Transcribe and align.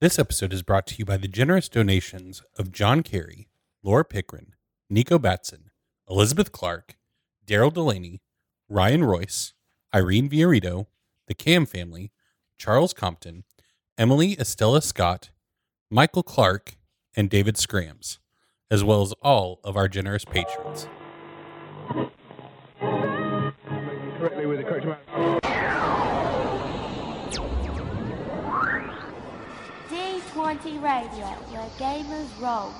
This 0.00 0.16
episode 0.16 0.52
is 0.52 0.62
brought 0.62 0.86
to 0.86 0.94
you 0.96 1.04
by 1.04 1.16
the 1.16 1.26
generous 1.26 1.68
donations 1.68 2.44
of 2.56 2.70
Jon 2.70 3.02
Cary, 3.02 3.48
Laura 3.82 4.04
Pickrahn, 4.04 4.52
Nikko 4.88 5.18
Batson, 5.18 5.72
Elizabeth 6.08 6.52
Clark, 6.52 6.94
Darrell 7.44 7.72
DeLaney, 7.72 8.20
Ryan 8.68 9.02
Royce, 9.02 9.54
Irene 9.92 10.28
Viorritto, 10.28 10.86
the 11.26 11.34
Kamm 11.34 11.66
family, 11.66 12.12
Charles 12.56 12.94
Compton, 12.94 13.42
Emily 13.98 14.38
Estella 14.38 14.82
Scott, 14.82 15.30
Michael 15.90 16.22
Clark, 16.22 16.76
and 17.16 17.28
David 17.28 17.56
Scrams, 17.56 18.20
as 18.70 18.84
well 18.84 19.02
as 19.02 19.12
all 19.20 19.58
of 19.64 19.76
our 19.76 19.88
generous 19.88 20.24
patrons. 20.24 20.86
D20 30.58 30.82
Radio, 30.82 31.26
where 31.50 31.68
gamers 31.78 32.28
roll. 32.40 32.72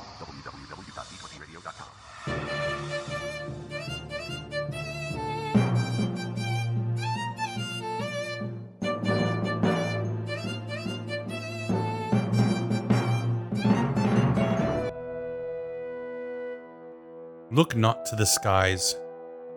Look 17.52 17.76
not 17.76 18.06
to 18.06 18.16
the 18.16 18.26
skies, 18.26 18.96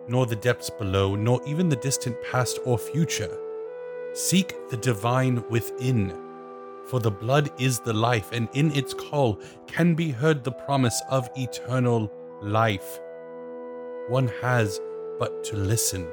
nor 0.08 0.26
the 0.26 0.36
depths 0.36 0.70
below, 0.70 1.16
nor 1.16 1.40
even 1.46 1.68
the 1.68 1.76
distant 1.76 2.16
past 2.30 2.60
or 2.64 2.78
future. 2.78 3.36
Seek 4.14 4.54
the 4.70 4.76
divine 4.76 5.42
within, 5.48 6.21
for 6.86 7.00
the 7.00 7.10
blood 7.10 7.50
is 7.60 7.78
the 7.80 7.92
life, 7.92 8.30
and 8.32 8.48
in 8.54 8.70
its 8.72 8.92
call 8.94 9.38
can 9.66 9.94
be 9.94 10.10
heard 10.10 10.44
the 10.44 10.52
promise 10.52 11.00
of 11.08 11.28
eternal 11.36 12.10
life. 12.42 13.00
One 14.08 14.28
has 14.42 14.80
but 15.18 15.44
to 15.44 15.56
listen. 15.56 16.08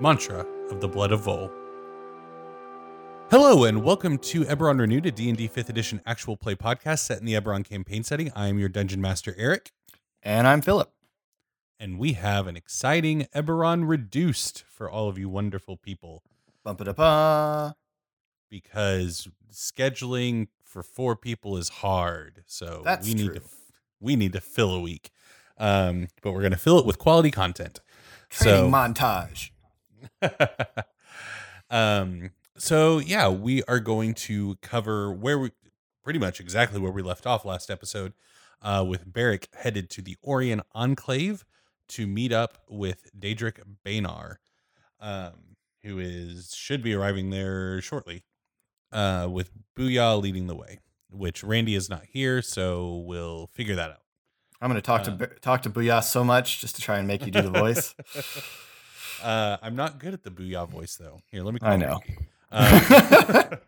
Mantra 0.00 0.40
of 0.70 0.80
the 0.80 0.88
Blood 0.88 1.12
of 1.12 1.20
Vol. 1.24 1.50
Hello 3.30 3.64
and 3.64 3.82
welcome 3.82 4.18
to 4.18 4.44
Eberron 4.44 4.78
Renewed, 4.80 5.06
a 5.06 5.10
D&D 5.10 5.48
5th 5.48 5.68
edition 5.68 6.00
actual 6.04 6.36
play 6.36 6.54
podcast 6.54 7.00
set 7.00 7.18
in 7.18 7.24
the 7.24 7.34
Eberron 7.34 7.64
campaign 7.64 8.02
setting. 8.02 8.30
I 8.34 8.48
am 8.48 8.58
your 8.58 8.68
dungeon 8.68 9.00
master 9.00 9.34
Eric, 9.38 9.70
And 10.22 10.46
I'm 10.46 10.60
Philip. 10.60 10.92
and 11.78 11.98
we 11.98 12.12
have 12.14 12.46
an 12.46 12.56
exciting 12.56 13.26
Eberron 13.34 13.88
Reduced 13.88 14.64
for 14.68 14.90
all 14.90 15.08
of 15.08 15.18
you 15.18 15.28
wonderful 15.28 15.76
people 15.76 16.22
Bump 16.64 16.80
it 16.80 16.86
up. 16.86 16.98
Uh, 17.00 17.72
because 18.52 19.26
scheduling 19.50 20.46
for 20.62 20.82
four 20.82 21.16
people 21.16 21.56
is 21.56 21.70
hard. 21.70 22.44
So 22.46 22.82
That's 22.84 23.08
we 23.08 23.14
need 23.14 23.26
true. 23.26 23.34
to 23.36 23.42
we 23.98 24.14
need 24.14 24.34
to 24.34 24.40
fill 24.40 24.74
a 24.74 24.80
week. 24.80 25.10
Um, 25.58 26.08
but 26.22 26.32
we're 26.32 26.40
going 26.40 26.52
to 26.52 26.58
fill 26.58 26.78
it 26.78 26.84
with 26.86 26.98
quality 26.98 27.30
content. 27.30 27.80
training 28.28 28.70
So 28.70 28.70
montage. 28.70 29.50
um 31.70 32.30
so 32.58 32.98
yeah 32.98 33.28
we 33.28 33.62
are 33.64 33.78
going 33.78 34.12
to 34.12 34.56
cover 34.60 35.12
where 35.12 35.38
we 35.38 35.50
pretty 36.02 36.18
much 36.18 36.40
exactly 36.40 36.80
where 36.80 36.90
we 36.90 37.02
left 37.02 37.24
off 37.24 37.44
last 37.44 37.70
episode 37.70 38.12
uh 38.62 38.84
with 38.86 39.10
Beric 39.10 39.46
headed 39.54 39.88
to 39.90 40.02
the 40.02 40.16
Orien 40.26 40.60
Enclave 40.74 41.44
to 41.88 42.08
meet 42.08 42.32
up 42.32 42.58
with 42.68 43.10
Dedrick 43.16 43.60
Beynar 43.86 44.36
um 44.98 45.56
who 45.84 46.00
is 46.00 46.52
should 46.52 46.82
be 46.82 46.94
arriving 46.94 47.30
there 47.30 47.80
shortly 47.80 48.24
uh 48.92 49.28
with 49.30 49.50
Booyah 49.76 50.20
leading 50.20 50.46
the 50.46 50.54
way 50.54 50.78
which 51.10 51.42
Randy 51.44 51.74
is 51.74 51.88
not 51.88 52.04
here 52.10 52.42
so 52.42 52.98
we'll 53.06 53.48
figure 53.48 53.74
that 53.76 53.90
out 53.90 53.98
I'm 54.60 54.68
going 54.70 54.80
to 54.80 54.86
talk 54.86 55.00
uh, 55.02 55.16
to 55.16 55.26
talk 55.40 55.62
to 55.62 55.70
Booyah 55.70 56.04
so 56.04 56.22
much 56.22 56.60
just 56.60 56.76
to 56.76 56.82
try 56.82 56.98
and 56.98 57.08
make 57.08 57.26
you 57.26 57.32
do 57.32 57.42
the 57.42 57.50
voice. 57.50 57.96
uh 59.22 59.56
I'm 59.60 59.74
not 59.74 59.98
good 59.98 60.14
at 60.14 60.22
the 60.22 60.30
Booyah 60.30 60.68
voice 60.68 60.96
though 60.96 61.20
here 61.30 61.42
let 61.42 61.54
me 61.54 61.60
I 61.62 61.76
know. 61.76 62.00
Um, 62.52 62.80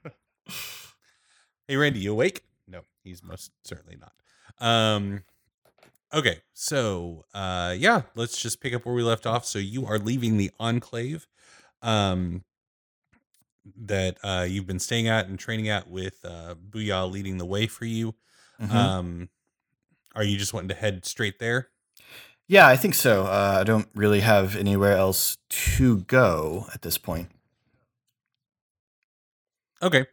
hey, 1.66 1.76
Randy, 1.76 2.00
you 2.00 2.12
awake? 2.12 2.44
No, 2.68 2.82
he's 3.02 3.22
most 3.22 3.50
certainly 3.64 3.96
not. 3.96 4.12
Um, 4.60 5.24
okay, 6.12 6.40
so 6.52 7.24
uh, 7.34 7.74
yeah, 7.76 8.02
let's 8.14 8.40
just 8.40 8.60
pick 8.60 8.74
up 8.74 8.84
where 8.84 8.94
we 8.94 9.02
left 9.02 9.26
off. 9.26 9.46
So 9.46 9.58
you 9.58 9.86
are 9.86 9.98
leaving 9.98 10.36
the 10.36 10.50
enclave, 10.60 11.26
um, 11.82 12.44
that 13.76 14.18
uh, 14.22 14.46
you've 14.48 14.66
been 14.66 14.78
staying 14.78 15.08
at 15.08 15.26
and 15.26 15.38
training 15.38 15.68
at 15.68 15.88
with 15.88 16.24
uh, 16.24 16.54
Booyah 16.70 17.10
leading 17.10 17.38
the 17.38 17.46
way 17.46 17.66
for 17.66 17.84
you. 17.84 18.14
Mhm. 18.60 18.70
Um, 18.70 19.28
are 20.14 20.22
you 20.24 20.36
just 20.36 20.52
wanting 20.54 20.68
to 20.68 20.74
head 20.74 21.04
straight 21.04 21.38
there? 21.38 21.68
yeah, 22.46 22.66
I 22.68 22.76
think 22.76 22.94
so. 22.94 23.24
Uh, 23.24 23.56
I 23.60 23.64
don't 23.64 23.88
really 23.94 24.20
have 24.20 24.54
anywhere 24.54 24.96
else 24.96 25.38
to 25.48 26.00
go 26.02 26.66
at 26.74 26.82
this 26.82 26.98
point. 26.98 27.30
Okay. 29.82 30.06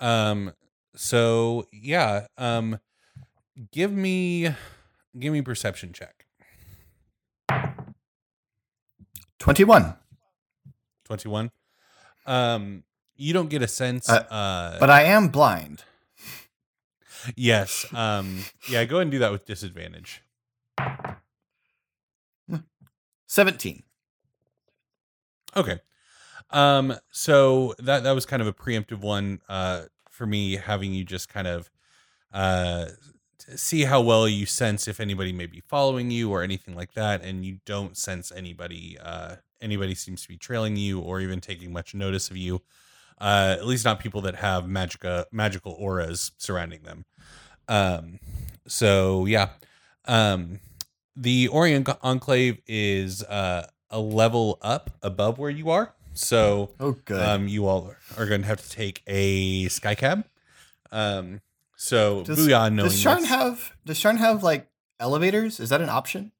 Um 0.00 0.52
so 0.96 1.66
yeah, 1.72 2.26
um 2.38 2.78
give 3.72 3.92
me 3.92 4.54
give 5.18 5.32
me 5.32 5.42
perception 5.42 5.92
check. 5.92 6.26
21. 9.38 9.94
21. 11.04 11.50
Um 12.26 12.84
you 13.16 13.32
don't 13.32 13.48
get 13.50 13.62
a 13.62 13.68
sense 13.68 14.08
Uh, 14.08 14.14
uh, 14.30 14.78
But 14.80 14.90
I 14.90 15.02
am 15.04 15.28
blind. 15.28 15.84
yes. 17.36 17.86
Um 17.92 18.44
yeah, 18.68 18.84
go 18.84 18.96
ahead 18.96 19.02
and 19.02 19.10
do 19.12 19.18
that 19.20 19.32
with 19.32 19.44
disadvantage. 19.46 20.22
17. 23.26 23.82
Okay. 25.56 25.80
Um 26.50 26.94
so 27.10 27.74
that 27.78 28.02
that 28.04 28.12
was 28.12 28.26
kind 28.26 28.42
of 28.42 28.48
a 28.48 28.52
preemptive 28.52 29.00
one 29.00 29.40
uh 29.48 29.82
for 30.10 30.26
me 30.26 30.56
having 30.56 30.92
you 30.92 31.04
just 31.04 31.28
kind 31.28 31.46
of 31.46 31.70
uh 32.32 32.86
see 33.56 33.84
how 33.84 34.00
well 34.00 34.28
you 34.28 34.46
sense 34.46 34.86
if 34.88 35.00
anybody 35.00 35.32
may 35.32 35.46
be 35.46 35.60
following 35.60 36.10
you 36.10 36.30
or 36.30 36.42
anything 36.42 36.74
like 36.76 36.92
that 36.94 37.22
and 37.22 37.44
you 37.44 37.58
don't 37.66 37.96
sense 37.96 38.32
anybody 38.34 38.96
uh 39.02 39.36
anybody 39.60 39.94
seems 39.94 40.22
to 40.22 40.28
be 40.28 40.36
trailing 40.36 40.76
you 40.76 41.00
or 41.00 41.20
even 41.20 41.40
taking 41.40 41.72
much 41.72 41.94
notice 41.94 42.30
of 42.30 42.36
you. 42.36 42.62
Uh 43.20 43.54
at 43.58 43.66
least 43.66 43.84
not 43.84 44.00
people 44.00 44.20
that 44.22 44.36
have 44.36 44.64
magica 44.64 45.24
magical 45.32 45.72
auras 45.78 46.32
surrounding 46.38 46.82
them. 46.82 47.04
Um 47.68 48.18
so 48.66 49.26
yeah. 49.26 49.50
Um 50.06 50.60
the 51.16 51.48
Orien 51.48 51.84
Enclave 52.02 52.58
is 52.66 53.22
uh 53.24 53.66
a 53.90 54.00
level 54.00 54.58
up 54.62 54.90
above 55.02 55.38
where 55.38 55.50
you 55.50 55.70
are. 55.70 55.94
So 56.14 56.70
Oh, 56.80 56.92
good. 57.04 57.20
um, 57.20 57.48
you 57.48 57.66
all 57.66 57.92
are 58.16 58.26
going 58.26 58.40
to 58.42 58.46
have 58.46 58.60
to 58.62 58.70
take 58.70 59.02
a 59.06 59.68
sky 59.68 59.94
cab. 59.94 60.24
Um, 60.92 61.40
so 61.76 62.22
does, 62.22 62.38
Booyah 62.38 62.72
knowing 62.72 62.90
does 62.90 63.02
Sharn 63.02 63.24
have 63.24 63.72
does 63.84 63.98
Sharn 63.98 64.16
have 64.18 64.42
like 64.42 64.68
elevators? 65.00 65.58
Is 65.60 65.68
that 65.70 65.80
an 65.80 65.88
option? 65.88 66.32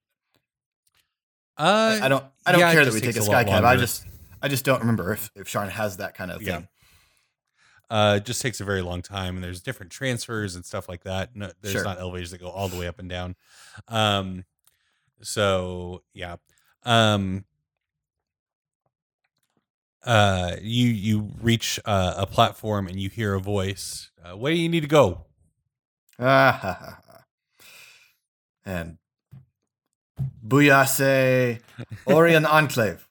Uh, 1.56 2.00
I 2.02 2.08
don't 2.08 2.24
I 2.46 2.52
don't 2.52 2.60
yeah, 2.60 2.72
care 2.72 2.84
that 2.84 2.92
we 2.94 3.00
take 3.00 3.16
a 3.16 3.22
sky 3.22 3.44
cab. 3.44 3.64
I 3.64 3.76
just 3.76 4.04
I 4.42 4.48
just 4.48 4.64
don't 4.64 4.80
remember 4.80 5.12
if 5.12 5.30
if 5.36 5.46
Sharn 5.46 5.68
has 5.70 5.98
that 5.98 6.14
kind 6.14 6.30
of 6.30 6.42
Yeah. 6.42 6.56
thing. 6.56 6.68
uh, 7.90 8.14
it 8.16 8.24
just 8.24 8.40
takes 8.42 8.60
a 8.60 8.64
very 8.64 8.82
long 8.82 9.02
time, 9.02 9.36
and 9.36 9.44
there's 9.44 9.60
different 9.60 9.92
transfers 9.92 10.54
and 10.56 10.64
stuff 10.64 10.88
like 10.88 11.04
that. 11.04 11.36
No, 11.36 11.52
there's 11.60 11.74
Sure. 11.74 11.84
not 11.84 11.98
elevators 12.00 12.30
that 12.32 12.38
go 12.40 12.48
all 12.48 12.68
the 12.68 12.76
way 12.78 12.86
up 12.88 12.98
and 12.98 13.08
down. 13.08 13.36
Um, 13.88 14.44
so 15.22 16.02
yeah. 16.12 16.36
Um, 16.82 17.44
uh, 20.02 20.56
you 20.60 20.88
you 20.88 21.30
reach 21.40 21.78
uh, 21.84 22.14
a 22.16 22.26
platform 22.26 22.88
and 22.88 22.98
you 23.00 23.08
hear 23.08 23.34
a 23.34 23.40
voice. 23.40 24.10
Uh, 24.22 24.36
where 24.36 24.52
do 24.52 24.58
you 24.58 24.68
need 24.68 24.80
to 24.82 24.86
go? 24.88 25.26
Ah, 26.18 26.52
ha, 26.60 26.72
ha, 26.80 27.00
ha. 27.08 27.24
And 28.66 28.98
Booyah 30.46 30.86
say 30.88 31.60
Orien 32.06 32.44
Enclave, 32.48 33.08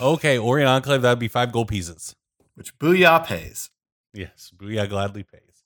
Okay, 0.00 0.36
Orien 0.38 0.66
Enclave. 0.68 1.02
That'd 1.02 1.18
be 1.18 1.28
five 1.28 1.52
gold 1.52 1.68
pieces. 1.68 2.14
which 2.54 2.76
Booyah 2.78 3.24
pays. 3.24 3.70
Yes, 4.12 4.50
Booyah 4.56 4.88
gladly 4.88 5.22
pays 5.22 5.64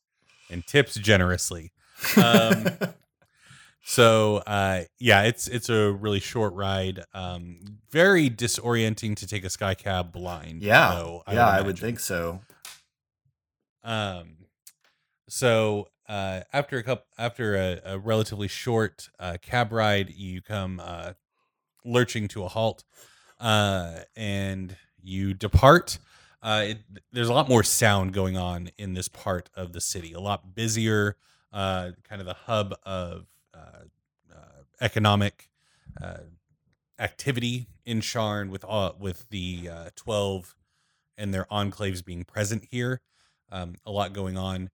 and 0.50 0.66
tips 0.66 0.94
generously. 0.94 1.72
Um, 2.16 2.66
so 3.84 4.38
uh, 4.46 4.82
yeah, 4.98 5.22
it's 5.22 5.48
it's 5.48 5.68
a 5.70 5.90
really 5.92 6.20
short 6.20 6.52
ride. 6.54 7.02
Um, 7.14 7.60
very 7.90 8.28
disorienting 8.28 9.16
to 9.16 9.26
take 9.26 9.44
a 9.44 9.50
sky 9.50 9.74
cab 9.74 10.12
blind. 10.12 10.62
yeah, 10.62 10.94
though, 10.94 11.22
yeah, 11.32 11.46
I 11.48 11.60
would 11.62 11.78
think 11.78 11.98
so. 12.00 12.40
Um, 13.82 14.36
so 15.28 15.88
uh, 16.08 16.40
after 16.52 16.78
a 16.78 16.82
couple, 16.82 17.06
after 17.18 17.54
a, 17.56 17.80
a 17.84 17.98
relatively 17.98 18.48
short 18.48 19.10
uh, 19.18 19.36
cab 19.40 19.72
ride, 19.72 20.10
you 20.10 20.40
come 20.40 20.80
uh, 20.82 21.12
lurching 21.84 22.28
to 22.28 22.44
a 22.44 22.48
halt, 22.48 22.84
uh, 23.40 24.00
and 24.16 24.76
you 25.02 25.34
depart. 25.34 25.98
uh, 26.42 26.64
it, 26.68 26.78
there's 27.12 27.28
a 27.28 27.32
lot 27.32 27.48
more 27.48 27.64
sound 27.64 28.12
going 28.12 28.36
on 28.36 28.70
in 28.78 28.94
this 28.94 29.08
part 29.08 29.50
of 29.56 29.72
the 29.72 29.80
city. 29.80 30.12
A 30.12 30.20
lot 30.20 30.54
busier, 30.54 31.16
uh, 31.52 31.90
kind 32.08 32.20
of 32.20 32.26
the 32.26 32.34
hub 32.34 32.74
of 32.84 33.26
economic 34.80 35.48
activity 36.98 37.66
in 37.86 38.00
Sharn, 38.00 38.50
with 38.50 38.62
all 38.62 38.94
with 38.98 39.28
the 39.30 39.70
twelve 39.96 40.54
and 41.16 41.32
their 41.32 41.46
enclaves 41.46 42.04
being 42.04 42.24
present 42.24 42.66
here. 42.70 43.00
Um, 43.50 43.76
a 43.86 43.90
lot 43.90 44.12
going 44.12 44.36
on, 44.36 44.68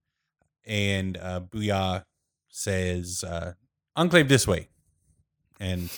and 0.66 1.16
uh, 1.16 1.40
Booyah 1.40 2.04
says, 2.48 3.24
uh, 3.24 3.54
"Enclave 3.96 4.28
this 4.28 4.46
way," 4.46 4.68
and 5.60 5.90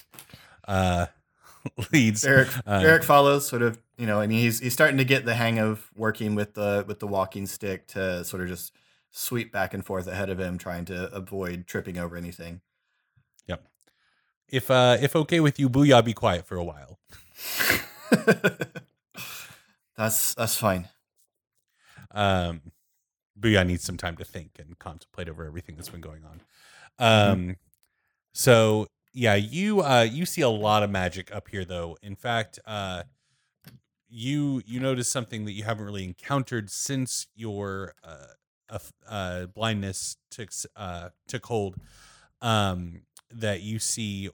uh, 0.67 1.07
leads. 1.93 2.25
Eric 2.25 2.49
uh, 2.67 2.81
Eric 2.83 3.05
follows, 3.05 3.47
sort 3.47 3.63
of, 3.63 3.79
you 3.97 4.07
know, 4.07 4.21
and 4.21 4.33
he's 4.33 4.61
he's 4.61 4.73
starting 4.73 4.99
to 4.99 5.05
get 5.05 5.25
the 5.25 5.35
hang 5.35 5.59
of 5.59 5.91
working 5.97 6.35
with 6.35 6.55
the 6.55 6.85
with 6.87 7.01
the 7.01 7.07
walking 7.07 7.47
stick 7.47 7.87
to 7.89 8.25
sort 8.25 8.43
of 8.43 8.49
just 8.49 8.73
sweep 9.11 9.53
back 9.53 9.75
and 9.75 9.85
forth 9.85 10.07
ahead 10.07 10.31
of 10.31 10.39
him, 10.39 10.59
trying 10.59 10.85
to 10.87 11.13
avoid 11.15 11.67
tripping 11.67 11.99
over 11.99 12.17
anything. 12.17 12.61
Yep. 13.47 13.67
If 14.49 14.71
uh, 14.71 14.99
if 15.01 15.17
okay 15.17 15.41
with 15.41 15.59
you, 15.59 15.69
Booyah, 15.69 16.05
be 16.05 16.13
quiet 16.13 16.47
for 16.47 16.57
a 16.57 16.65
while. 16.65 16.99
that's 19.97 20.35
that's 20.35 20.57
fine. 20.57 20.89
Um, 22.11 22.61
Booyah 23.39 23.67
needs 23.67 23.83
some 23.83 23.97
time 23.97 24.17
to 24.17 24.25
think 24.25 24.53
and 24.59 24.79
contemplate 24.79 25.29
over 25.29 25.45
everything 25.45 25.77
that's 25.77 25.89
been 25.89 26.01
going 26.01 26.23
on. 26.25 26.41
Um, 26.99 27.57
so 28.33 28.87
yeah, 29.13 29.35
you 29.35 29.81
uh, 29.81 30.07
you 30.09 30.27
see 30.27 30.43
a 30.43 30.49
lot 30.49 30.83
of 30.83 30.91
magic 30.91 31.35
up 31.35 31.49
here, 31.49 31.65
though. 31.65 31.97
In 32.03 32.17
fact, 32.17 32.59
uh, 32.67 33.05
you 34.09 34.63
you 34.67 34.81
notice 34.81 35.09
something 35.09 35.45
that 35.45 35.53
you 35.53 35.65
haven't 35.65 35.85
really 35.85 36.05
encountered 36.05 36.71
since 36.71 37.27
your 37.35 37.95
uh, 38.03 38.79
uh, 39.09 39.47
blindness 39.47 40.17
took 40.31 40.51
uh, 40.77 41.11
took 41.29 41.47
hold. 41.47 41.77
Um, 42.41 43.03
that 43.31 43.63
you 43.63 43.79
see 43.79 44.31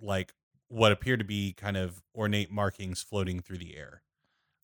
like 0.00 0.32
what 0.68 0.92
appear 0.92 1.16
to 1.16 1.24
be 1.24 1.52
kind 1.52 1.76
of 1.76 2.02
ornate 2.14 2.50
markings 2.50 3.02
floating 3.02 3.40
through 3.40 3.58
the 3.58 3.76
air. 3.76 4.02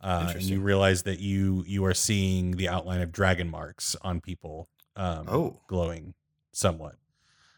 Uh, 0.03 0.33
and 0.35 0.43
you 0.43 0.61
realize 0.61 1.03
that 1.05 1.21
you 1.21 1.63
you 1.67 1.85
are 1.85 1.95
seeing 1.95 2.53
the 2.53 2.69
outline 2.69 3.01
of 3.01 3.13
dragon 3.13 3.49
marks 3.49 3.95
on 4.03 4.21
people 4.21 4.69
um, 4.97 5.27
Oh. 5.29 5.61
glowing 5.69 6.15
somewhat 6.53 6.97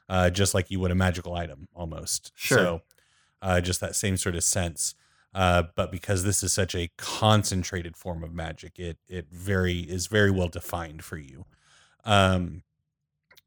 uh, 0.09 0.29
just 0.31 0.53
like 0.55 0.71
you 0.71 0.79
would 0.81 0.91
a 0.91 0.95
magical 0.95 1.35
item 1.35 1.69
almost 1.75 2.33
Sure. 2.35 2.59
so 2.59 2.83
uh, 3.43 3.61
just 3.61 3.81
that 3.81 3.97
same 3.97 4.17
sort 4.17 4.35
of 4.37 4.45
sense 4.45 4.95
uh, 5.35 5.65
but 5.75 5.91
because 5.91 6.23
this 6.23 6.43
is 6.45 6.53
such 6.53 6.75
a 6.77 6.91
concentrated 6.97 7.97
form 7.97 8.23
of 8.23 8.33
magic 8.35 8.79
it 8.79 8.99
it 9.09 9.27
very 9.31 9.79
is 9.81 10.07
very 10.07 10.31
well 10.31 10.49
defined 10.49 11.03
for 11.03 11.17
you 11.17 11.47
um 12.05 12.63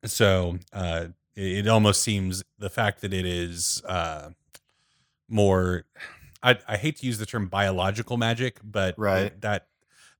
so 0.03 0.57
uh 0.73 1.05
it, 1.35 1.65
it 1.65 1.67
almost 1.67 2.01
seems 2.01 2.43
the 2.57 2.69
fact 2.69 3.01
that 3.01 3.13
it 3.13 3.25
is 3.25 3.81
uh 3.87 4.29
more 5.29 5.85
I, 6.47 6.59
I 6.67 6.77
hate 6.77 6.97
to 6.97 7.05
use 7.05 7.17
the 7.17 7.25
term 7.25 7.47
biological 7.47 8.17
magic, 8.17 8.59
but 8.63 8.95
it- 8.95 8.97
Right. 9.01 9.41
that 9.41 9.67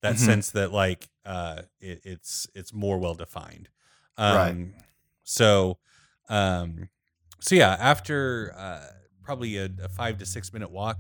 that 0.02 0.16
Mhm. 0.16 0.26
sense 0.26 0.52
that 0.52 0.72
like 0.72 1.10
uh 1.26 1.64
it, 1.80 2.02
it's 2.06 2.48
it's 2.56 2.74
more 2.74 2.98
well 3.00 3.16
defined. 3.16 3.70
Um 4.18 4.36
Right. 4.36 4.86
so 5.24 5.80
um 6.30 6.90
so 7.40 7.56
yeah, 7.56 7.76
after 7.80 8.54
uh 8.58 8.88
probably 9.24 9.58
a, 9.58 9.70
a 9.84 9.90
five 9.90 10.18
to 10.20 10.26
six 10.26 10.54
minute 10.54 10.72
walk, 10.72 11.00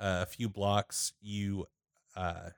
uh, 0.00 0.20
a 0.22 0.26
few 0.26 0.48
blocks, 0.48 1.12
you 1.20 1.66
uh 2.16 2.50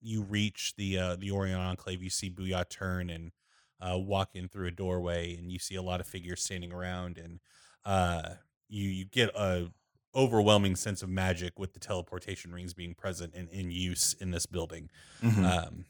you 0.00 0.22
reach 0.22 0.74
the 0.76 0.98
uh 0.98 1.16
the 1.16 1.30
Orien 1.30 1.58
Enclave, 1.58 2.02
you 2.02 2.10
see 2.10 2.30
Booyah 2.30 2.68
turn 2.68 3.10
and 3.10 3.32
uh 3.80 3.98
walk 3.98 4.30
in 4.34 4.48
through 4.48 4.68
a 4.68 4.72
doorway 4.72 5.36
and 5.36 5.50
you 5.50 5.58
see 5.58 5.74
a 5.74 5.82
lot 5.82 6.00
of 6.00 6.06
figures 6.06 6.42
standing 6.42 6.72
around 6.72 7.18
and 7.18 7.40
uh 7.84 8.34
you 8.68 8.88
you 8.88 9.04
get 9.04 9.30
a 9.34 9.68
overwhelming 10.16 10.74
sense 10.74 11.02
of 11.02 11.08
magic 11.10 11.58
with 11.58 11.74
the 11.74 11.78
teleportation 11.78 12.50
rings 12.52 12.72
being 12.74 12.94
present 12.94 13.34
and 13.34 13.48
in 13.50 13.70
use 13.70 14.14
in 14.14 14.30
this 14.30 14.46
building. 14.46 14.88
Mhm. 15.22 15.44
Um, 15.44 15.84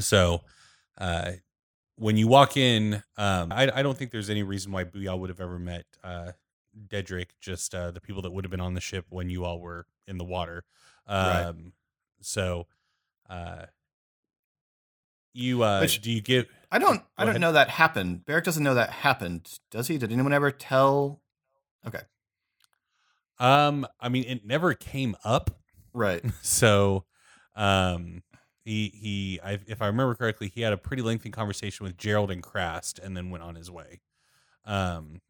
so, 0.00 0.42
uh, 0.98 1.32
when 1.96 2.16
you 2.16 2.26
walk 2.28 2.56
in, 2.56 3.02
um, 3.18 3.52
I, 3.52 3.70
I 3.74 3.82
don't 3.82 3.96
think 3.98 4.10
there's 4.10 4.30
any 4.30 4.42
reason 4.42 4.72
why 4.72 4.84
Booyah 4.84 5.18
would 5.18 5.28
have 5.28 5.40
ever 5.40 5.58
met 5.58 5.84
uh, 6.02 6.32
Dedrick, 6.88 7.30
just 7.40 7.74
uh, 7.74 7.90
the 7.90 8.00
people 8.00 8.22
that 8.22 8.30
would 8.30 8.44
have 8.44 8.50
been 8.50 8.60
on 8.60 8.74
the 8.74 8.80
ship 8.80 9.04
when 9.10 9.28
you 9.28 9.44
all 9.44 9.60
were 9.60 9.86
in 10.06 10.16
the 10.18 10.24
water. 10.24 10.64
Um, 11.06 11.26
Right. 11.26 11.54
So, 12.22 12.66
uh, 13.28 13.66
you 15.32 15.62
uh, 15.62 15.80
Which- 15.80 16.00
do 16.00 16.10
you 16.10 16.20
give? 16.20 16.46
I 16.72 16.78
don't 16.78 17.02
I 17.18 17.22
don't 17.24 17.30
ahead. 17.30 17.40
know 17.40 17.52
that 17.52 17.68
happened. 17.70 18.24
Beric 18.24 18.44
doesn't 18.44 18.62
know 18.62 18.74
that 18.74 18.90
happened, 18.90 19.58
does 19.70 19.88
he? 19.88 19.98
Did 19.98 20.12
anyone 20.12 20.32
ever 20.32 20.50
tell? 20.52 21.20
Okay, 21.86 22.02
Um, 23.40 23.86
I 23.98 24.08
mean, 24.08 24.24
it 24.28 24.44
never 24.46 24.74
came 24.74 25.16
up 25.24 25.50
right. 25.92 26.22
so 26.42 27.04
um 27.56 28.22
he 28.64 28.92
he 28.94 29.40
I, 29.42 29.58
if 29.66 29.82
i 29.82 29.86
remember 29.88 30.14
correctly 30.14 30.46
he 30.54 30.60
had 30.60 30.72
a 30.72 30.76
pretty 30.76 31.02
lengthy 31.02 31.30
conversation 31.30 31.84
with 31.84 31.98
gerald 31.98 32.30
and 32.30 32.40
crast 32.40 33.00
and 33.00 33.16
then 33.16 33.30
went 33.30 33.42
on 33.42 33.56
his 33.56 33.68
way 33.72 34.00
um 34.64 35.20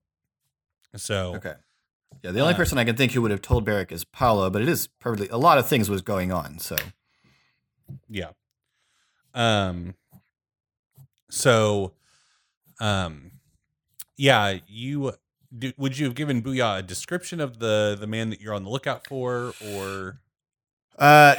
so 0.97 1.37
Okay. 1.37 1.55
Yeah, 2.23 2.33
the 2.33 2.41
only 2.41 2.53
Uh, 2.53 2.57
person 2.59 2.77
I 2.77 2.85
can 2.85 2.97
think 2.97 3.13
who 3.13 3.23
would 3.23 3.31
have 3.31 3.41
told 3.41 3.65
Beric 3.65 3.91
is 3.91 4.05
Paolo, 4.05 4.51
but 4.51 4.61
it 4.61 4.69
is 4.69 4.89
perfectly 4.89 5.29
a 5.29 5.39
lot 5.39 5.57
of 5.57 5.67
things 5.67 5.89
was 5.89 6.03
going 6.03 6.31
on. 6.31 6.59
So 6.59 6.77
yeah 8.11 8.31
um 9.35 9.95
so 11.31 11.93
um 12.81 13.31
yeah 14.17 14.59
you 14.67 15.13
do, 15.57 15.73
would 15.77 15.99
you 15.99 16.07
have 16.07 16.15
given 16.15 16.43
Booyah 16.43 16.79
a 16.79 16.83
description 16.83 17.41
of 17.41 17.59
the 17.59 17.97
the 17.99 18.07
man 18.07 18.31
that 18.31 18.41
you're 18.41 18.55
on 18.55 18.65
the 18.65 18.71
lookout 18.71 19.07
for 19.07 19.53
or 19.73 20.21
uh, 20.99 21.37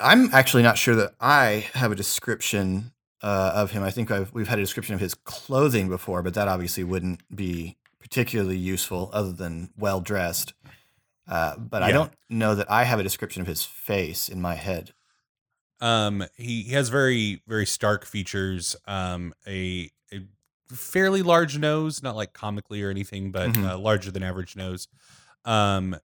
I'm 0.00 0.32
actually 0.32 0.62
not 0.62 0.78
sure 0.78 0.94
that 0.96 1.14
I 1.20 1.68
have 1.74 1.92
a 1.92 1.94
description 1.94 2.92
uh, 3.22 3.52
of 3.54 3.70
him. 3.70 3.82
I 3.82 3.90
think 3.90 4.10
I've, 4.10 4.32
we've 4.32 4.48
had 4.48 4.58
a 4.58 4.62
description 4.62 4.94
of 4.94 5.00
his 5.00 5.14
clothing 5.14 5.88
before, 5.88 6.22
but 6.22 6.34
that 6.34 6.48
obviously 6.48 6.84
wouldn't 6.84 7.20
be 7.34 7.76
particularly 8.00 8.56
useful 8.56 9.10
other 9.12 9.32
than 9.32 9.70
well 9.76 10.00
dressed. 10.00 10.54
Uh, 11.26 11.56
but 11.56 11.82
I 11.82 11.90
don't 11.90 12.12
know 12.28 12.54
that 12.54 12.70
I 12.70 12.84
have 12.84 13.00
a 13.00 13.02
description 13.02 13.40
of 13.40 13.46
his 13.48 13.64
face 13.64 14.28
in 14.28 14.42
my 14.42 14.54
head. 14.56 14.92
Um, 15.80 16.24
he, 16.36 16.62
he 16.62 16.72
has 16.72 16.90
very 16.90 17.42
very 17.46 17.66
stark 17.66 18.04
features. 18.04 18.76
Um, 18.86 19.34
a, 19.46 19.90
a 20.12 20.20
fairly 20.66 21.22
large 21.22 21.58
nose, 21.58 22.02
not 22.02 22.16
like 22.16 22.32
comically 22.32 22.82
or 22.82 22.90
anything, 22.90 23.30
but 23.30 23.50
Mhm. 23.50 23.68
uh, 23.70 23.78
larger 23.78 24.10
than 24.10 24.22
average 24.22 24.56
nose. 24.56 24.88
Um, 25.44 25.96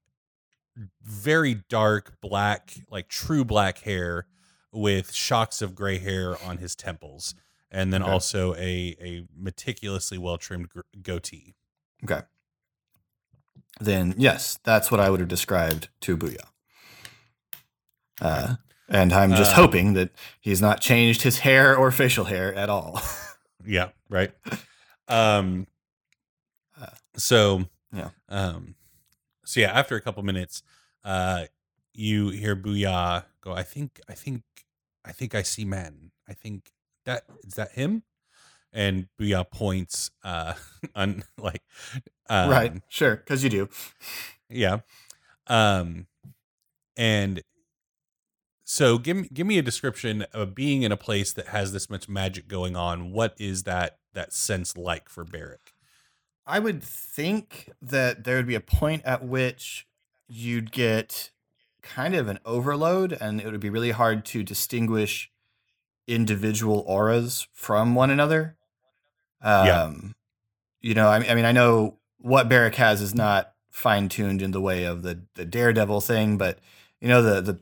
very 1.02 1.54
dark 1.68 2.20
black, 2.20 2.74
like 2.90 3.08
true 3.08 3.44
black 3.44 3.78
hair, 3.80 4.26
with 4.72 5.12
shocks 5.12 5.60
of 5.62 5.74
gray 5.74 5.98
hair 5.98 6.40
on 6.44 6.58
his 6.58 6.76
temples, 6.76 7.34
and 7.70 7.92
then 7.92 8.02
Okay. 8.02 8.12
also 8.12 8.54
a 8.54 8.96
a 9.00 9.26
meticulously 9.36 10.16
well 10.18 10.38
trimmed 10.38 10.68
gr- 10.68 10.80
goatee. 11.02 11.54
Okay. 12.04 12.22
Then 13.80 14.14
yes, 14.16 14.58
that's 14.62 14.90
what 14.90 15.00
I 15.00 15.10
would 15.10 15.20
have 15.20 15.28
described 15.28 15.88
to 16.02 16.16
Booyah. 16.16 16.48
Uh, 18.20 18.56
and 18.88 19.12
I'm 19.12 19.30
just 19.34 19.52
Uh, 19.52 19.56
hoping 19.56 19.94
that 19.94 20.10
he's 20.40 20.60
not 20.60 20.80
changed 20.80 21.22
his 21.22 21.38
hair 21.40 21.74
or 21.76 21.90
facial 21.90 22.26
hair 22.26 22.54
at 22.54 22.68
all. 22.68 23.00
Yeah, 23.66 23.90
right. 24.08 24.32
Um 25.08 25.66
Uh, 26.80 26.86
so 27.16 27.64
yeah. 27.92 28.10
Um 28.28 28.76
so 29.44 29.60
yeah, 29.60 29.72
after 29.72 29.96
a 29.96 30.00
couple 30.00 30.22
minutes, 30.22 30.62
uh 31.04 31.46
you 31.92 32.28
hear 32.30 32.54
Booyah 32.54 33.24
go, 33.40 33.52
I 33.52 33.64
think 33.64 34.00
I 34.08 34.14
think 34.14 34.42
I 35.04 35.12
think 35.12 35.34
I 35.34 35.42
see 35.42 35.64
men. 35.64 36.12
I 36.28 36.32
think 36.34 36.70
that 37.06 37.24
is 37.42 37.54
that 37.54 37.72
him? 37.72 38.04
And 38.72 39.08
Booyah 39.20 39.50
points 39.50 40.10
uh 40.22 40.54
on 40.94 41.24
like 41.36 41.62
um, 42.28 42.50
right. 42.50 42.72
Sure. 42.88 43.16
Because 43.16 43.42
you 43.42 43.50
do. 43.50 43.68
yeah. 44.48 44.78
Um 45.48 46.06
and 46.96 47.42
so 48.72 48.98
give 48.98 49.16
me 49.16 49.28
give 49.34 49.48
me 49.48 49.58
a 49.58 49.62
description 49.62 50.24
of 50.32 50.54
being 50.54 50.84
in 50.84 50.92
a 50.92 50.96
place 50.96 51.32
that 51.32 51.48
has 51.48 51.72
this 51.72 51.90
much 51.90 52.08
magic 52.08 52.46
going 52.46 52.76
on. 52.76 53.10
What 53.10 53.34
is 53.36 53.64
that 53.64 53.98
that 54.14 54.32
sense 54.32 54.76
like 54.76 55.08
for 55.08 55.24
Beric? 55.24 55.74
I 56.46 56.60
would 56.60 56.80
think 56.80 57.72
that 57.82 58.22
there 58.22 58.36
would 58.36 58.46
be 58.46 58.54
a 58.54 58.60
point 58.60 59.02
at 59.04 59.24
which 59.24 59.88
you'd 60.28 60.70
get 60.70 61.32
kind 61.82 62.14
of 62.14 62.28
an 62.28 62.38
overload 62.44 63.12
and 63.20 63.40
it 63.40 63.50
would 63.50 63.58
be 63.58 63.70
really 63.70 63.90
hard 63.90 64.24
to 64.26 64.44
distinguish 64.44 65.32
individual 66.06 66.84
auras 66.86 67.48
from 67.52 67.96
one 67.96 68.10
another. 68.10 68.56
Um, 69.42 69.66
Yeah. 69.66 69.92
You 70.80 70.94
know, 70.94 71.08
I, 71.08 71.16
I 71.16 71.34
mean, 71.34 71.44
I 71.44 71.50
know 71.50 71.98
what 72.18 72.48
Beric 72.48 72.76
has 72.76 73.02
is 73.02 73.16
not 73.16 73.52
fine 73.68 74.08
tuned 74.08 74.40
in 74.40 74.52
the 74.52 74.60
way 74.60 74.84
of 74.84 75.02
the, 75.02 75.22
the 75.34 75.44
daredevil 75.44 76.02
thing, 76.02 76.38
but 76.38 76.60
you 77.00 77.08
know, 77.08 77.20
the, 77.20 77.40
the, 77.40 77.58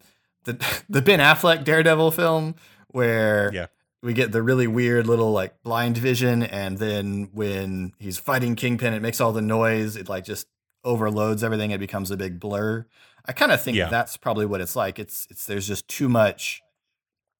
the 0.56 0.82
the 0.88 1.02
Ben 1.02 1.20
Affleck 1.20 1.64
Daredevil 1.64 2.10
film 2.12 2.54
where 2.88 3.50
Yeah. 3.52 3.66
we 4.02 4.12
get 4.14 4.32
the 4.32 4.42
really 4.42 4.66
weird 4.66 5.06
little 5.06 5.30
like 5.32 5.62
blind 5.62 5.96
vision, 5.98 6.42
and 6.42 6.78
then 6.78 7.28
when 7.32 7.92
he's 7.98 8.18
fighting 8.18 8.56
Kingpin, 8.56 8.94
it 8.94 9.02
makes 9.02 9.20
all 9.20 9.32
the 9.32 9.42
noise. 9.42 9.96
It 9.96 10.08
like 10.08 10.24
just 10.24 10.46
overloads 10.84 11.42
everything. 11.44 11.70
It 11.70 11.78
becomes 11.80 12.10
a 12.10 12.16
big 12.16 12.40
blur. 12.40 12.86
I 13.26 13.32
kind 13.32 13.52
of 13.52 13.60
think 13.62 13.76
Yeah. 13.76 13.88
that's 13.88 14.16
probably 14.16 14.46
what 14.46 14.60
it's 14.60 14.74
like. 14.76 14.98
It's 14.98 15.26
it's 15.30 15.44
there's 15.46 15.66
just 15.66 15.86
too 15.88 16.08
much. 16.08 16.62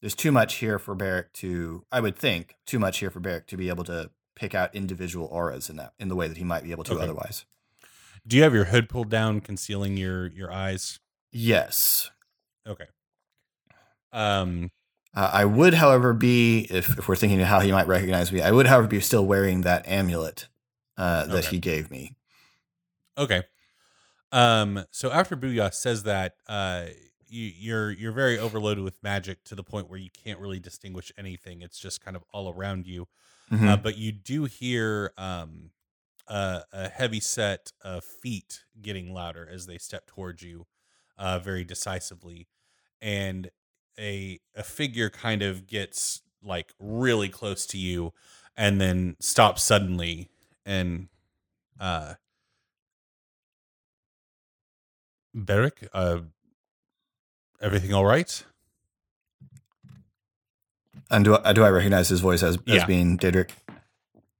There's 0.00 0.14
too 0.14 0.30
much 0.30 0.56
here 0.56 0.78
for 0.78 0.94
Beric 0.94 1.32
to. 1.34 1.84
I 1.90 2.00
would 2.00 2.16
think 2.16 2.54
too 2.66 2.78
much 2.78 2.98
here 2.98 3.10
for 3.10 3.20
Beric 3.20 3.46
to 3.48 3.56
be 3.56 3.68
able 3.68 3.84
to 3.84 4.10
pick 4.36 4.54
out 4.54 4.72
individual 4.74 5.26
auras 5.32 5.68
in 5.70 5.76
that 5.76 5.94
in 5.98 6.08
the 6.08 6.14
way 6.14 6.28
that 6.28 6.36
he 6.36 6.44
might 6.44 6.62
be 6.62 6.70
able 6.70 6.84
to 6.84 6.94
Okay. 6.94 7.02
otherwise. 7.02 7.44
Do 8.26 8.36
you 8.36 8.42
have 8.42 8.54
your 8.54 8.66
hood 8.66 8.88
pulled 8.88 9.08
down, 9.08 9.40
concealing 9.40 9.96
your 9.96 10.26
your 10.26 10.52
eyes? 10.52 11.00
Yes. 11.32 12.10
Okay. 12.66 12.84
Um. 14.12 14.70
Uh, 15.14 15.30
I 15.32 15.44
would, 15.46 15.74
however, 15.74 16.12
be 16.12 16.66
if, 16.70 16.98
if 16.98 17.08
we're 17.08 17.16
thinking 17.16 17.40
of 17.40 17.48
how 17.48 17.60
he 17.60 17.72
might 17.72 17.86
recognize 17.88 18.30
me. 18.30 18.42
I 18.42 18.50
would, 18.52 18.66
however, 18.66 18.86
be 18.86 19.00
still 19.00 19.24
wearing 19.26 19.62
that 19.62 19.88
amulet 19.88 20.48
uh, 20.96 21.26
that 21.26 21.46
Okay. 21.46 21.48
he 21.48 21.58
gave 21.58 21.90
me. 21.90 22.14
Okay. 23.16 23.42
Um. 24.32 24.84
So 24.90 25.10
after 25.10 25.36
Booyah 25.36 25.72
says 25.72 26.02
that, 26.04 26.36
uh, 26.46 26.86
you, 27.28 27.50
you're 27.56 27.90
you're 27.90 28.12
very 28.12 28.38
overloaded 28.38 28.84
with 28.84 29.02
magic 29.02 29.42
to 29.44 29.54
the 29.54 29.64
point 29.64 29.88
where 29.88 29.98
you 29.98 30.10
can't 30.10 30.38
really 30.38 30.60
distinguish 30.60 31.10
anything. 31.16 31.62
It's 31.62 31.78
just 31.78 32.00
kind 32.04 32.16
of 32.16 32.22
all 32.32 32.52
around 32.52 32.86
you. 32.86 33.08
Mhm. 33.50 33.66
Uh, 33.68 33.76
but 33.78 33.96
you 33.96 34.12
do 34.12 34.44
hear 34.44 35.12
um, 35.16 35.70
a, 36.28 36.62
a 36.72 36.88
heavy 36.90 37.20
set 37.20 37.72
of 37.82 38.04
feet 38.04 38.64
getting 38.82 39.14
louder 39.14 39.48
as 39.50 39.66
they 39.66 39.78
step 39.78 40.06
towards 40.06 40.42
you, 40.42 40.66
uh, 41.16 41.38
very 41.38 41.64
decisively, 41.64 42.46
and 43.00 43.50
a 43.98 44.40
a 44.54 44.62
figure 44.62 45.10
kind 45.10 45.42
of 45.42 45.66
gets 45.66 46.22
like 46.42 46.72
really 46.78 47.28
close 47.28 47.66
to 47.66 47.78
you, 47.78 48.12
and 48.56 48.80
then 48.80 49.16
stops 49.20 49.62
suddenly, 49.62 50.28
and 50.64 51.08
uh, 51.80 52.14
Beric, 55.34 55.88
uh, 55.92 56.20
everything 57.60 57.92
all 57.92 58.04
right? 58.04 58.44
And 61.10 61.24
do 61.24 61.38
I, 61.42 61.52
do 61.52 61.64
I 61.64 61.70
recognize 61.70 62.08
his 62.08 62.20
voice 62.20 62.42
as, 62.42 62.56
as 62.56 62.62
Yeah. 62.66 62.86
being 62.86 63.16
Dedrick? 63.16 63.50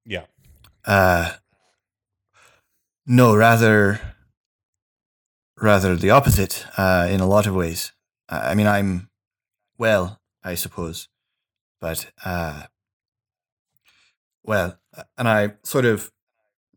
Yeah. 0.05 0.25
Uh, 0.85 1.33
no, 3.07 3.35
rather, 3.35 4.01
rather 5.61 5.97
the 5.97 6.11
opposite. 6.11 6.67
Uh, 6.77 7.09
in 7.11 7.21
a 7.21 7.27
lot 7.27 7.47
of 7.47 7.55
ways. 7.55 7.93
I 8.29 8.55
mean, 8.55 8.67
I'm 8.67 9.09
well, 9.79 10.21
I 10.45 10.55
suppose, 10.57 11.09
but 11.81 12.11
uh, 12.25 12.65
well, 14.45 14.79
and 15.17 15.29
I 15.29 15.53
sort 15.63 15.85
of 15.85 16.11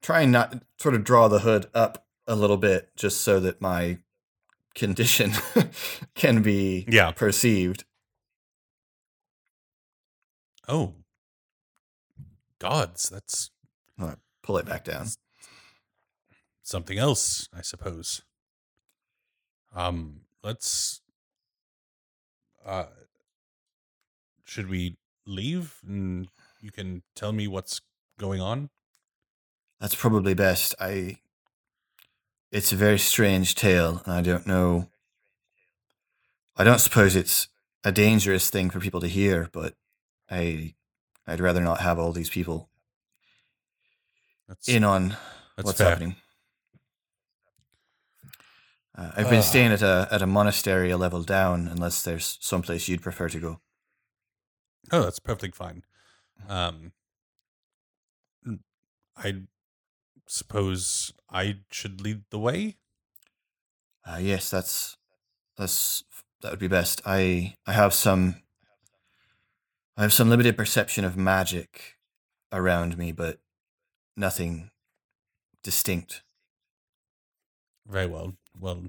try 0.01 0.22
and 0.22 0.31
not 0.31 0.63
sort 0.77 0.96
of 0.96 1.03
draw 1.03 1.27
the 1.27 1.39
hood 1.39 1.67
up 1.74 2.05
a 2.27 2.36
little 2.36 2.58
bit, 2.58 2.96
just 2.96 3.22
so 3.22 3.39
that 3.39 3.60
my 3.62 3.98
condition 4.75 5.31
can 6.15 6.41
be 6.41 6.86
Yeah. 6.88 7.12
perceived. 7.12 7.84
Oh, 10.67 10.93
gods, 12.60 13.10
that's 13.10 13.50
Pull 14.43 14.58
it 14.58 14.65
back 14.65 14.84
down. 14.84 15.08
something 16.63 16.98
else, 16.98 17.48
I 17.53 17.62
suppose. 17.62 18.24
Um, 19.75 20.22
let's. 20.43 21.00
Uh, 22.65 22.85
should 24.43 24.69
we 24.69 24.97
leave 25.25 25.79
and 25.87 26.27
you 26.61 26.71
can 26.71 27.03
tell 27.15 27.31
me 27.31 27.47
what's 27.47 27.81
going 28.19 28.41
on? 28.41 28.69
That's 29.79 29.95
probably 29.95 30.33
best. 30.33 30.75
I. 30.79 31.17
It's 32.51 32.73
a 32.73 32.75
very 32.75 32.99
strange 32.99 33.55
tale, 33.55 34.01
and 34.05 34.13
I 34.13 34.21
don't 34.21 34.45
know. 34.45 34.89
I 36.57 36.63
don't 36.65 36.79
suppose 36.79 37.15
it's 37.15 37.47
a 37.83 37.91
dangerous 37.91 38.49
thing 38.49 38.69
for 38.69 38.79
people 38.79 38.99
to 38.99 39.07
hear, 39.07 39.49
but 39.51 39.73
I, 40.29 40.75
I'd 41.25 41.39
rather 41.39 41.61
not 41.61 41.79
have 41.79 41.97
all 41.97 42.11
these 42.11 42.29
people 42.29 42.69
That's 44.47 44.67
in 44.67 44.83
on 44.83 45.15
what's 45.61 45.77
fair. 45.77 45.89
happening. 45.89 46.17
Uh, 48.95 49.12
I've 49.15 49.29
been 49.29 49.39
Uh. 49.39 49.41
staying 49.41 49.71
at 49.71 49.81
a 49.81 50.07
at 50.12 50.21
a 50.21 50.27
monastery 50.27 50.91
a 50.91 50.98
level 50.98 51.24
down, 51.24 51.67
unless 51.67 52.03
there's 52.03 52.38
someplace 52.41 52.88
you'd 52.88 53.01
prefer 53.01 53.29
to 53.29 53.39
go. 53.39 53.62
Oh, 54.91 55.03
that's 55.03 55.19
perfectly 55.19 55.51
fine. 55.51 55.83
Um, 56.50 56.91
I 59.15 59.43
suppose 60.27 61.13
I 61.29 61.60
should 61.71 62.01
lead 62.01 62.24
the 62.29 62.39
way. 62.39 62.77
Uh, 64.05 64.17
yes, 64.21 64.50
that's 64.50 64.98
that's 65.57 66.03
that 66.41 66.51
would 66.51 66.60
be 66.60 66.67
best. 66.67 67.01
I 67.05 67.55
I 67.65 67.74
have 67.74 67.93
some 67.93 68.41
I 69.98 70.01
have 70.03 70.13
some 70.13 70.29
limited 70.29 70.57
perception 70.57 71.05
of 71.05 71.15
magic 71.17 71.98
around 72.51 72.98
me, 72.98 73.12
but 73.12 73.39
nothing 74.17 74.71
distinct. 75.63 76.24
Very 77.86 78.07
well. 78.07 78.36
Well, 78.61 78.83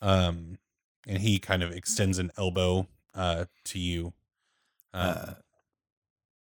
um, 0.00 0.58
and 1.08 1.18
he 1.18 1.38
kind 1.40 1.62
of 1.64 1.72
extends 1.72 2.18
an 2.18 2.30
elbow 2.38 2.86
uh 3.14 3.46
to 3.64 3.78
you. 3.78 4.12
Um, 4.94 5.02
Uh, 5.16 5.34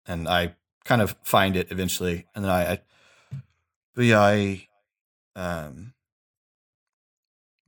and 0.06 0.28
I 0.28 0.54
kind 0.84 1.02
of 1.02 1.16
find 1.24 1.56
it 1.56 1.70
eventually, 1.72 2.26
and 2.34 2.44
then 2.44 2.52
I, 2.52 2.72
I 2.74 2.80
but 3.94 4.04
yeah, 4.04 4.20
I 4.20 4.68
um 5.34 5.92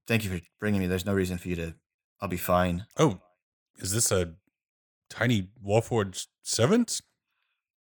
thank 0.06 0.25
you 0.25 0.30
for 0.30 0.40
bringing 0.61 0.80
me. 0.80 0.87
There's 0.87 1.04
no 1.06 1.14
reason 1.14 1.37
for 1.38 1.49
you 1.49 1.56
to. 1.56 1.75
I'll 2.20 2.28
be 2.28 2.37
fine. 2.37 2.87
oh, 2.97 3.20
is 3.76 3.92
this 3.92 4.11
a 4.12 4.35
tiny 5.11 5.49
Warforged 5.64 6.26
servant? 6.42 7.00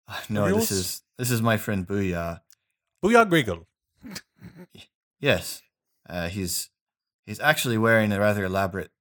Uh, 0.08 0.20
No, 0.30 0.54
this 0.54 0.72
is 0.72 1.04
this 1.18 1.32
is 1.32 1.42
my 1.42 1.56
friend 1.58 1.88
Booyah. 1.88 2.42
Booyah 3.04 3.30
Griggle. 3.30 3.66
Yes, 5.20 5.62
uh, 6.10 6.28
he's 6.30 6.71
he's 7.26 7.40
actually 7.40 7.78
wearing 7.78 8.12
a 8.12 8.20
rather 8.20 8.44
elaborate 8.44 8.92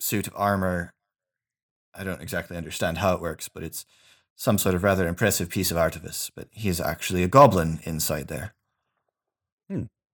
suit 0.00 0.26
of 0.26 0.34
armor. 0.36 0.92
I 1.94 2.04
don't 2.04 2.22
exactly 2.22 2.56
understand 2.56 2.98
how 2.98 3.14
it 3.14 3.20
works, 3.20 3.48
but 3.48 3.62
it's 3.62 3.84
some 4.36 4.58
sort 4.58 4.74
of 4.74 4.84
rather 4.84 5.08
impressive 5.08 5.48
piece 5.48 5.70
of 5.70 5.76
artifice. 5.76 6.30
But 6.34 6.48
he's 6.52 6.80
actually 6.80 7.22
a 7.22 7.28
goblin 7.28 7.80
inside 7.84 8.28
there. 8.28 8.54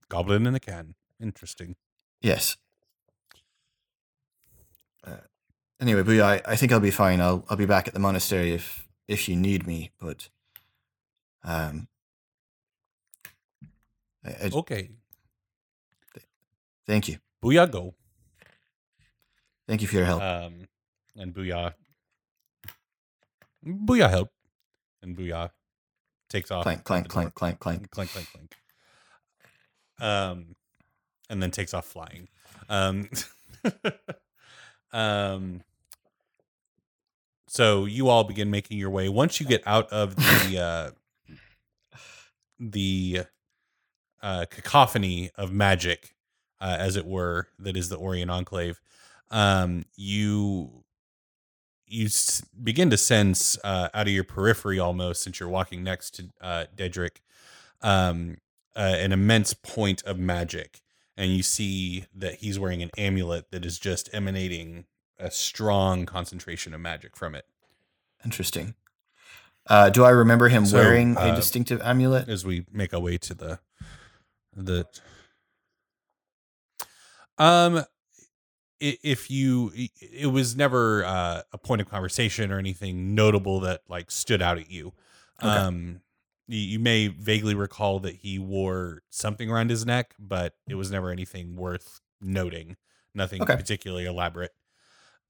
Goblin 0.09 0.47
in 0.47 0.55
a 0.55 0.61
can. 0.61 0.95
Interesting. 1.21 1.77
Yes. 2.21 2.57
Uh, 5.07 5.17
anyway, 5.81 6.03
Booyah, 6.03 6.23
I, 6.23 6.53
I 6.53 6.57
think 6.57 6.73
I'll 6.73 6.81
be 6.81 6.91
fine. 6.91 7.21
I'll 7.21 7.45
I'll 7.49 7.57
be 7.57 7.67
back 7.67 7.89
at 7.89 7.95
the 7.95 8.01
monastery 8.01 8.53
if 8.53 8.87
if 9.09 9.29
you 9.29 9.37
need 9.37 9.67
me. 9.67 9.91
But 10.01 10.29
um, 11.43 11.89
I, 14.25 14.31
I, 14.31 14.51
Okay. 14.53 14.91
Thank 16.87 17.09
you, 17.09 17.19
Booyah 17.43 17.71
go. 17.71 17.95
thank 19.67 19.83
you 19.83 19.89
for 19.89 19.97
your 19.97 20.05
help. 20.05 20.23
Um, 20.23 20.69
and 21.17 21.35
Booyah. 21.35 21.75
Booyah 23.65 24.11
help. 24.11 24.31
And 25.03 25.17
Booyah 25.17 25.51
takes 26.29 26.51
off. 26.51 26.63
clank, 26.63 26.85
clank, 26.85 27.09
clank, 27.09 27.35
clank, 27.35 27.59
clank. 27.61 27.91
clank, 27.91 28.11
clank, 28.11 28.29
clank. 28.33 28.55
Um, 30.01 30.57
and 31.31 31.43
then 31.43 31.51
takes 31.51 31.73
off 31.75 31.87
flying. 31.87 32.29
Um, 32.69 33.09
um. 34.93 35.63
So 37.47 37.85
you 37.85 38.09
all 38.09 38.25
begin 38.25 38.51
making 38.51 38.79
your 38.79 38.91
way. 38.91 39.09
Once 39.09 39.39
you 39.39 39.47
get 39.47 39.63
out 39.65 39.89
of 39.91 40.17
the 40.17 40.59
uh, 40.59 40.91
the 42.59 43.21
uh, 44.23 44.47
cacophony 44.51 45.31
of 45.37 45.53
magic, 45.53 46.14
uh, 46.65 46.77
as 46.79 46.97
it 46.97 47.05
were, 47.07 47.49
that 47.59 47.77
is 47.77 47.91
the 47.91 47.99
Orien 47.99 48.31
Enclave, 48.31 48.81
um, 49.31 49.85
you 49.97 50.85
you 51.87 52.07
s- 52.07 52.43
begin 52.63 52.89
to 52.91 52.97
sense 52.97 53.59
uh, 53.63 53.89
out 53.93 54.07
of 54.09 54.13
your 54.13 54.25
periphery 54.25 54.79
almost, 54.79 55.23
since 55.23 55.39
you're 55.39 55.49
walking 55.49 55.83
next 55.85 56.15
to 56.15 56.23
uh, 56.41 56.65
Dedrick, 56.75 57.19
um, 57.83 58.39
uh, 58.75 58.97
an 58.99 59.13
immense 59.13 59.53
point 59.53 60.03
of 60.05 60.19
magic, 60.19 60.81
and 61.17 61.31
you 61.33 61.43
see 61.43 62.07
that 62.15 62.37
he's 62.37 62.59
wearing 62.59 62.83
an 62.83 62.91
amulet 62.97 63.51
that 63.51 63.65
is 63.67 63.79
just 63.79 64.09
emanating 64.15 64.87
a 65.19 65.31
strong 65.31 66.07
concentration 66.07 66.73
of 66.75 66.81
magic 66.81 67.15
from 67.17 67.35
it. 67.35 67.45
Interesting. 68.25 68.75
Uh, 69.67 69.91
do 69.91 70.05
I 70.05 70.11
remember 70.11 70.49
him 70.49 70.65
So, 70.67 70.79
wearing 70.79 71.17
a 71.17 71.21
uh, 71.21 71.37
distinctive 71.37 71.81
amulet? 71.83 72.29
As 72.29 72.45
we 72.45 72.65
make 72.73 72.95
our 72.95 73.01
way 73.01 73.19
to 73.19 73.35
the 73.35 73.59
the 74.57 74.87
um 77.39 77.85
if 78.81 79.31
you 79.31 79.73
it 80.01 80.27
was 80.31 80.57
never 80.57 81.05
uh, 81.05 81.43
a 81.53 81.59
point 81.59 81.81
of 81.81 81.89
conversation 81.89 82.51
or 82.53 82.59
anything 82.59 83.15
notable 83.15 83.61
that 83.61 83.83
like 83.89 84.11
stood 84.11 84.43
out 84.43 84.59
at 84.59 84.71
you 84.71 84.93
Okay. 85.43 85.65
um 85.65 86.01
you, 86.49 86.59
you 86.59 86.79
may 86.79 87.09
vaguely 87.09 87.55
recall 87.55 88.01
that 88.01 88.17
he 88.17 88.39
wore 88.39 89.03
something 89.11 89.51
around 89.51 89.71
his 89.71 89.87
neck 89.87 90.15
but 90.19 90.55
it 90.69 90.75
was 90.75 90.91
never 90.91 91.11
anything 91.11 91.57
worth 91.57 92.01
noting 92.21 92.77
nothing 93.15 93.47
Okay. 93.49 93.57
particularly 93.57 94.07
elaborate 94.07 94.53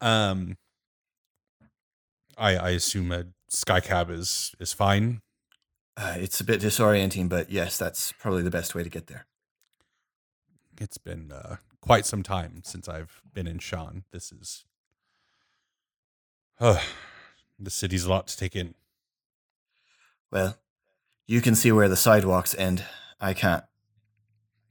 um 0.01 0.57
i 2.37 2.57
i 2.57 2.71
assume 2.71 3.13
a 3.13 3.25
sky 3.49 3.81
cab 3.81 4.11
is 4.11 4.55
is 4.61 4.73
fine 4.73 5.21
Uh, 5.97 6.15
it's 6.19 6.41
a 6.41 6.45
bit 6.45 6.61
disorienting, 6.61 7.29
but 7.29 7.51
yes, 7.51 7.79
that's 7.79 8.13
probably 8.13 8.43
the 8.43 8.51
best 8.51 8.75
way 8.75 8.83
to 8.83 8.91
get 8.91 9.07
there. 9.07 9.27
it's 10.81 10.99
been 10.99 11.31
uh, 11.33 11.57
quite 11.85 12.07
some 12.07 12.23
time 12.23 12.63
since 12.65 12.89
i've 12.89 13.21
been 13.35 13.47
in 13.47 13.59
Sharn 13.59 14.05
this 14.11 14.33
is 14.33 14.65
uh, 16.59 16.79
the 17.59 17.71
city's 17.71 18.05
a 18.05 18.11
lot 18.11 18.27
to 18.29 18.37
take 18.39 18.57
in 18.57 18.75
Well, 20.33 20.57
you 21.27 21.41
can 21.43 21.55
see 21.55 21.71
where 21.73 21.89
the 21.89 21.97
sidewalks 21.97 22.55
end. 22.57 22.85
I 23.21 23.35
can't. 23.35 23.65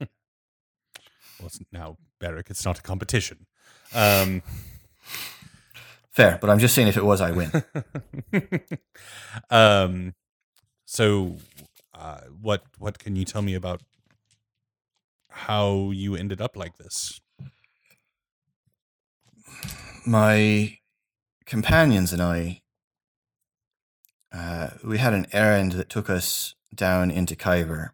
well 0.00 0.08
it's 1.46 1.60
now 1.72 1.96
Beric, 2.18 2.50
it's 2.50 2.64
not 2.64 2.78
a 2.80 2.82
competition 2.82 3.46
um 3.94 4.42
Fair, 6.10 6.38
but 6.40 6.48
I'm 6.50 6.58
just 6.60 6.74
saying 6.74 6.88
if 6.88 6.96
it 6.96 7.04
was, 7.04 7.20
I 7.20 7.30
win. 7.32 7.50
um 9.50 10.14
so 10.84 11.36
uh 11.94 12.20
what 12.40 12.62
what 12.78 12.98
can 12.98 13.14
you 13.14 13.24
tell 13.24 13.42
me 13.42 13.54
about 13.54 13.82
how 15.34 15.90
you 15.90 16.14
ended 16.14 16.40
up 16.40 16.56
like 16.56 16.76
this 16.78 17.20
My 20.06 20.78
companions 21.46 22.12
and 22.12 22.22
I, 22.22 22.62
uh, 24.32 24.70
we 24.84 24.98
had 24.98 25.14
an 25.14 25.26
errand 25.32 25.72
that 25.72 25.88
took 25.88 26.10
us 26.10 26.54
down 26.74 27.10
into 27.10 27.34
Khyber, 27.36 27.90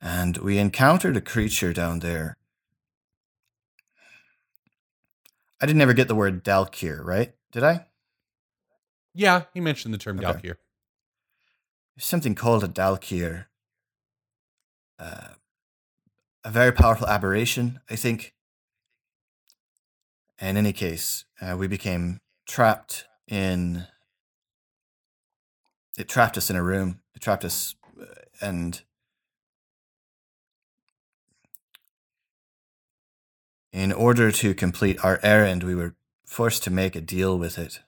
and 0.00 0.36
we 0.38 0.58
encountered 0.58 1.16
a 1.16 1.20
creature 1.20 1.72
down 1.72 1.98
there. 2.00 2.36
I 5.60 5.66
didn't 5.66 5.82
ever 5.82 5.94
get 5.94 6.08
the 6.08 6.14
word 6.14 6.44
Daelkyr, 6.44 7.04
right? 7.04 7.34
Did 7.52 7.62
I? 7.64 7.86
yeah 9.16 9.42
he 9.54 9.60
mentioned 9.60 9.94
the 9.94 9.98
term 9.98 10.18
Okay. 10.18 10.26
Daelkyr. 10.26 10.56
There's 11.96 12.04
something 12.04 12.34
called 12.34 12.64
a 12.64 12.68
Daelkyr. 12.68 13.46
Uh, 14.98 15.34
a 16.44 16.50
very 16.50 16.72
powerful 16.72 17.06
aberration, 17.06 17.80
I 17.90 17.96
think. 17.96 18.34
In 20.40 20.56
any 20.56 20.72
case, 20.72 21.24
uh, 21.40 21.56
we 21.56 21.66
became 21.66 22.20
trapped 22.46 23.06
in. 23.26 23.86
It 25.96 26.08
trapped 26.08 26.36
us 26.36 26.50
in 26.50 26.56
a 26.56 26.62
room. 26.62 27.00
It 27.14 27.22
trapped 27.22 27.44
us, 27.44 27.76
uh, 28.00 28.04
and 28.42 28.82
in 33.72 33.92
order 33.92 34.30
to 34.32 34.54
complete 34.54 35.02
our 35.04 35.20
errand, 35.22 35.62
we 35.62 35.74
were 35.74 35.94
forced 36.26 36.64
to 36.64 36.70
make 36.70 36.96
a 36.96 37.00
deal 37.00 37.38
with 37.38 37.58
it. 37.58 37.80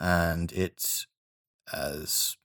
And 0.00 0.52
it's 0.52 1.06
as 1.72 2.36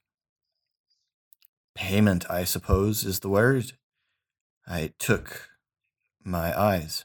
payment, 1.74 2.30
I 2.30 2.44
suppose, 2.44 3.04
is 3.04 3.20
the 3.20 3.28
word. 3.28 3.72
I 4.66 4.92
took 4.98 5.50
my 6.24 6.58
eyes. 6.58 7.04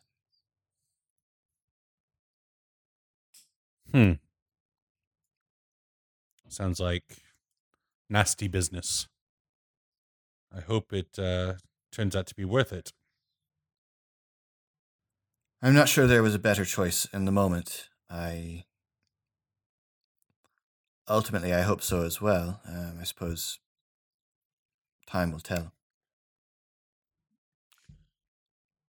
Hmm. 3.91 4.13
Sounds 6.49 6.79
like 6.79 7.17
nasty 8.09 8.47
business. 8.47 9.07
I 10.55 10.61
hope 10.61 10.93
it 10.93 11.19
uh, 11.19 11.53
turns 11.91 12.15
out 12.15 12.27
to 12.27 12.35
be 12.35 12.45
worth 12.45 12.71
it. 12.71 12.93
I'm 15.61 15.73
not 15.73 15.89
sure 15.89 16.07
there 16.07 16.23
was 16.23 16.35
a 16.35 16.39
better 16.39 16.65
choice 16.65 17.07
in 17.13 17.25
the 17.25 17.31
moment. 17.31 17.89
I 18.09 18.65
ultimately, 21.07 21.53
I 21.53 21.61
hope 21.61 21.81
so 21.81 22.03
as 22.03 22.21
well. 22.21 22.61
Um, 22.67 22.97
I 23.01 23.03
suppose 23.03 23.59
time 25.07 25.31
will 25.31 25.39
tell. 25.39 25.73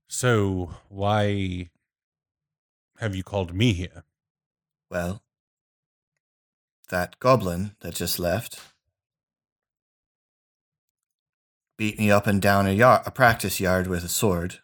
So, 0.09 0.71
why 0.88 1.68
have 2.99 3.14
you 3.14 3.23
called 3.23 3.55
me 3.55 3.75
here? 3.75 4.05
Well, 4.90 5.23
that 6.88 7.18
goblin 7.21 7.77
that 7.81 7.94
just 7.94 8.18
left 8.18 8.59
beat 11.77 11.99
me 11.99 12.11
up 12.11 12.27
and 12.27 12.42
down 12.42 12.66
a 12.66 12.73
yard, 12.73 13.03
a 13.05 13.11
practice 13.11 13.61
yard 13.61 13.87
with 13.87 14.03
a 14.03 14.09
sword 14.09 14.59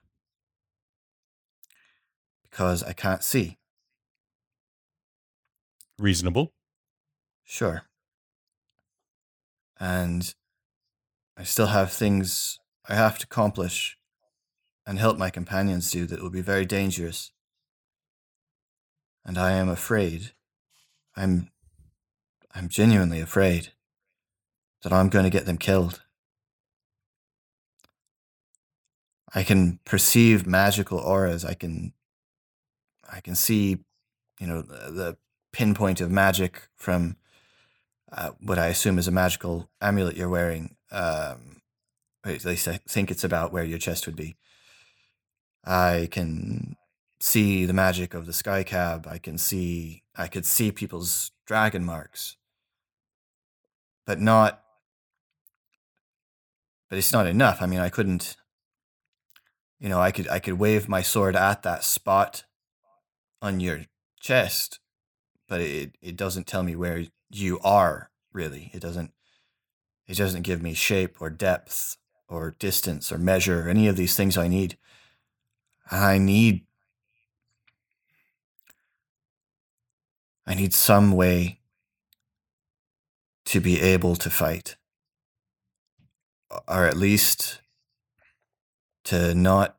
because 2.42 2.82
I 2.82 2.92
can't 2.94 3.22
see. 3.22 3.58
Reasonable. 5.98 6.52
Sure. 7.44 7.82
And 9.78 10.34
I 11.36 11.44
still 11.44 11.66
have 11.66 11.92
things 11.92 12.58
I 12.88 12.94
have 12.94 13.18
to 13.18 13.26
accomplish 13.26 13.98
and 14.86 14.98
help 14.98 15.18
my 15.18 15.30
companions 15.30 15.90
do 15.90 16.06
that 16.06 16.22
will 16.22 16.30
be 16.30 16.40
very 16.40 16.64
dangerous. 16.64 17.32
And 19.24 19.38
I 19.38 19.52
am 19.52 19.68
afraid. 19.68 20.32
I'm 21.16 21.50
I'm 22.54 22.68
genuinely 22.68 23.20
afraid 23.20 23.72
that 24.82 24.92
I'm 24.92 25.08
going 25.08 25.24
to 25.24 25.30
get 25.30 25.46
them 25.46 25.58
killed. 25.58 26.02
I 29.34 29.42
can 29.42 29.80
perceive 29.84 30.46
magical 30.46 30.98
auras. 30.98 31.44
I 31.44 31.54
can 31.54 31.94
I 33.10 33.20
can 33.20 33.34
see, 33.34 33.78
you 34.40 34.46
know, 34.46 34.62
the, 34.62 35.16
pinpoint 35.52 36.00
of 36.00 36.10
magic 36.10 36.68
from 36.74 37.16
uh, 38.10 38.30
what 38.40 38.58
I 38.58 38.66
assume 38.66 38.98
is 38.98 39.06
a 39.06 39.12
magical 39.12 39.70
amulet 39.80 40.16
you're 40.16 40.28
wearing. 40.28 40.74
Um, 40.90 41.62
at 42.24 42.44
least 42.44 42.66
I 42.66 42.80
think 42.88 43.08
it's 43.08 43.22
about 43.22 43.52
where 43.52 43.62
your 43.62 43.78
chest 43.78 44.04
would 44.06 44.16
be. 44.16 44.34
I 45.66 46.08
can 46.10 46.76
see 47.20 47.64
the 47.64 47.72
magic 47.72 48.14
of 48.14 48.26
the 48.26 48.32
sky 48.32 48.62
cab. 48.62 49.06
I 49.08 49.18
can 49.18 49.38
see 49.38 50.02
I 50.16 50.28
could 50.28 50.46
see 50.46 50.70
people's 50.70 51.32
dragon 51.46 51.84
marks. 51.84 52.36
But 54.06 54.20
not 54.20 54.60
but 56.88 56.98
it's 56.98 57.12
not 57.12 57.26
enough. 57.26 57.60
I 57.60 57.66
mean, 57.66 57.80
I 57.80 57.88
couldn't 57.88 58.36
you 59.80 59.88
know, 59.88 60.00
I 60.00 60.12
could 60.12 60.28
I 60.28 60.38
could 60.38 60.54
wave 60.54 60.88
my 60.88 61.02
sword 61.02 61.36
at 61.36 61.62
that 61.62 61.84
spot 61.84 62.44
on 63.42 63.60
your 63.60 63.86
chest, 64.20 64.80
but 65.48 65.60
it 65.60 65.96
it 66.00 66.16
doesn't 66.16 66.46
tell 66.46 66.62
me 66.62 66.76
where 66.76 67.04
you 67.30 67.58
are 67.60 68.10
really. 68.32 68.70
It 68.72 68.80
doesn't 68.80 69.12
it 70.06 70.16
doesn't 70.16 70.42
give 70.42 70.62
me 70.62 70.74
shape 70.74 71.20
or 71.20 71.30
depth 71.30 71.96
or 72.28 72.54
distance 72.58 73.10
or 73.10 73.18
measure 73.18 73.66
or 73.66 73.68
any 73.68 73.88
of 73.88 73.96
these 73.96 74.16
things 74.16 74.36
I 74.36 74.48
need. 74.48 74.76
I 75.90 76.18
need 76.18 76.64
I 80.46 80.54
need 80.54 80.74
some 80.74 81.12
way 81.12 81.60
to 83.46 83.60
be 83.60 83.80
able 83.80 84.16
to 84.16 84.30
fight. 84.30 84.76
Or 86.68 86.86
at 86.86 86.96
least 86.96 87.60
to 89.04 89.34
not 89.34 89.76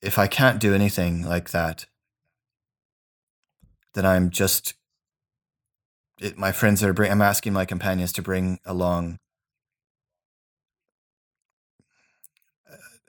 if 0.00 0.18
I 0.18 0.26
can't 0.26 0.60
do 0.60 0.74
anything 0.74 1.22
like 1.24 1.50
that, 1.50 1.86
then 3.94 4.04
I'm 4.04 4.30
just 4.30 4.74
it, 6.18 6.36
my 6.38 6.52
friends 6.52 6.82
are 6.84 6.92
bring. 6.92 7.10
I'm 7.10 7.22
asking 7.22 7.52
my 7.52 7.64
companions 7.64 8.12
to 8.14 8.22
bring 8.22 8.60
along 8.64 9.18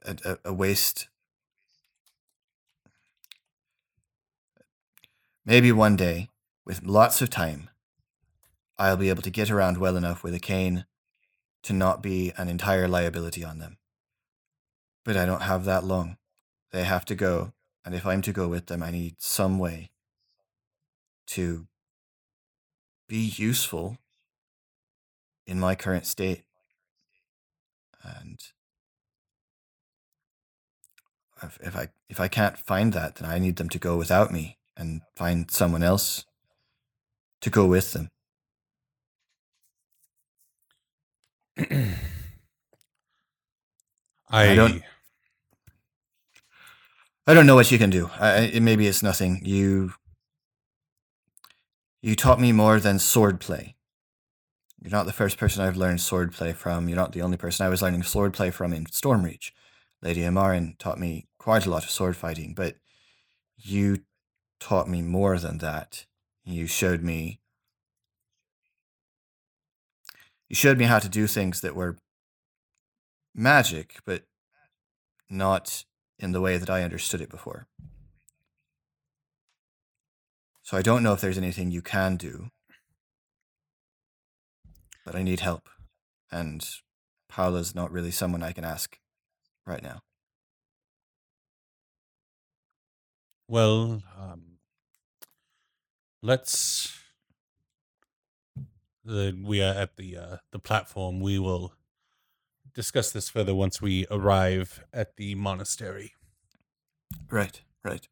a, 0.05 0.37
a, 0.45 0.53
waste. 0.53 1.07
Maybe 5.45 5.71
one 5.71 5.95
day, 5.95 6.29
with 6.65 6.83
lots 6.83 7.21
of 7.21 7.29
time, 7.29 7.69
I'll 8.77 8.97
be 8.97 9.09
able 9.09 9.21
to 9.21 9.29
get 9.29 9.51
around 9.51 9.77
well 9.77 9.97
enough 9.97 10.23
with 10.23 10.33
a 10.33 10.39
cane 10.39 10.85
to 11.63 11.73
not 11.73 12.01
be 12.01 12.33
an 12.37 12.49
entire 12.49 12.87
liability 12.87 13.43
on 13.43 13.59
them. 13.59 13.77
But 15.03 15.17
I 15.17 15.25
don't 15.25 15.43
have 15.43 15.65
that 15.65 15.83
long. 15.83 16.17
They 16.71 16.83
have 16.83 17.05
to 17.05 17.15
go, 17.15 17.53
and 17.85 17.93
if 17.93 18.05
I'm 18.05 18.21
to 18.23 18.33
go 18.33 18.47
with 18.47 18.67
them, 18.67 18.81
I 18.81 18.91
need 18.91 19.15
some 19.19 19.59
way 19.59 19.91
to 21.27 21.67
be 23.07 23.33
useful 23.35 23.97
in 25.45 25.59
my 25.59 25.75
current 25.75 26.05
state. 26.05 26.43
And 28.03 28.41
if, 31.43 31.59
if 31.61 31.75
I 31.75 31.89
if 32.09 32.19
I 32.19 32.27
can't 32.27 32.57
find 32.57 32.93
that, 32.93 33.15
then 33.15 33.29
I 33.29 33.39
need 33.39 33.55
them 33.57 33.69
to 33.69 33.79
go 33.79 33.97
without 33.97 34.31
me 34.31 34.57
and 34.77 35.01
find 35.15 35.49
someone 35.51 35.83
else 35.83 36.25
to 37.41 37.49
go 37.49 37.65
with 37.65 37.93
them. 37.93 38.07
I, 44.29 44.49
I 44.51 44.55
don't- 44.55 44.81
I 47.25 47.33
don't 47.33 47.45
know 47.45 47.55
what 47.55 47.71
you 47.71 47.77
can 47.77 47.89
do. 47.89 48.09
I, 48.19 48.51
I- 48.55 48.59
maybe 48.59 48.85
it's 48.87 49.01
nothing. 49.03 49.41
You 49.45 49.93
you 52.01 52.15
taught 52.17 52.39
me 52.41 52.51
more 52.51 52.81
than 52.81 52.97
swordplay. 52.97 53.75
You're 54.81 54.91
not 54.91 55.05
the 55.05 55.13
first 55.13 55.37
person 55.37 55.63
I've 55.63 55.77
learned 55.77 55.99
swordplay 55.99 56.53
from. 56.53 56.89
You're 56.89 56.97
not 56.97 57.13
the 57.13 57.21
only 57.21 57.37
person 57.37 57.65
I 57.65 57.69
was 57.69 57.81
learning 57.81 58.01
swordplay 58.01 58.51
from 58.51 58.73
in 58.73 58.83
Stormreach. 58.87 59.51
Lady 60.01 60.19
Amarin 60.21 60.77
taught 60.79 60.99
me 60.99 61.27
quite 61.43 61.65
a 61.65 61.69
lot 61.69 61.83
of 61.83 61.89
sword 61.89 62.15
fighting, 62.15 62.53
but 62.55 62.77
you 63.57 63.97
taught 64.61 64.87
me 64.87 65.01
more 65.01 65.37
than 65.37 65.57
that. 65.57 66.05
You 66.45 66.67
showed 66.67 67.03
me 67.03 67.41
you 70.47 70.55
showed 70.55 70.77
me 70.77 70.85
how 70.85 70.99
to 70.99 71.09
do 71.09 71.27
things 71.27 71.59
that 71.59 71.75
were 71.75 71.97
magic, 73.35 73.97
but 74.05 74.23
not 75.29 75.83
in 76.17 76.31
the 76.31 76.39
way 76.39 76.57
that 76.57 76.69
I 76.69 76.81
understood 76.81 77.19
it 77.19 77.29
before. 77.29 77.67
So 80.61 80.77
I 80.77 80.81
don't 80.81 81.03
know 81.03 81.11
if 81.11 81.19
there's 81.19 81.37
anything 81.37 81.71
you 81.71 81.81
can 81.81 82.15
do, 82.15 82.51
but 85.05 85.13
I 85.13 85.23
need 85.23 85.41
help. 85.41 85.67
And 86.31 86.65
Paula's 87.27 87.75
not 87.75 87.91
really 87.91 88.11
someone 88.11 88.43
I 88.43 88.53
can 88.53 88.63
ask 88.63 88.97
right 89.65 89.83
now. 89.83 90.03
Well, 93.47 94.01
um, 94.19 94.43
let's. 96.21 96.97
The, 99.05 99.37
we 99.43 99.61
are 99.61 99.73
at 99.73 99.97
the 99.97 100.17
uh, 100.17 100.37
the 100.51 100.59
platform. 100.59 101.19
We 101.19 101.37
will 101.37 101.73
discuss 102.73 103.11
this 103.11 103.29
further 103.29 103.53
once 103.53 103.81
we 103.81 104.05
arrive 104.09 104.83
at 104.93 105.17
the 105.17 105.35
monastery. 105.35 106.13
Right, 107.29 107.61
right. 107.83 108.07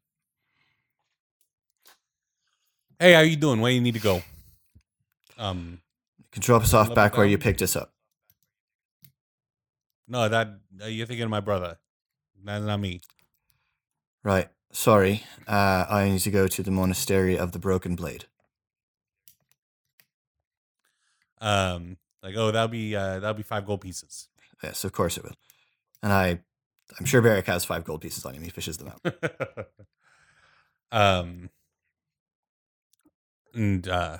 Hey, 2.98 3.14
how 3.14 3.20
you 3.20 3.36
doing? 3.36 3.60
Where 3.60 3.72
you 3.72 3.80
need 3.80 3.94
to 3.94 4.00
go? 4.00 4.22
Um, 5.38 5.80
You 6.18 6.26
can 6.30 6.42
drop 6.42 6.62
us 6.62 6.74
off 6.74 6.94
back 6.94 7.16
where 7.16 7.26
you 7.26 7.38
picked 7.38 7.62
us 7.62 7.74
up. 7.74 7.92
no, 10.06 10.28
that 10.28 10.48
uh, 10.82 10.86
you're 10.86 11.06
thinking 11.06 11.24
of 11.24 11.30
my 11.30 11.40
brother. 11.40 11.78
That's 12.44 12.64
not 12.64 12.78
me. 12.80 13.00
Right. 14.22 14.48
Sorry. 14.72 15.24
Uh, 15.46 15.84
I 15.88 16.08
need 16.08 16.20
to 16.20 16.30
go 16.30 16.48
to 16.48 16.62
the 16.62 16.70
monastery 16.70 17.38
of 17.38 17.52
the 17.52 17.58
Broken 17.58 17.94
Blade. 17.94 18.24
Um, 21.40 21.96
like 22.22 22.34
oh, 22.36 22.50
that'll 22.50 22.68
be 22.68 22.94
uh, 22.94 23.18
that'll 23.20 23.34
be 23.34 23.42
five 23.42 23.66
gold 23.66 23.80
pieces. 23.80 24.28
Yes, 24.62 24.84
of 24.84 24.92
course 24.92 25.16
it 25.16 25.24
will. 25.24 25.34
And 26.02 26.12
I, 26.12 26.40
I'm 26.98 27.04
sure 27.06 27.20
Beric 27.20 27.46
has 27.46 27.64
five 27.64 27.84
gold 27.84 28.00
pieces 28.00 28.24
on 28.24 28.34
him. 28.34 28.42
He 28.42 28.50
fishes 28.50 28.78
them 28.78 28.92
out. 28.92 29.66
um, 30.92 31.50
and 33.54 33.88
uh, 33.88 34.18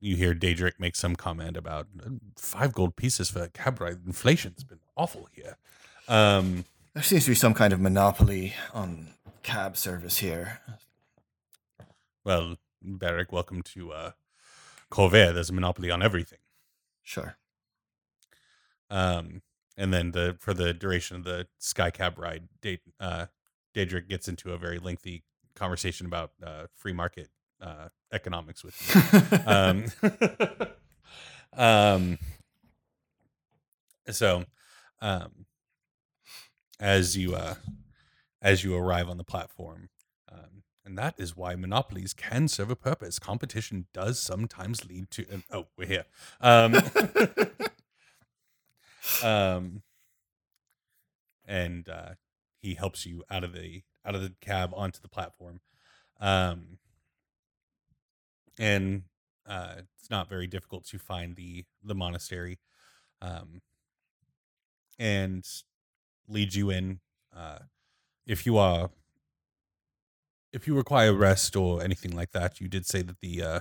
you 0.00 0.16
hear 0.16 0.34
Dedrick 0.34 0.78
make 0.78 0.96
some 0.96 1.14
comment 1.14 1.56
about 1.56 1.86
five 2.36 2.72
gold 2.72 2.96
pieces 2.96 3.30
for 3.30 3.42
a 3.42 3.48
cab 3.48 3.80
ride. 3.80 3.98
Inflation's 4.06 4.64
been 4.64 4.80
awful 4.96 5.28
here. 5.32 5.56
Um, 6.08 6.64
There 6.94 7.02
seems 7.02 7.24
to 7.26 7.30
be 7.32 7.34
some 7.34 7.54
kind 7.54 7.72
of 7.72 7.80
monopoly 7.80 8.54
on 8.72 9.08
cab 9.48 9.78
service 9.78 10.18
here. 10.18 10.60
well, 12.22 12.56
Beric, 12.82 13.32
welcome 13.32 13.62
to 13.62 13.92
uh, 13.92 14.10
Corvair. 14.90 15.32
There's 15.32 15.48
a 15.48 15.54
monopoly 15.54 15.90
on 15.90 16.02
everything. 16.02 16.40
Sure. 17.02 17.38
Um, 18.90 19.40
and 19.74 19.92
then 19.92 20.10
the 20.10 20.36
for 20.38 20.52
the 20.52 20.74
duration 20.74 21.16
of 21.16 21.24
the 21.24 21.46
sky 21.58 21.90
cab 21.90 22.18
ride, 22.18 22.48
uh, 23.00 23.26
Dedrick 23.74 24.06
gets 24.06 24.28
into 24.28 24.52
a 24.52 24.58
very 24.58 24.78
lengthy 24.78 25.24
conversation 25.54 26.04
about 26.04 26.32
uh, 26.44 26.66
free 26.74 26.92
market 26.92 27.30
uh, 27.62 27.88
economics 28.12 28.62
with 28.62 28.76
you. 28.94 29.38
um, 29.46 29.84
um, 31.56 32.18
so, 34.10 34.44
um, 35.00 35.46
as 36.78 37.16
you 37.16 37.34
uh, 37.34 37.54
as 38.40 38.64
you 38.64 38.76
arrive 38.76 39.08
on 39.08 39.16
the 39.18 39.24
platform, 39.24 39.88
um, 40.30 40.62
and 40.84 40.96
that 40.96 41.14
is 41.18 41.36
why 41.36 41.54
monopolies 41.54 42.14
can 42.14 42.48
serve 42.48 42.70
a 42.70 42.76
purpose. 42.76 43.18
Competition 43.18 43.86
does 43.92 44.18
sometimes 44.18 44.84
lead 44.86 45.10
to. 45.10 45.26
and- 45.30 45.44
oh, 45.50 45.66
we're 45.76 45.86
here. 45.86 46.04
Um, 46.40 46.74
um, 49.22 49.82
and 51.46 51.88
uh, 51.88 52.10
he 52.60 52.74
helps 52.74 53.06
you 53.06 53.24
out 53.30 53.44
of 53.44 53.52
the 53.52 53.82
out 54.04 54.14
of 54.14 54.22
the 54.22 54.34
cab 54.40 54.72
onto 54.74 55.00
the 55.00 55.08
platform. 55.08 55.60
Um, 56.20 56.78
and 58.58 59.02
uh, 59.46 59.76
it's 59.98 60.10
not 60.10 60.28
very 60.28 60.46
difficult 60.46 60.84
to 60.86 60.98
find 60.98 61.36
the 61.36 61.64
the 61.82 61.94
monastery, 61.94 62.58
um, 63.20 63.62
and 64.98 65.46
leads 66.28 66.56
you 66.56 66.70
in. 66.70 67.00
Uh, 67.34 67.58
if 68.28 68.46
you 68.46 68.58
are, 68.58 68.90
if 70.52 70.68
you 70.68 70.74
require 70.76 71.12
rest 71.14 71.56
or 71.56 71.82
anything 71.82 72.14
like 72.14 72.30
that, 72.32 72.60
you 72.60 72.68
did 72.68 72.86
say 72.86 73.02
that 73.02 73.20
the 73.20 73.42
uh, 73.42 73.60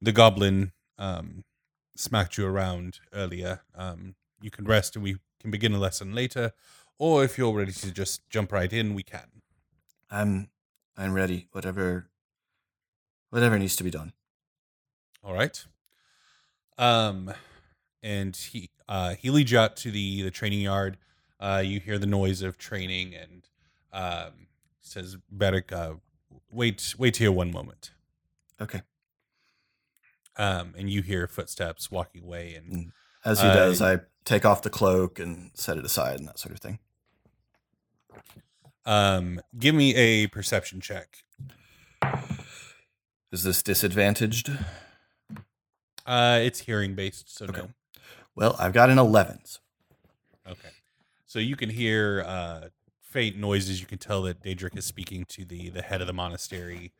the 0.00 0.12
goblin 0.12 0.72
um, 0.98 1.44
smacked 1.96 2.36
you 2.36 2.46
around 2.46 3.00
earlier. 3.12 3.62
Um, 3.74 4.14
you 4.40 4.50
can 4.50 4.66
rest, 4.66 4.94
and 4.94 5.02
we 5.02 5.16
can 5.40 5.50
begin 5.50 5.72
a 5.72 5.78
lesson 5.78 6.14
later. 6.14 6.52
Or 6.98 7.24
if 7.24 7.38
you're 7.38 7.52
ready 7.52 7.72
to 7.72 7.90
just 7.90 8.28
jump 8.30 8.52
right 8.52 8.72
in, 8.72 8.94
we 8.94 9.02
can. 9.02 9.42
I'm, 10.10 10.50
I'm 10.96 11.14
ready. 11.14 11.48
Whatever, 11.52 12.08
whatever 13.30 13.58
needs 13.58 13.76
to 13.76 13.84
be 13.84 13.90
done. 13.90 14.12
All 15.24 15.32
right. 15.32 15.64
Um, 16.78 17.32
and 18.02 18.36
he 18.36 18.70
uh 18.88 19.14
he 19.14 19.30
leads 19.30 19.52
you 19.52 19.58
out 19.58 19.76
to 19.76 19.90
the 19.90 20.22
the 20.22 20.30
training 20.30 20.60
yard. 20.60 20.98
Uh, 21.40 21.62
you 21.64 21.80
hear 21.80 21.98
the 21.98 22.06
noise 22.06 22.42
of 22.42 22.56
training, 22.56 23.14
and 23.14 23.48
um, 23.92 24.46
says, 24.80 25.16
"Beric, 25.30 25.72
uh, 25.72 25.94
wait, 26.50 26.94
wait 26.98 27.16
here 27.18 27.32
one 27.32 27.50
moment." 27.52 27.92
Okay. 28.60 28.82
Um, 30.36 30.74
and 30.78 30.88
you 30.88 31.02
hear 31.02 31.26
footsteps 31.28 31.90
walking 31.90 32.22
away, 32.22 32.54
and 32.54 32.72
Mm. 32.72 32.92
As 33.24 33.40
he 33.40 33.46
Uh, 33.46 33.54
does, 33.54 33.80
I 33.80 34.00
take 34.24 34.44
off 34.44 34.62
the 34.62 34.70
cloak 34.70 35.18
and 35.20 35.52
set 35.54 35.78
it 35.78 35.84
aside 35.84 36.18
and 36.18 36.26
that 36.28 36.38
sort 36.40 36.52
of 36.54 36.60
thing. 36.60 36.78
um, 38.84 39.40
give 39.56 39.74
me 39.76 39.94
a 39.94 40.26
perception 40.26 40.80
check. 40.80 41.22
Is 43.30 43.44
this 43.44 43.62
disadvantaged? 43.62 44.50
Uh, 46.04 46.40
it's 46.42 46.60
hearing 46.60 46.94
based, 46.96 47.30
so 47.32 47.44
Okay. 47.46 47.60
no. 47.62 47.70
Well, 48.34 48.56
I've 48.58 48.72
got 48.72 48.90
an 48.90 48.98
11. 48.98 49.42
Okay. 50.46 50.70
So 51.26 51.38
you 51.38 51.54
can 51.54 51.70
hear 51.70 52.24
uh, 52.26 52.68
faint 53.12 53.36
noises. 53.36 53.80
You 53.80 53.86
can 53.86 53.98
tell 53.98 54.22
that 54.22 54.42
Dedrick 54.42 54.76
is 54.76 54.86
speaking 54.86 55.24
to 55.26 55.44
the 55.44 55.68
the 55.68 55.82
head 55.82 56.00
of 56.00 56.06
the 56.06 56.12
monastery 56.12 56.92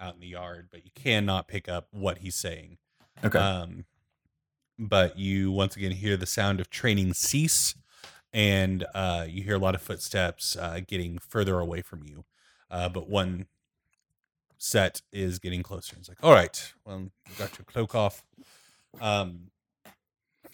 out 0.00 0.14
in 0.14 0.20
the 0.20 0.28
yard, 0.28 0.68
but 0.70 0.84
you 0.84 0.90
cannot 0.94 1.48
pick 1.48 1.68
up 1.68 1.88
what 1.90 2.18
he's 2.18 2.34
saying. 2.34 2.78
Okay. 3.24 3.38
Um, 3.38 3.84
but 4.78 5.18
you 5.18 5.50
once 5.50 5.76
again 5.76 5.90
hear 5.90 6.16
the 6.16 6.26
sound 6.26 6.60
of 6.60 6.70
training 6.70 7.14
cease, 7.14 7.74
and 8.32 8.86
uh, 8.94 9.26
you 9.28 9.42
hear 9.42 9.56
a 9.56 9.58
lot 9.58 9.74
of 9.74 9.82
footsteps 9.82 10.56
uh, 10.56 10.80
getting 10.86 11.18
further 11.18 11.58
away 11.58 11.82
from 11.82 12.02
you. 12.04 12.24
Uh, 12.70 12.88
but 12.88 13.08
one 13.08 13.46
set 14.56 15.02
is 15.12 15.38
getting 15.38 15.62
closer. 15.62 15.96
It's 15.98 16.08
like, 16.08 16.22
all 16.22 16.32
right, 16.32 16.72
well, 16.84 17.00
you 17.00 17.34
got 17.38 17.58
your 17.58 17.64
cloak 17.64 17.94
off. 17.94 18.24
Um, 19.00 19.50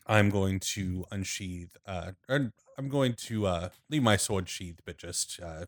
I'm 0.07 0.31
going 0.31 0.61
to 0.61 1.07
unsheath, 1.11 1.77
uh, 1.87 2.13
I'm 2.29 2.89
going 2.89 3.15
to 3.15 3.47
uh, 3.47 3.69
leave 3.89 4.03
my 4.03 4.17
sword 4.17 4.49
sheathed, 4.49 4.83
but 4.85 4.99
just 4.99 5.41
uh, 5.43 5.67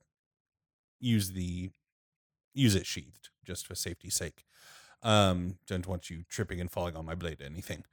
use 1.00 1.32
the 1.32 1.70
use 2.52 2.74
it 2.74 2.86
sheathed 2.86 3.28
just 3.44 3.66
for 3.66 3.74
safety's 3.74 4.14
sake. 4.14 4.44
Um, 5.02 5.58
don't 5.66 5.86
want 5.86 6.10
you 6.10 6.24
tripping 6.28 6.60
and 6.60 6.70
falling 6.70 6.96
on 6.96 7.04
my 7.04 7.14
blade 7.14 7.40
or 7.40 7.44
anything. 7.44 7.84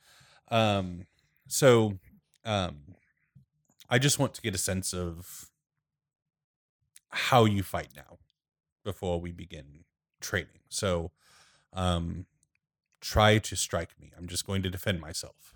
Um, 0.50 1.06
so 1.48 2.00
um, 2.46 2.96
I 3.90 4.00
just 4.00 4.20
want 4.20 4.34
to 4.34 4.42
get 4.42 4.56
a 4.56 4.58
sense 4.58 4.94
of 4.94 5.50
how 7.10 7.46
you 7.46 7.62
fight 7.62 7.90
now 7.96 8.18
before 8.84 9.20
we 9.20 9.32
begin 9.32 9.84
training. 10.20 10.62
So 10.70 11.12
um, 11.74 12.26
try 13.02 13.38
to 13.38 13.56
strike 13.56 14.00
me. 14.00 14.12
I'm 14.18 14.28
just 14.28 14.48
going 14.48 14.64
to 14.64 14.70
defend 14.70 15.00
myself. 15.00 15.53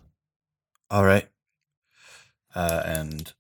All 0.90 1.04
right. 1.04 1.28
Uh, 2.56 2.82
and 2.86 3.34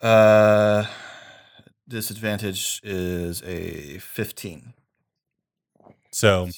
uh, 0.00 0.86
disadvantage 1.86 2.80
is 2.82 3.42
a 3.42 3.98
fifteen. 3.98 4.74
So, 6.10 6.48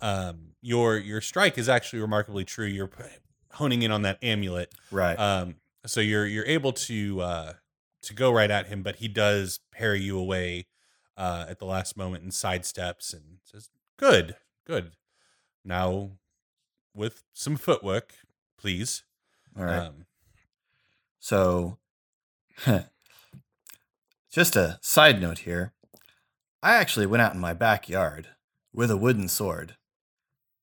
um, 0.00 0.54
your 0.62 0.96
your 0.96 1.20
strike 1.20 1.58
is 1.58 1.68
actually 1.68 2.00
remarkably 2.00 2.44
true. 2.44 2.66
You're 2.66 2.90
honing 3.52 3.82
in 3.82 3.90
on 3.90 4.02
that 4.02 4.18
amulet, 4.22 4.72
right? 4.90 5.18
Um, 5.18 5.56
so 5.84 6.00
you're 6.00 6.26
you're 6.26 6.46
able 6.46 6.72
to 6.72 7.20
uh, 7.20 7.52
to 8.02 8.14
go 8.14 8.30
right 8.32 8.50
at 8.50 8.68
him, 8.68 8.82
but 8.82 8.96
he 8.96 9.08
does 9.08 9.60
parry 9.72 10.00
you 10.00 10.18
away 10.18 10.66
uh, 11.16 11.46
at 11.48 11.58
the 11.58 11.66
last 11.66 11.96
moment 11.96 12.22
and 12.22 12.32
sidesteps 12.32 13.12
and 13.12 13.38
says, 13.44 13.68
"Good, 14.00 14.36
good. 14.66 14.92
Now, 15.64 16.12
with 16.94 17.22
some 17.34 17.56
footwork, 17.56 18.14
please." 18.58 19.04
All 19.56 19.64
right. 19.64 19.78
Um, 19.86 20.06
So, 21.18 21.78
just 24.32 24.56
a 24.56 24.78
side 24.82 25.20
note 25.20 25.40
here. 25.40 25.72
I 26.62 26.74
actually 26.74 27.06
went 27.06 27.22
out 27.22 27.34
in 27.34 27.40
my 27.40 27.52
backyard 27.54 28.28
with 28.72 28.90
a 28.90 28.96
wooden 28.96 29.28
sword 29.28 29.76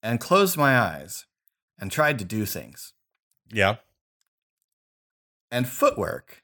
and 0.01 0.19
closed 0.19 0.57
my 0.57 0.77
eyes 0.77 1.25
and 1.79 1.91
tried 1.91 2.17
to 2.19 2.25
do 2.25 2.45
things. 2.45 2.93
yeah. 3.51 3.75
And 5.49 5.67
footwork. 5.67 6.43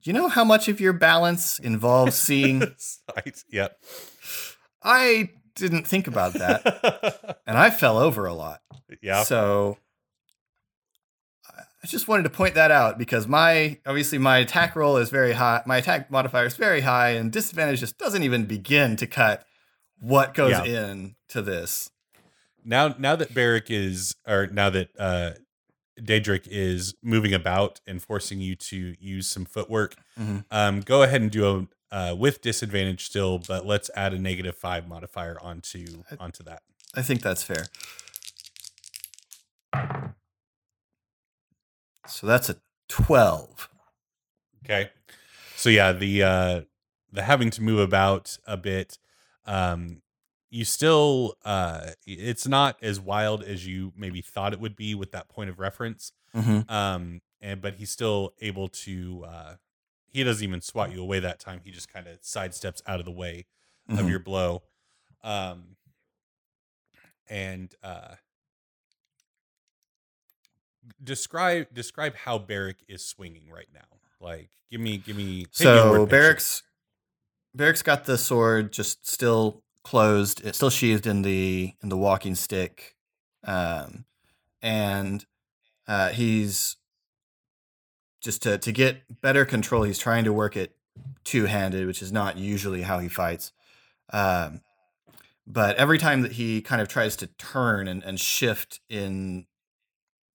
Do 0.00 0.10
you 0.10 0.14
know 0.14 0.28
how 0.28 0.42
much 0.44 0.66
of 0.68 0.80
your 0.80 0.92
balance 0.92 1.58
involves 1.60 2.16
seeing? 2.16 2.60
Sight, 2.76 3.44
Yep. 3.50 3.80
I 4.82 5.30
didn't 5.58 5.86
think 5.86 6.06
about 6.06 6.32
that, 6.34 7.38
and 7.46 7.58
I 7.58 7.70
fell 7.70 7.98
over 7.98 8.26
a 8.26 8.34
lot. 8.34 8.60
yeah. 9.02 9.22
So 9.24 9.78
I 11.82 11.86
just 11.86 12.08
wanted 12.08 12.24
to 12.24 12.30
point 12.30 12.54
that 12.54 12.70
out 12.70 12.98
because 12.98 13.26
my 13.26 13.78
obviously 13.86 14.18
my 14.18 14.38
attack 14.38 14.74
roll 14.76 14.96
is 14.96 15.10
very 15.10 15.32
high. 15.32 15.62
My 15.66 15.76
attack 15.78 16.10
modifier 16.10 16.46
is 16.46 16.56
very 16.56 16.80
high, 16.80 17.10
and 17.10 17.30
disadvantage 17.32 17.80
just 17.80 17.98
doesn't 17.98 18.22
even 18.22 18.46
begin 18.46 18.96
to 18.96 19.06
cut 19.06 19.44
what 20.00 20.34
goes 20.34 20.50
Yeah. 20.52 20.64
in 20.64 21.16
to 21.30 21.42
this. 21.42 21.90
now 22.64 22.94
now 22.98 23.14
that 23.16 23.32
Beric 23.34 23.70
is 23.70 24.14
or 24.26 24.46
now 24.48 24.70
that 24.70 24.88
uh 24.98 25.30
Dedrick 26.00 26.46
is 26.48 26.94
moving 27.02 27.32
about 27.34 27.80
and 27.86 28.00
forcing 28.02 28.40
you 28.40 28.54
to 28.54 28.94
use 29.00 29.26
some 29.28 29.44
footwork, 29.44 29.96
Mhm. 30.18 30.44
um, 30.50 30.80
go 30.80 31.02
ahead 31.02 31.20
and 31.22 31.30
do 31.30 31.44
a 31.48 31.66
uh, 31.90 32.14
with 32.16 32.40
disadvantage 32.40 33.04
still, 33.04 33.38
but 33.38 33.66
let's 33.66 33.90
add 33.96 34.12
a 34.12 34.18
negative 34.18 34.56
five 34.56 34.86
modifier 34.88 35.38
onto 35.40 36.02
onto 36.18 36.42
that. 36.44 36.62
I 36.94 37.02
think 37.02 37.22
that's 37.22 37.42
fair. 37.42 37.66
So 42.06 42.26
that's 42.26 42.48
a 42.48 42.56
twelve. 42.88 43.68
Okay. 44.64 44.90
So 45.56 45.70
yeah, 45.70 45.92
the 45.92 46.22
uh 46.22 46.60
the 47.12 47.22
having 47.22 47.50
to 47.50 47.62
move 47.62 47.80
about 47.80 48.38
a 48.46 48.56
bit, 48.56 48.98
um 49.46 50.02
you 50.50 50.64
still 50.64 51.36
uh 51.44 51.90
it's 52.06 52.46
not 52.46 52.76
as 52.82 52.98
wild 52.98 53.42
as 53.42 53.66
you 53.66 53.92
maybe 53.96 54.22
thought 54.22 54.52
it 54.52 54.60
would 54.60 54.76
be 54.76 54.94
with 54.94 55.12
that 55.12 55.28
point 55.28 55.50
of 55.50 55.58
reference. 55.58 56.12
Mm-hmm. 56.34 56.70
um 56.72 57.20
and 57.40 57.60
but 57.60 57.74
he's 57.74 57.90
still 57.90 58.34
able 58.40 58.68
to 58.68 59.24
uh 59.26 59.54
he 60.10 60.24
doesn't 60.24 60.42
even 60.44 60.60
swat 60.60 60.92
you 60.92 61.00
away 61.02 61.20
that 61.20 61.38
time 61.38 61.60
he 61.64 61.70
just 61.70 61.92
kind 61.92 62.06
of 62.06 62.20
sidesteps 62.22 62.80
out 62.86 62.98
of 63.00 63.04
the 63.06 63.12
way 63.12 63.46
of 63.90 63.98
Mhm. 64.00 64.10
your 64.10 64.18
blow 64.20 64.62
um 65.22 65.76
and 67.28 67.74
uh 67.82 68.14
describe 71.02 71.66
describe 71.72 72.14
how 72.14 72.38
Beric 72.38 72.76
is 72.88 73.04
swinging 73.04 73.50
right 73.50 73.68
now 73.72 73.80
like 74.20 74.50
give 74.70 74.80
me 74.80 74.98
give 74.98 75.16
me 75.16 75.46
paint 75.58 75.74
me 75.74 75.78
a 75.78 75.90
word 75.90 76.00
So 76.00 76.06
picture. 76.06 76.16
Beric's 76.16 76.62
Beric's 77.54 77.82
got 77.82 78.04
the 78.04 78.18
sword 78.18 78.72
just 78.72 79.08
still 79.08 79.62
closed, 79.84 80.44
it's 80.44 80.58
still 80.58 80.70
sheathed 80.70 81.06
in 81.06 81.22
the 81.22 81.72
in 81.82 81.88
the 81.88 81.96
walking 81.96 82.34
stick, 82.34 82.94
um, 83.44 84.04
and 84.60 85.24
uh, 85.86 86.10
he's 86.10 86.76
just 88.20 88.42
to 88.42 88.58
to 88.58 88.72
get 88.72 89.20
better 89.20 89.44
control. 89.44 89.82
He's 89.82 89.98
trying 89.98 90.24
to 90.24 90.32
work 90.32 90.56
it 90.56 90.76
two 91.24 91.46
handed, 91.46 91.86
which 91.86 92.02
is 92.02 92.12
not 92.12 92.36
usually 92.36 92.82
how 92.82 92.98
he 92.98 93.08
fights. 93.08 93.52
Um, 94.10 94.60
but 95.46 95.76
every 95.76 95.98
time 95.98 96.22
that 96.22 96.32
he 96.32 96.60
kind 96.60 96.82
of 96.82 96.88
tries 96.88 97.16
to 97.16 97.26
turn 97.26 97.88
and, 97.88 98.02
and 98.04 98.18
shift 98.20 98.80
in 98.88 99.46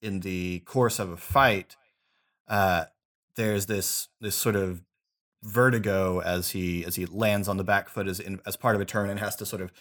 in 0.02 0.20
the 0.20 0.60
course 0.60 1.00
of 1.00 1.10
a 1.10 1.18
fight, 1.18 1.76
uh, 2.48 2.86
there's 3.36 3.68
this 3.68 4.10
this 4.20 4.36
sort 4.36 4.56
of 4.56 4.84
vertigo 5.44 6.22
as 6.22 6.52
he 6.52 6.86
as 6.86 6.96
he 6.96 7.06
lands 7.06 7.48
on 7.48 7.58
the 7.58 7.64
back 7.64 7.90
foot 7.90 8.08
as 8.08 8.20
in, 8.20 8.40
as 8.46 8.56
part 8.56 8.76
of 8.76 8.82
a 8.82 8.86
turn 8.86 9.10
and 9.10 9.20
has 9.20 9.36
to 9.36 9.46
sort 9.46 9.62
of 9.62 9.72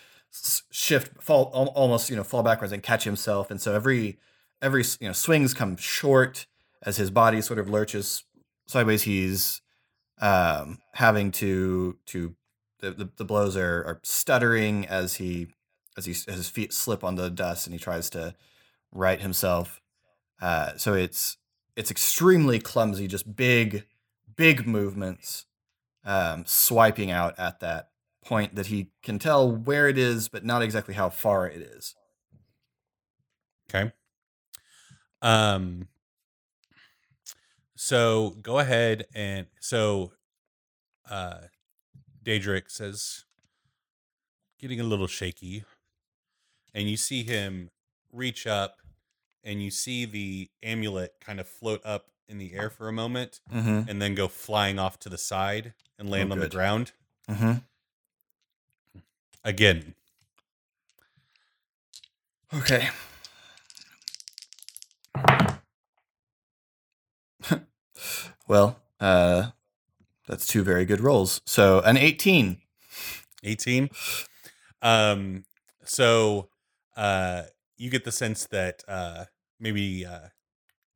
shift 0.71 1.23
fall 1.23 1.45
almost 1.75 2.11
you 2.11 2.17
know 2.17 2.25
fall 2.25 2.43
backwards 2.43 2.73
and 2.73 2.83
catch 2.83 3.05
himself 3.05 3.51
and 3.51 3.61
so 3.61 3.75
every 3.75 4.19
every 4.61 4.83
you 4.99 5.07
know 5.07 5.13
swings 5.13 5.55
come 5.55 5.77
short 5.77 6.47
as 6.83 6.97
his 6.97 7.11
body 7.11 7.41
sort 7.41 7.59
of 7.59 7.69
lurches 7.69 8.25
sideways 8.67 9.03
he's 9.03 9.61
um 10.21 10.79
having 10.95 11.31
to 11.31 11.97
to 12.07 12.35
the, 12.81 12.91
the, 12.91 13.09
the 13.17 13.25
blows 13.25 13.57
are, 13.57 13.85
are 13.85 14.01
stuttering 14.03 14.87
as 14.87 15.15
he 15.15 15.49
as 15.97 16.05
he 16.05 16.13
as 16.13 16.37
his 16.37 16.49
feet 16.49 16.73
slip 16.73 17.05
on 17.05 17.15
the 17.15 17.31
dust 17.31 17.67
and 17.67 17.75
he 17.75 17.79
tries 17.79 18.11
to 18.11 18.35
right 18.93 19.21
himself 19.21 19.81
uh 20.41 20.77
so 20.77 20.95
it's 20.95 21.37
it's 21.77 21.91
extremely 21.91 22.59
clumsy 22.59 23.07
just 23.07 23.37
big 23.37 23.87
big 24.37 24.67
movements 24.67 25.47
um, 26.05 26.45
swiping 26.47 27.11
out 27.11 27.39
at 27.39 27.61
that 27.61 27.91
point 28.25 28.55
that 28.55 28.67
he 28.67 28.91
can 29.03 29.19
tell 29.19 29.51
where 29.51 29.89
it 29.89 29.99
is, 29.99 30.29
but 30.29 30.45
not 30.45 30.63
exactly 30.63 30.95
how 30.95 31.09
far 31.09 31.49
it 31.49 31.61
is. 31.61 31.95
Okay. 33.69 33.93
Um 35.23 35.89
so 37.85 38.37
go 38.43 38.61
ahead 38.61 39.07
and 39.13 39.47
so 39.61 40.13
uh 41.11 41.39
Dedrick 42.25 42.71
says 42.71 43.25
getting 44.61 44.81
a 44.81 44.85
little 44.85 45.09
shaky 45.09 45.65
and 46.73 46.89
you 46.89 46.97
see 46.97 47.25
him 47.25 47.71
reach 48.13 48.47
up 48.47 48.77
and 49.43 49.61
you 49.61 49.73
see 49.73 50.05
the 50.05 50.49
amulet 50.63 51.15
kind 51.21 51.41
of 51.41 51.49
float 51.49 51.81
up 51.85 52.07
in 52.29 52.39
the 52.39 52.55
air 52.55 52.71
for 52.71 52.89
a 52.89 52.93
moment 52.93 53.41
Mm-hmm. 53.53 53.91
and 53.91 54.01
then 54.01 54.15
go 54.15 54.29
flying 54.29 54.79
off 54.79 55.01
to 55.01 55.09
the 55.09 55.19
side 55.19 55.75
and 55.99 56.09
land 56.09 56.31
Oh, 56.31 56.35
on 56.35 56.39
the 56.39 56.49
ground 56.49 56.93
Mm-hmm. 57.29 57.53
again. 59.45 59.95
Okay. 62.55 62.89
Well, 68.49 68.81
uh, 69.01 69.51
that's 70.27 70.47
two 70.47 70.63
very 70.63 70.85
good 70.85 71.01
rolls. 71.01 71.41
So 71.47 71.81
an 71.81 71.97
18. 71.97 72.59
18 73.45 73.91
um 74.83 75.45
so 75.85 76.49
uh 76.97 77.43
you 77.77 77.91
get 77.91 78.05
the 78.05 78.13
sense 78.13 78.47
that 78.47 78.83
uh 78.89 79.25
maybe 79.59 80.07
uh 80.07 80.29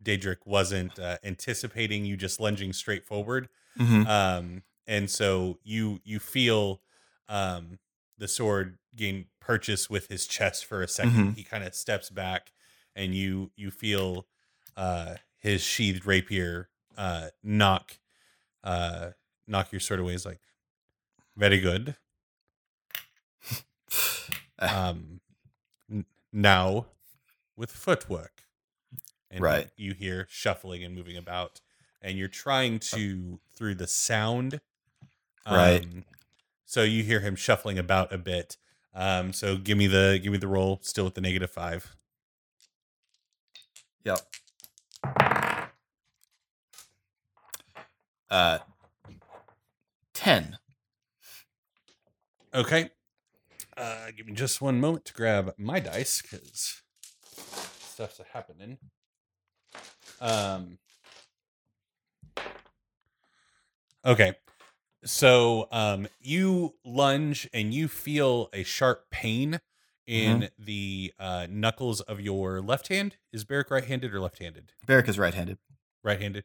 Dedrick 0.02 0.38
wasn't 0.46 0.98
uh, 0.98 1.18
anticipating 1.24 2.04
you 2.04 2.16
just 2.16 2.40
lunging 2.40 2.72
straight 2.72 3.04
forward 3.04 3.48
Mm-hmm. 3.78 4.06
um 4.06 4.62
and 4.86 5.10
so 5.10 5.58
you 5.64 6.00
you 6.04 6.18
feel 6.20 6.80
um 7.28 7.78
the 8.18 8.28
sword 8.28 8.78
gain 8.94 9.26
purchase 9.40 9.90
with 9.90 10.08
his 10.08 10.26
chest 10.26 10.64
for 10.64 10.82
a 10.82 10.86
2nd 10.86 11.10
Mhm. 11.10 11.36
he 11.36 11.42
kind 11.44 11.64
of 11.64 11.74
steps 11.74 12.10
back 12.10 12.52
and 12.94 13.14
you 13.14 13.50
you 13.56 13.70
feel 13.70 14.26
uh 14.76 15.16
his 15.38 15.62
sheathed 15.62 16.06
rapier 16.06 16.68
uh 16.96 17.28
knock 17.42 17.98
uh 18.64 19.10
knock 19.46 19.72
your 19.72 19.80
sword 19.80 20.00
away 20.00 20.12
He's 20.12 20.26
like 20.26 20.40
very 21.36 21.58
good 21.60 21.96
um 24.58 25.20
n- 25.90 26.04
now 26.32 26.86
with 27.56 27.70
footwork 27.70 28.42
and 29.30 29.42
Right. 29.42 29.68
you 29.76 29.92
hear 29.94 30.26
shuffling 30.30 30.82
and 30.84 30.94
moving 30.94 31.16
about 31.16 31.60
and 32.02 32.16
you're 32.18 32.28
trying 32.28 32.78
to 32.78 33.40
through 33.54 33.74
the 33.76 33.86
sound 33.86 34.60
Right. 35.48 35.82
um, 35.84 36.04
so 36.64 36.82
you 36.82 37.02
hear 37.02 37.20
him 37.20 37.36
shuffling 37.36 37.78
about 37.78 38.12
a 38.12 38.18
bit 38.18 38.56
um 38.94 39.32
so 39.32 39.56
give 39.56 39.76
me 39.78 39.86
the 39.86 40.18
give 40.22 40.32
me 40.32 40.38
the 40.38 40.48
roll 40.48 40.80
still 40.82 41.04
with 41.04 41.14
the 41.14 41.20
negative 41.20 41.50
five 41.50 41.94
Yep. 44.04 44.20
Uh, 48.30 48.58
10. 50.14 50.58
okay 52.54 52.90
uh 53.76 54.06
give 54.16 54.26
me 54.26 54.32
just 54.32 54.60
one 54.62 54.80
moment 54.80 55.04
to 55.04 55.12
grab 55.12 55.52
my 55.58 55.78
dice 55.78 56.22
because 56.22 56.82
stuff's 57.78 58.20
happening 58.32 58.78
um 60.20 60.78
Okay. 64.06 64.34
So 65.04 65.66
um 65.72 66.06
you 66.20 66.74
lunge 66.84 67.48
and 67.52 67.74
you 67.74 67.88
feel 67.88 68.48
a 68.52 68.62
sharp 68.62 69.10
pain 69.10 69.60
in 70.06 70.48
the 70.58 71.12
uh 71.18 71.46
knuckles 71.50 72.00
of 72.02 72.20
your 72.20 72.60
left 72.60 72.88
hand. 72.88 73.16
Is 73.32 73.44
Beric 73.44 73.70
right-handed 73.70 74.14
or 74.14 74.20
left-handed? 74.20 74.72
Beric 74.86 75.08
is 75.08 75.18
right-handed. 75.18 75.58
Right-handed. 76.04 76.44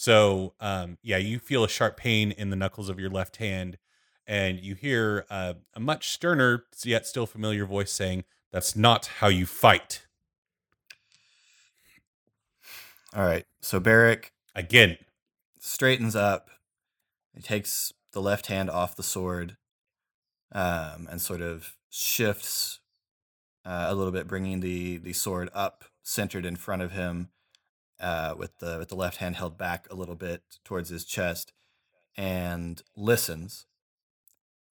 So 0.00 0.54
um 0.60 0.96
yeah, 1.02 1.16
you 1.16 1.40
feel 1.40 1.64
a 1.64 1.68
sharp 1.68 1.96
pain 1.96 2.30
in 2.30 2.50
the 2.50 2.56
knuckles 2.56 2.88
of 2.88 3.00
your 3.00 3.10
left 3.10 3.38
hand 3.38 3.78
and 4.28 4.60
you 4.60 4.76
hear 4.76 5.26
uh, 5.28 5.54
a 5.74 5.80
much 5.80 6.10
sterner 6.10 6.66
yet 6.84 7.06
still 7.06 7.26
familiar 7.26 7.64
voice 7.66 7.90
saying, 7.90 8.24
"That's 8.52 8.76
not 8.76 9.06
how 9.06 9.26
you 9.28 9.44
fight." 9.46 10.06
All 13.14 13.24
right. 13.24 13.46
So 13.60 13.80
Beric 13.80 14.32
Again, 14.54 14.98
straightens 15.60 16.16
up. 16.16 16.50
He 17.32 17.40
takes 17.40 17.92
the 18.12 18.20
left 18.20 18.46
hand 18.48 18.68
off 18.70 18.96
the 18.96 19.04
sword 19.04 19.56
um, 20.52 21.06
and 21.10 21.20
sort 21.20 21.40
of 21.42 21.76
shifts 21.90 22.80
uh, 23.64 23.86
a 23.88 23.94
little 23.94 24.12
bit, 24.12 24.26
bringing 24.26 24.60
the 24.60 24.98
the 24.98 25.12
sword 25.12 25.48
up, 25.54 25.84
centered 26.02 26.44
in 26.44 26.56
front 26.56 26.82
of 26.82 26.90
him, 26.90 27.28
uh, 28.00 28.34
with 28.36 28.58
the 28.58 28.78
with 28.78 28.88
the 28.88 28.96
left 28.96 29.18
hand 29.18 29.36
held 29.36 29.58
back 29.58 29.86
a 29.90 29.94
little 29.94 30.14
bit 30.14 30.42
towards 30.64 30.90
his 30.90 31.04
chest, 31.04 31.52
and 32.16 32.82
listens 32.96 33.66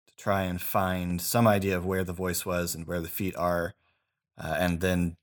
to 0.08 0.16
try 0.16 0.42
and 0.42 0.60
find 0.60 1.20
some 1.20 1.46
idea 1.46 1.76
of 1.76 1.86
where 1.86 2.04
the 2.04 2.12
voice 2.12 2.44
was 2.46 2.74
and 2.74 2.86
where 2.86 3.00
the 3.00 3.08
feet 3.08 3.36
are, 3.36 3.74
uh, 4.38 4.56
and 4.58 4.80
then 4.80 5.16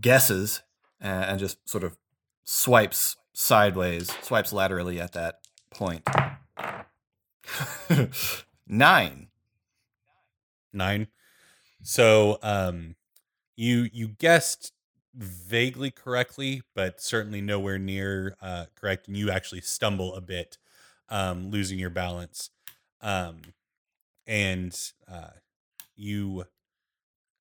guesses 0.00 0.62
uh, 1.02 1.06
and 1.06 1.38
just 1.38 1.68
sort 1.68 1.84
of 1.84 1.96
swipes 2.44 3.16
sideways, 3.32 4.10
swipes 4.22 4.52
laterally 4.52 5.00
at 5.00 5.12
that 5.12 5.40
point. 5.70 6.06
Nine. 8.66 9.28
nine. 10.72 11.08
So 11.82 12.38
um, 12.42 12.96
you 13.56 13.88
you 13.92 14.08
guessed 14.08 14.72
vaguely 15.14 15.90
correctly, 15.90 16.62
but 16.74 17.00
certainly 17.00 17.40
nowhere 17.40 17.78
near 17.78 18.36
uh, 18.40 18.66
correct, 18.74 19.08
and 19.08 19.16
you 19.16 19.30
actually 19.30 19.60
stumble 19.60 20.14
a 20.14 20.20
bit, 20.20 20.58
um, 21.08 21.50
losing 21.50 21.78
your 21.78 21.90
balance, 21.90 22.50
um, 23.00 23.40
and 24.26 24.92
uh, 25.10 25.30
you 25.96 26.44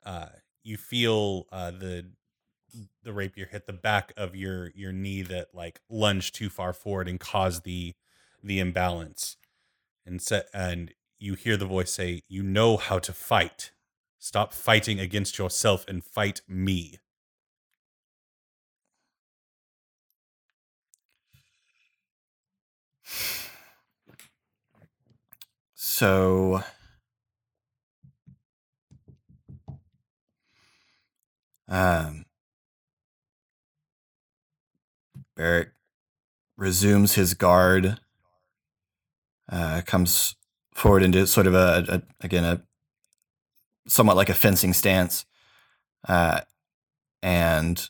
uh, 0.06 0.28
you 0.64 0.78
feel 0.78 1.48
uh, 1.52 1.72
the 1.72 2.06
the 3.04 3.14
rapier 3.14 3.46
hit 3.46 3.68
the 3.68 3.74
back 3.74 4.14
of 4.18 4.36
your 4.36 4.72
your 4.76 4.92
knee 4.92 5.22
that 5.22 5.54
like 5.54 5.80
lunged 5.90 6.36
too 6.36 6.50
far 6.50 6.74
forward 6.74 7.08
and 7.08 7.20
caused 7.20 7.64
the 7.64 7.94
the 8.44 8.60
imbalance 8.60 9.38
and 10.06 10.22
set 10.22 10.48
and 10.54 10.94
you 11.20 11.36
hear 11.36 11.56
the 11.56 11.66
voice 11.66 11.92
say 11.92 12.22
you 12.28 12.44
know 12.44 12.78
how 12.78 13.00
to 13.00 13.14
fight. 13.14 13.72
Stop 14.20 14.54
fighting 14.54 15.00
against 15.00 15.38
yourself 15.38 15.86
and 15.88 16.04
fight 16.04 16.42
me 16.48 17.00
So. 25.74 26.64
Um, 31.68 32.26
Beric 35.36 35.72
resumes 36.56 37.14
his 37.14 37.34
guard, 37.34 38.00
uh, 39.52 39.82
comes 39.86 40.36
forward 40.72 41.02
into 41.02 41.26
sort 41.26 41.48
of 41.48 41.56
a, 41.56 41.86
a 41.90 42.02
again 42.24 42.44
a 42.44 42.62
somewhat 43.88 44.18
like 44.18 44.30
a 44.30 44.36
fencing 44.36 44.74
stance, 44.74 45.26
uh, 46.08 46.42
and 47.24 47.90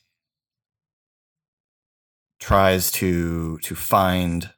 tries 2.40 2.90
to 2.92 3.58
to 3.60 3.76
find 3.76 4.53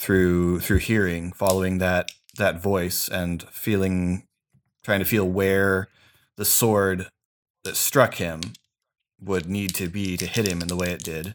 through 0.00 0.60
through 0.60 0.78
hearing, 0.78 1.30
following 1.30 1.76
that 1.76 2.10
that 2.38 2.62
voice 2.62 3.06
and 3.06 3.42
feeling, 3.50 4.26
trying 4.82 5.00
to 5.00 5.04
feel 5.04 5.28
where 5.28 5.88
the 6.36 6.44
sword 6.46 7.10
that 7.64 7.76
struck 7.76 8.14
him 8.14 8.40
would 9.20 9.46
need 9.46 9.74
to 9.74 9.88
be 9.88 10.16
to 10.16 10.24
hit 10.24 10.48
him 10.48 10.62
in 10.62 10.68
the 10.68 10.76
way 10.76 10.88
it 10.90 11.02
did. 11.02 11.34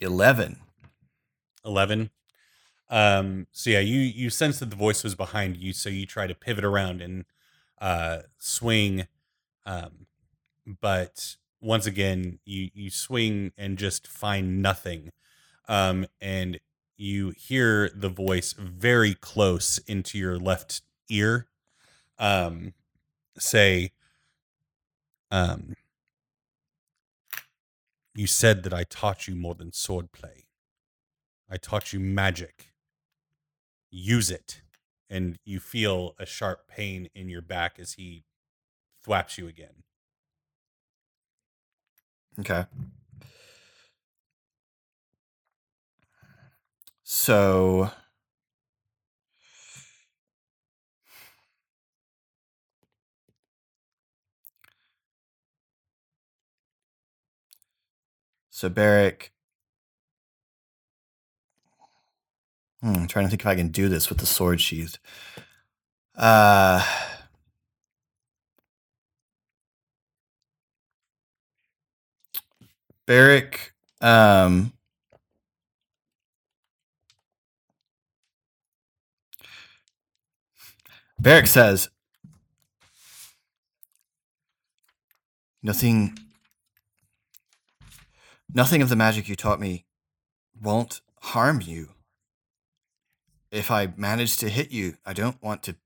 Eleven. 0.00 0.60
11 1.66 2.10
um 2.90 3.46
so 3.52 3.70
yeah 3.70 3.78
you 3.78 3.98
you 3.98 4.28
sense 4.28 4.58
that 4.58 4.68
the 4.68 4.76
voice 4.76 5.02
was 5.02 5.14
behind 5.14 5.56
you 5.56 5.72
so 5.72 5.88
you 5.88 6.04
try 6.04 6.26
to 6.26 6.34
pivot 6.34 6.62
around 6.62 7.00
and 7.00 7.24
uh 7.80 8.18
swing 8.36 9.06
um 9.64 10.06
but 10.82 11.36
once 11.64 11.86
again 11.86 12.38
you 12.44 12.70
you 12.74 12.90
swing 12.90 13.52
and 13.56 13.78
just 13.78 14.06
find 14.06 14.62
nothing 14.62 15.10
um 15.68 16.06
and 16.20 16.60
you 16.96 17.32
hear 17.36 17.90
the 17.94 18.08
voice 18.08 18.52
very 18.52 19.14
close 19.14 19.78
into 19.86 20.18
your 20.18 20.38
left 20.38 20.82
ear 21.08 21.46
um 22.18 22.74
say 23.38 23.90
um 25.30 25.74
you 28.14 28.26
said 28.26 28.62
that 28.62 28.72
I 28.72 28.84
taught 28.84 29.26
you 29.26 29.34
more 29.34 29.54
than 29.54 29.70
swordplay. 29.72 30.44
I 31.50 31.56
taught 31.56 31.92
you 31.92 32.00
magic. 32.00 32.72
Use 33.90 34.30
it. 34.30 34.62
And 35.10 35.38
you 35.44 35.60
feel 35.60 36.14
a 36.18 36.26
sharp 36.26 36.68
pain 36.68 37.08
in 37.14 37.28
your 37.28 37.42
back 37.42 37.78
as 37.78 37.94
he 37.94 38.24
thwaps 39.06 39.36
you 39.36 39.46
again. 39.48 39.83
Okay. 42.38 42.64
So 47.04 47.90
So 58.50 58.68
Beric 58.68 59.32
Hmm, 62.82 62.94
I'm 62.94 63.06
trying 63.08 63.24
to 63.26 63.30
think 63.30 63.42
if 63.42 63.46
I 63.46 63.54
can 63.54 63.68
do 63.68 63.88
this 63.88 64.08
with 64.08 64.18
the 64.18 64.26
sword 64.26 64.60
sheathed. 64.60 64.98
Uh 66.16 66.84
Beric 73.06 73.72
um 74.00 74.72
Beric 81.20 81.46
says 81.46 81.90
nothing 85.62 86.18
nothing 88.52 88.82
of 88.82 88.88
the 88.88 88.96
magic 88.96 89.28
you 89.28 89.36
taught 89.36 89.60
me 89.60 89.84
won't 90.60 91.00
harm 91.20 91.60
you. 91.60 91.90
If 93.50 93.70
I 93.70 93.92
manage 93.96 94.36
to 94.38 94.48
hit 94.48 94.72
you, 94.72 94.96
I 95.06 95.12
don't 95.12 95.40
want 95.42 95.62
to, 95.64 95.76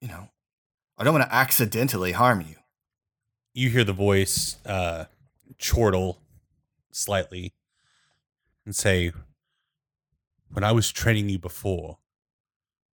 you 0.00 0.08
know, 0.08 0.28
I 0.96 1.04
don't 1.04 1.14
want 1.14 1.28
to 1.28 1.34
accidentally 1.34 2.12
harm 2.12 2.40
you. 2.40 2.56
You 3.54 3.70
hear 3.70 3.84
the 3.84 3.92
voice 3.92 4.56
uh, 4.64 5.06
chortle 5.58 6.20
slightly 6.98 7.54
and 8.64 8.74
say, 8.74 9.12
When 10.50 10.64
I 10.64 10.72
was 10.72 10.92
training 10.92 11.28
you 11.28 11.38
before, 11.38 11.98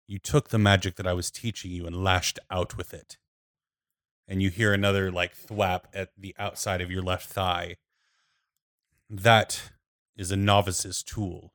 you 0.06 0.18
took 0.18 0.48
the 0.48 0.58
magic 0.58 0.96
that 0.96 1.06
I 1.06 1.12
was 1.12 1.30
teaching 1.30 1.70
you 1.70 1.86
and 1.86 2.02
lashed 2.02 2.38
out 2.50 2.76
with 2.76 2.92
it. 2.92 3.16
And 4.26 4.42
you 4.42 4.50
hear 4.50 4.72
another 4.72 5.10
like 5.12 5.36
thwap 5.36 5.82
at 5.94 6.10
the 6.18 6.34
outside 6.38 6.80
of 6.80 6.90
your 6.90 7.02
left 7.02 7.28
thigh. 7.28 7.76
That 9.08 9.70
is 10.16 10.30
a 10.30 10.36
novice's 10.36 11.02
tool. 11.02 11.52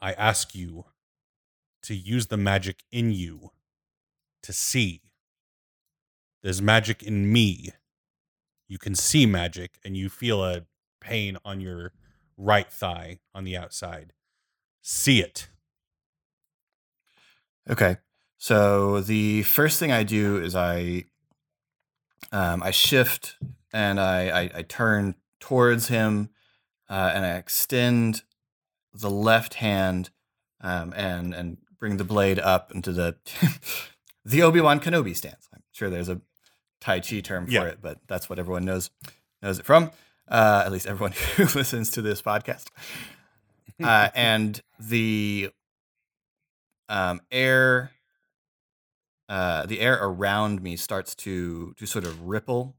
I 0.00 0.12
ask 0.12 0.54
you 0.54 0.86
to 1.82 1.94
use 1.94 2.28
the 2.28 2.36
magic 2.36 2.84
in 2.90 3.12
you 3.12 3.50
to 4.42 4.52
see. 4.52 5.02
There's 6.42 6.62
magic 6.62 7.02
in 7.02 7.32
me. 7.32 7.70
You 8.68 8.78
can 8.78 8.94
see 8.94 9.26
magic 9.26 9.78
and 9.84 9.96
you 9.96 10.08
feel 10.08 10.42
a 10.42 10.62
pain 11.00 11.36
on 11.44 11.60
your 11.60 11.92
right 12.36 12.70
thigh 12.72 13.20
on 13.34 13.44
the 13.44 13.56
outside. 13.56 14.12
See 14.82 15.20
it. 15.20 15.48
Okay. 17.68 17.96
So 18.38 19.00
the 19.00 19.42
first 19.42 19.78
thing 19.78 19.90
I 19.92 20.02
do 20.04 20.36
is 20.38 20.54
I 20.54 21.04
um, 22.32 22.62
I 22.62 22.70
shift 22.70 23.36
and 23.72 23.98
I, 24.00 24.28
I 24.42 24.50
I 24.56 24.62
turn 24.62 25.14
towards 25.40 25.88
him, 25.88 26.30
uh, 26.88 27.12
and 27.14 27.24
I 27.24 27.36
extend 27.36 28.22
the 28.94 29.10
left 29.10 29.54
hand 29.54 30.10
um, 30.60 30.92
and 30.96 31.34
and 31.34 31.58
bring 31.78 31.96
the 31.96 32.04
blade 32.04 32.38
up 32.38 32.72
into 32.72 32.92
the 32.92 33.16
the 34.24 34.42
Obi 34.42 34.60
Wan 34.60 34.78
Kenobi 34.80 35.16
stance. 35.16 35.48
I'm 35.52 35.62
sure 35.72 35.90
there's 35.90 36.08
a 36.08 36.20
Tai 36.80 37.00
Chi 37.00 37.20
term 37.20 37.46
for 37.46 37.52
Yeah. 37.52 37.64
it, 37.64 37.78
but 37.82 37.98
that's 38.06 38.30
what 38.30 38.38
everyone 38.38 38.64
knows 38.64 38.90
knows 39.42 39.58
it 39.58 39.66
from. 39.66 39.90
Uh, 40.28 40.62
at 40.64 40.72
least 40.72 40.86
everyone 40.86 41.12
who 41.36 41.44
listens 41.58 41.90
to 41.92 42.02
this 42.02 42.22
podcast. 42.22 42.66
Uh, 43.82 44.08
and 44.14 44.60
the 44.78 45.50
um, 46.88 47.20
air, 47.30 47.92
uh, 49.28 49.66
the 49.66 49.80
air 49.80 49.98
around 50.00 50.62
me 50.62 50.76
starts 50.76 51.14
to 51.14 51.74
to 51.78 51.86
sort 51.86 52.04
of 52.04 52.22
ripple, 52.22 52.76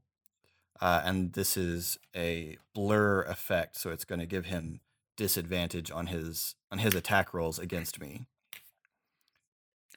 uh, 0.80 1.02
and 1.04 1.32
this 1.32 1.56
is 1.56 1.98
a 2.16 2.56
blur 2.74 3.22
effect, 3.22 3.76
so 3.76 3.90
it's 3.90 4.04
going 4.04 4.20
to 4.20 4.26
give 4.26 4.46
him 4.46 4.80
disadvantage 5.16 5.90
on 5.90 6.06
his 6.06 6.54
on 6.70 6.78
his 6.78 6.94
attack 6.94 7.34
rolls 7.34 7.58
against 7.58 8.00
me. 8.00 8.26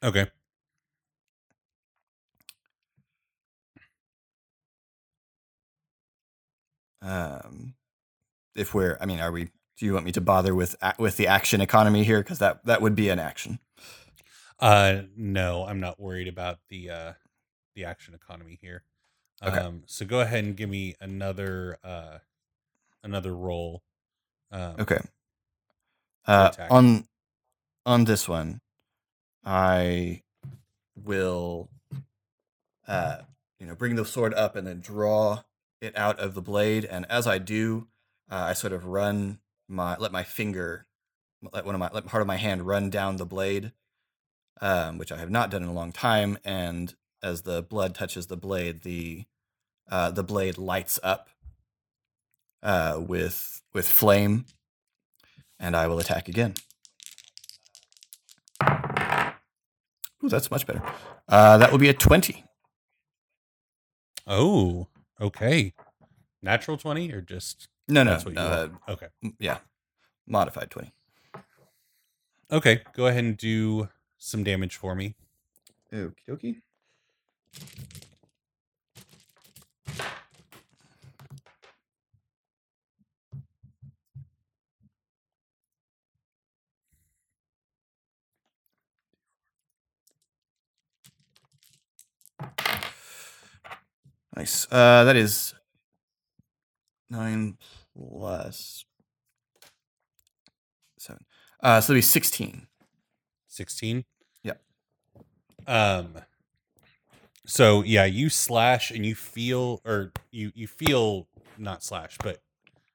Okay. 0.02 0.26
Um, 7.04 7.74
if 8.56 8.74
we're, 8.74 8.96
I 9.00 9.06
mean, 9.06 9.20
are 9.20 9.30
we? 9.30 9.50
Do 9.76 9.86
you 9.86 9.92
want 9.92 10.04
me 10.06 10.12
to 10.12 10.20
bother 10.20 10.54
with 10.54 10.76
with 10.98 11.16
the 11.16 11.26
action 11.26 11.60
economy 11.60 12.04
here? 12.04 12.20
Because 12.20 12.38
that 12.38 12.64
that 12.64 12.80
would 12.80 12.94
be 12.94 13.08
an 13.08 13.18
action. 13.18 13.58
Uh 14.60 15.02
no, 15.16 15.66
I'm 15.66 15.80
not 15.80 15.98
worried 15.98 16.28
about 16.28 16.60
the 16.68 16.90
uh 16.90 17.12
the 17.74 17.84
action 17.84 18.14
economy 18.14 18.56
here. 18.62 18.84
Okay. 19.42 19.58
Um 19.58 19.82
so 19.86 20.06
go 20.06 20.20
ahead 20.20 20.44
and 20.44 20.56
give 20.56 20.70
me 20.70 20.94
another 21.00 21.78
uh 21.82 22.18
another 23.02 23.34
roll. 23.34 23.82
Um 24.52 24.76
Okay. 24.78 25.00
Uh, 26.26 26.50
on 26.70 27.06
on 27.84 28.04
this 28.04 28.28
one, 28.28 28.60
I 29.44 30.22
will, 30.96 31.68
uh, 32.88 33.18
you 33.58 33.66
know, 33.66 33.74
bring 33.74 33.96
the 33.96 34.06
sword 34.06 34.32
up 34.32 34.56
and 34.56 34.66
then 34.66 34.80
draw 34.80 35.42
it 35.84 35.96
out 35.96 36.18
of 36.18 36.34
the 36.34 36.42
blade. 36.42 36.84
And 36.84 37.06
as 37.08 37.26
I 37.26 37.38
do, 37.38 37.86
uh, 38.30 38.46
I 38.48 38.52
sort 38.52 38.72
of 38.72 38.86
run 38.86 39.38
my 39.68 39.96
let 39.96 40.12
my 40.12 40.22
finger, 40.22 40.86
let 41.52 41.64
one 41.64 41.74
of 41.74 41.78
my 41.78 41.90
let 41.92 42.06
part 42.06 42.20
of 42.20 42.26
my 42.26 42.36
hand 42.36 42.66
run 42.66 42.90
down 42.90 43.16
the 43.16 43.26
blade, 43.26 43.72
um, 44.60 44.98
which 44.98 45.12
I 45.12 45.18
have 45.18 45.30
not 45.30 45.50
done 45.50 45.62
in 45.62 45.68
a 45.68 45.72
long 45.72 45.92
time. 45.92 46.38
And 46.44 46.94
as 47.22 47.42
the 47.42 47.62
blood 47.62 47.94
touches 47.94 48.26
the 48.26 48.36
blade, 48.36 48.82
the 48.82 49.24
uh, 49.90 50.10
the 50.10 50.24
blade 50.24 50.58
lights 50.58 50.98
up 51.02 51.28
uh, 52.62 53.00
with 53.06 53.62
with 53.72 53.88
flame 53.88 54.46
and 55.58 55.76
I 55.76 55.86
will 55.86 55.98
attack 55.98 56.28
again. 56.28 56.54
Ooh, 60.22 60.28
that's 60.28 60.50
much 60.50 60.66
better. 60.66 60.82
Uh, 61.28 61.58
that 61.58 61.70
will 61.70 61.78
be 61.78 61.88
a 61.88 61.94
20. 61.94 62.44
Oh, 64.26 64.88
okay. 65.20 65.72
Natural 66.42 66.76
20 66.76 67.12
or 67.12 67.20
just 67.20 67.68
No, 67.88 68.02
no. 68.02 68.10
that's 68.12 68.24
what 68.24 68.34
you 68.34 68.40
uh? 68.40 68.68
Okay. 68.88 69.06
yeah. 69.38 69.58
Modified 70.26 70.70
20. 70.70 70.92
Okay, 72.52 72.82
go 72.94 73.06
ahead 73.06 73.24
and 73.24 73.36
do 73.36 73.88
some 74.18 74.44
damage 74.44 74.76
for 74.76 74.94
me. 74.94 75.16
Okie 75.92 76.14
dokie. 76.28 76.60
Nice. 94.36 94.66
Uh, 94.70 95.04
that 95.04 95.16
is 95.16 95.54
nine 97.10 97.56
plus 97.96 98.84
seven. 100.98 101.24
Uh, 101.62 101.80
so 101.80 101.92
it'll 101.92 101.98
be 101.98 102.02
16. 102.02 102.66
16 103.48 104.04
Yeah. 104.42 104.54
um 105.68 106.14
so 107.46 107.82
yeah 107.84 108.04
you 108.04 108.28
slash 108.28 108.90
and 108.90 109.06
you 109.06 109.14
feel 109.14 109.80
or 109.84 110.10
you 110.32 110.50
you 110.56 110.66
feel 110.66 111.28
not 111.56 111.84
slash 111.84 112.16
but 112.20 112.40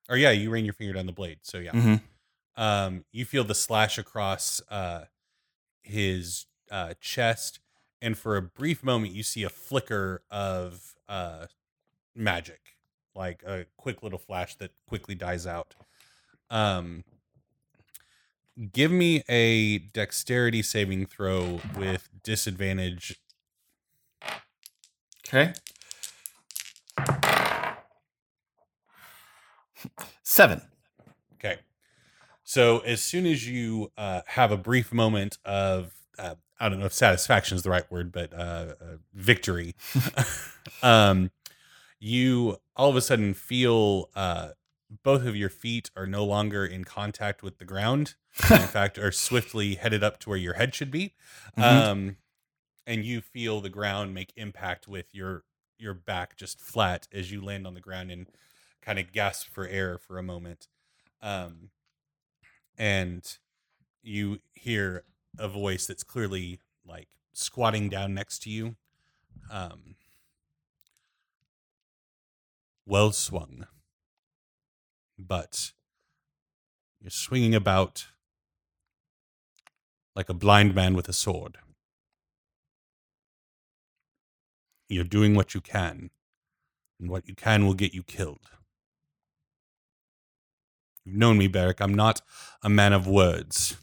or 0.10 0.18
yeah 0.18 0.32
you 0.32 0.50
ran 0.50 0.66
your 0.66 0.74
finger 0.74 0.92
down 0.94 1.06
the 1.06 1.14
blade 1.14 1.40
so 1.44 1.60
yeah 1.60 1.72
Mm-hmm. 1.72 2.62
um 2.62 3.06
you 3.14 3.24
feel 3.24 3.46
the 3.46 3.56
slash 3.56 3.98
across 3.98 4.62
uh 4.70 5.06
his 5.82 6.46
uh 6.70 6.94
chest 7.00 7.60
and 8.02 8.18
for 8.18 8.36
a 8.36 8.42
brief 8.42 8.84
moment 8.84 9.14
you 9.14 9.24
see 9.24 9.44
a 9.44 9.50
flicker 9.50 10.24
of 10.30 10.94
uh 11.10 11.47
magic 12.16 12.62
like 13.16 13.43
a 13.43 13.66
quick 13.76 14.01
little 14.01 14.20
flash 14.20 14.55
that 14.55 14.72
quickly 14.88 15.16
dies 15.16 15.45
out 15.45 15.76
um 16.49 17.03
give 18.72 18.91
me 18.91 19.24
a 19.28 19.80
dexterity 19.80 20.62
saving 20.62 21.05
throw 21.05 21.60
with 21.76 22.10
disadvantage 22.24 23.20
Okay. 25.32 25.53
Seven. 30.24 30.62
Okay. 31.36 31.60
So 32.43 32.80
as 32.80 33.03
soon 33.03 33.28
as 33.28 33.47
you 33.47 33.91
uh, 33.95 34.22
have 34.26 34.51
a 34.51 34.57
brief 34.57 34.91
moment 34.91 35.38
of, 35.45 35.93
uh, 36.18 36.36
I 36.60 36.70
don't 36.70 36.80
know 36.80 36.86
if 36.86 36.93
satisfaction 36.93 37.55
is 37.55 37.64
the 37.64 37.70
right 37.70 37.89
word, 37.91 38.12
but 38.12 38.34
uh, 38.34 38.76
uh, 38.82 38.97
victory, 39.14 39.76
um, 40.84 41.32
you 41.99 42.57
all 42.76 42.89
of 42.89 42.95
a 42.95 43.01
sudden 43.01 43.34
feel 43.34 44.10
uh, 44.16 44.49
both 45.03 45.26
of 45.26 45.36
your 45.36 45.49
feet 45.49 45.91
are 45.95 46.07
no 46.07 46.26
longer 46.26 46.66
in 46.66 46.84
contact 46.84 47.43
with 47.43 47.57
the 47.60 47.66
ground. 47.66 48.16
in 48.49 48.57
fact, 48.68 48.97
are 48.97 49.12
swiftly 49.12 49.76
headed 49.76 50.03
up 50.03 50.20
to 50.20 50.30
where 50.30 50.38
your 50.38 50.53
head 50.53 50.74
should 50.76 50.91
be. 50.91 51.14
Mhm. 51.57 51.64
Um, 51.64 52.18
and 52.86 53.05
you 53.05 53.22
feel 53.22 53.62
the 53.62 53.70
ground 53.70 54.14
make 54.14 54.34
impact 54.36 54.88
with 54.88 55.14
your 55.14 55.43
your 55.78 55.93
back 55.93 56.36
just 56.36 56.60
flat 56.60 57.07
as 57.14 57.32
you 57.32 57.41
land 57.41 57.66
on 57.66 57.74
the 57.74 57.80
ground 57.80 58.12
and 58.12 58.28
kind 58.82 58.99
of 58.99 59.14
gasp 59.14 59.47
for 59.49 59.66
air 59.68 59.97
for 59.97 60.18
a 60.18 60.24
moment. 60.24 60.68
Um, 61.22 61.70
and 62.78 63.38
you 64.01 64.39
hear 64.53 65.03
a 65.40 65.48
voice 65.48 65.88
that's 65.88 66.04
clearly 66.04 66.60
like 66.86 67.08
squatting 67.34 67.90
down 67.90 68.14
next 68.14 68.44
to 68.44 68.50
you. 68.50 68.76
Um, 69.52 69.96
well 72.86 73.12
swung, 73.12 73.66
but 75.18 75.72
you're 77.00 77.10
swinging 77.10 77.56
about 77.56 78.08
like 80.16 80.30
a 80.30 80.34
blind 80.34 80.76
man 80.76 80.94
with 80.94 81.08
a 81.08 81.14
sword. 81.14 81.58
You're 84.90 85.04
doing 85.04 85.36
what 85.36 85.54
you 85.54 85.62
can, 85.62 86.10
and 87.00 87.10
what 87.10 87.28
you 87.28 87.36
can 87.36 87.66
will 87.66 87.76
get 87.76 87.94
you 87.94 88.04
killed. 88.04 88.50
You've 91.06 91.16
known 91.16 91.38
me, 91.38 91.48
Beric. 91.48 91.80
I'm 91.80 91.94
not 91.94 92.22
a 92.64 92.70
man 92.70 92.92
of 92.92 93.08
words, 93.08 93.78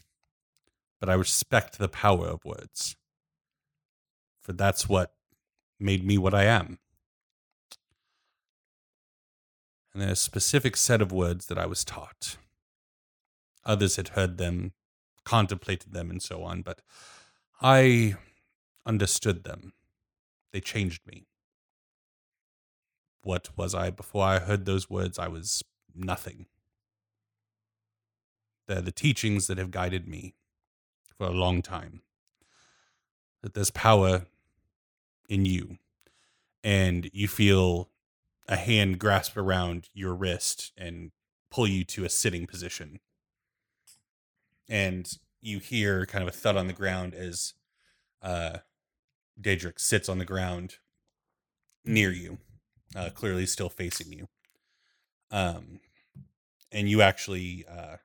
but 0.99 1.09
I 1.09 1.13
respect 1.13 1.77
the 1.77 1.87
power 1.87 2.27
of 2.27 2.45
words. 2.45 2.95
For 4.41 4.53
that's 4.53 4.87
what 4.87 5.13
made 5.79 6.05
me 6.05 6.17
what 6.17 6.33
I 6.33 6.45
am. 6.45 6.79
And 9.93 10.01
there's 10.01 10.11
a 10.13 10.15
specific 10.15 10.77
set 10.77 11.01
of 11.01 11.11
words 11.11 11.47
that 11.47 11.57
I 11.57 11.65
was 11.65 11.83
taught. 11.83 12.37
Others 13.65 13.95
had 13.95 14.09
heard 14.09 14.37
them, 14.37 14.73
contemplated 15.25 15.91
them, 15.91 16.09
and 16.09 16.21
so 16.21 16.43
on, 16.43 16.61
but 16.61 16.81
I 17.61 18.15
understood 18.85 19.43
them. 19.43 19.73
They 20.53 20.61
changed 20.61 21.05
me. 21.05 21.27
What 23.23 23.49
was 23.57 23.75
I 23.75 23.89
before 23.89 24.23
I 24.23 24.39
heard 24.39 24.65
those 24.65 24.89
words? 24.89 25.19
I 25.19 25.27
was 25.27 25.63
nothing. 25.93 26.45
They're 28.67 28.81
the 28.81 28.91
teachings 28.91 29.47
that 29.47 29.57
have 29.57 29.71
guided 29.71 30.07
me 30.07 30.35
for 31.17 31.27
a 31.27 31.31
long 31.31 31.61
time. 31.61 32.01
That 33.41 33.53
there's 33.53 33.71
power 33.71 34.25
in 35.29 35.45
you, 35.45 35.77
and 36.63 37.09
you 37.13 37.27
feel 37.27 37.89
a 38.47 38.55
hand 38.55 38.99
grasp 38.99 39.37
around 39.37 39.89
your 39.93 40.13
wrist 40.13 40.71
and 40.77 41.11
pull 41.51 41.67
you 41.67 41.83
to 41.83 42.05
a 42.05 42.09
sitting 42.09 42.47
position. 42.47 42.99
And 44.69 45.09
you 45.41 45.59
hear 45.59 46.05
kind 46.05 46.21
of 46.21 46.29
a 46.29 46.37
thud 46.37 46.57
on 46.57 46.67
the 46.67 46.73
ground 46.73 47.13
as 47.13 47.53
uh, 48.21 48.57
Dedrick 49.39 49.79
sits 49.79 50.09
on 50.09 50.17
the 50.17 50.25
ground 50.25 50.77
near 51.85 52.11
you, 52.11 52.39
uh, 52.95 53.09
clearly 53.13 53.45
still 53.45 53.69
facing 53.69 54.11
you. 54.11 54.27
Um, 55.31 55.79
and 56.71 56.89
you 56.89 57.01
actually 57.01 57.65
uh, 57.69 57.97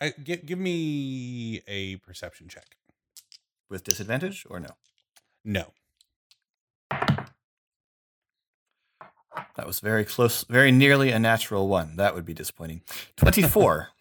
I, 0.00 0.10
give 0.10 0.44
give 0.46 0.58
me 0.58 1.62
a 1.66 1.96
perception 1.96 2.48
check. 2.48 2.76
With 3.68 3.82
disadvantage 3.84 4.46
or 4.48 4.60
no? 4.60 4.70
No, 5.44 5.72
That 9.56 9.66
was 9.66 9.80
very 9.80 10.04
close, 10.04 10.44
very 10.44 10.70
nearly 10.72 11.10
a 11.10 11.18
natural 11.18 11.68
one. 11.68 11.96
That 11.96 12.14
would 12.14 12.24
be 12.24 12.34
disappointing. 12.34 12.82
24. 13.16 13.88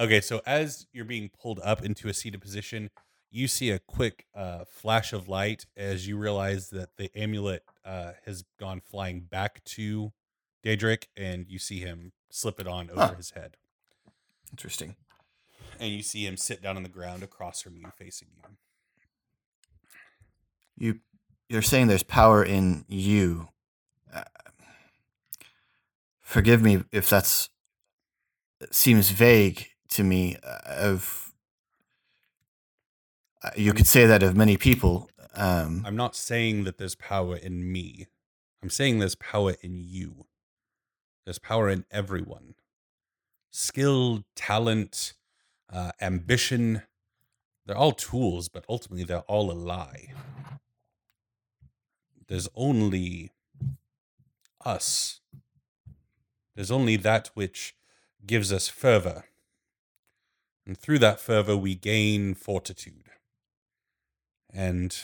Okay, 0.00 0.20
so 0.20 0.40
as 0.46 0.86
you're 0.92 1.04
being 1.04 1.28
pulled 1.42 1.58
up 1.64 1.84
into 1.84 2.06
a 2.08 2.14
seated 2.14 2.40
position, 2.40 2.88
you 3.32 3.48
see 3.48 3.70
a 3.70 3.80
quick 3.80 4.26
uh, 4.32 4.60
flash 4.64 5.12
of 5.12 5.28
light 5.28 5.66
as 5.76 6.06
you 6.06 6.16
realize 6.16 6.70
that 6.70 6.90
the 6.98 7.10
amulet 7.16 7.64
uh, 7.84 8.12
has 8.24 8.44
gone 8.60 8.80
flying 8.80 9.22
back 9.22 9.64
to 9.64 10.12
Dedrick, 10.64 11.06
and 11.16 11.48
you 11.48 11.58
see 11.58 11.80
him 11.80 12.12
slip 12.30 12.60
it 12.60 12.68
on 12.68 12.90
over 12.90 13.00
Huh. 13.00 13.14
his 13.16 13.30
head. 13.32 13.56
Interesting. 14.50 14.96
And 15.80 15.90
you 15.92 16.02
see 16.02 16.26
him 16.26 16.36
sit 16.36 16.62
down 16.62 16.76
on 16.76 16.82
the 16.82 16.88
ground 16.88 17.22
across 17.22 17.62
from 17.62 17.76
you, 17.76 17.86
facing 17.96 18.28
you. 18.36 18.56
You, 20.76 21.00
you're 21.48 21.62
saying 21.62 21.86
there's 21.88 22.02
power 22.02 22.44
in 22.44 22.84
you. 22.88 23.48
Uh, 24.12 24.24
forgive 26.20 26.62
me 26.62 26.84
if 26.92 27.08
that's 27.08 27.50
seems 28.70 29.10
vague 29.10 29.68
to 29.90 30.02
me. 30.02 30.36
uh, 30.42 30.58
Of 30.66 31.32
uh, 33.42 33.50
you 33.56 33.72
could 33.72 33.86
say 33.86 34.06
that 34.06 34.22
of 34.22 34.36
many 34.36 34.56
people. 34.56 35.10
Um, 35.34 35.84
I'm 35.86 35.96
not 35.96 36.16
saying 36.16 36.64
that 36.64 36.78
there's 36.78 36.96
power 36.96 37.36
in 37.36 37.70
me. 37.70 38.06
I'm 38.62 38.70
saying 38.70 38.98
there's 38.98 39.14
power 39.14 39.54
in 39.62 39.78
you. 39.78 40.26
There's 41.24 41.38
power 41.38 41.68
in 41.68 41.84
everyone. 41.90 42.54
Skill, 43.50 44.24
talent, 44.34 45.14
uh, 45.72 45.92
ambition. 46.00 46.82
They're 47.66 47.76
all 47.76 47.92
tools, 47.92 48.48
but 48.48 48.64
ultimately 48.68 49.04
they're 49.04 49.20
all 49.20 49.50
a 49.50 49.52
lie. 49.52 50.12
There's 52.28 52.48
only 52.54 53.30
us. 54.64 55.20
There's 56.54 56.70
only 56.70 56.96
that 56.96 57.30
which 57.34 57.74
gives 58.26 58.52
us 58.52 58.68
fervor. 58.68 59.24
And 60.66 60.76
through 60.76 60.98
that 60.98 61.20
fervor, 61.20 61.56
we 61.56 61.74
gain 61.74 62.34
fortitude. 62.34 63.04
And 64.52 64.94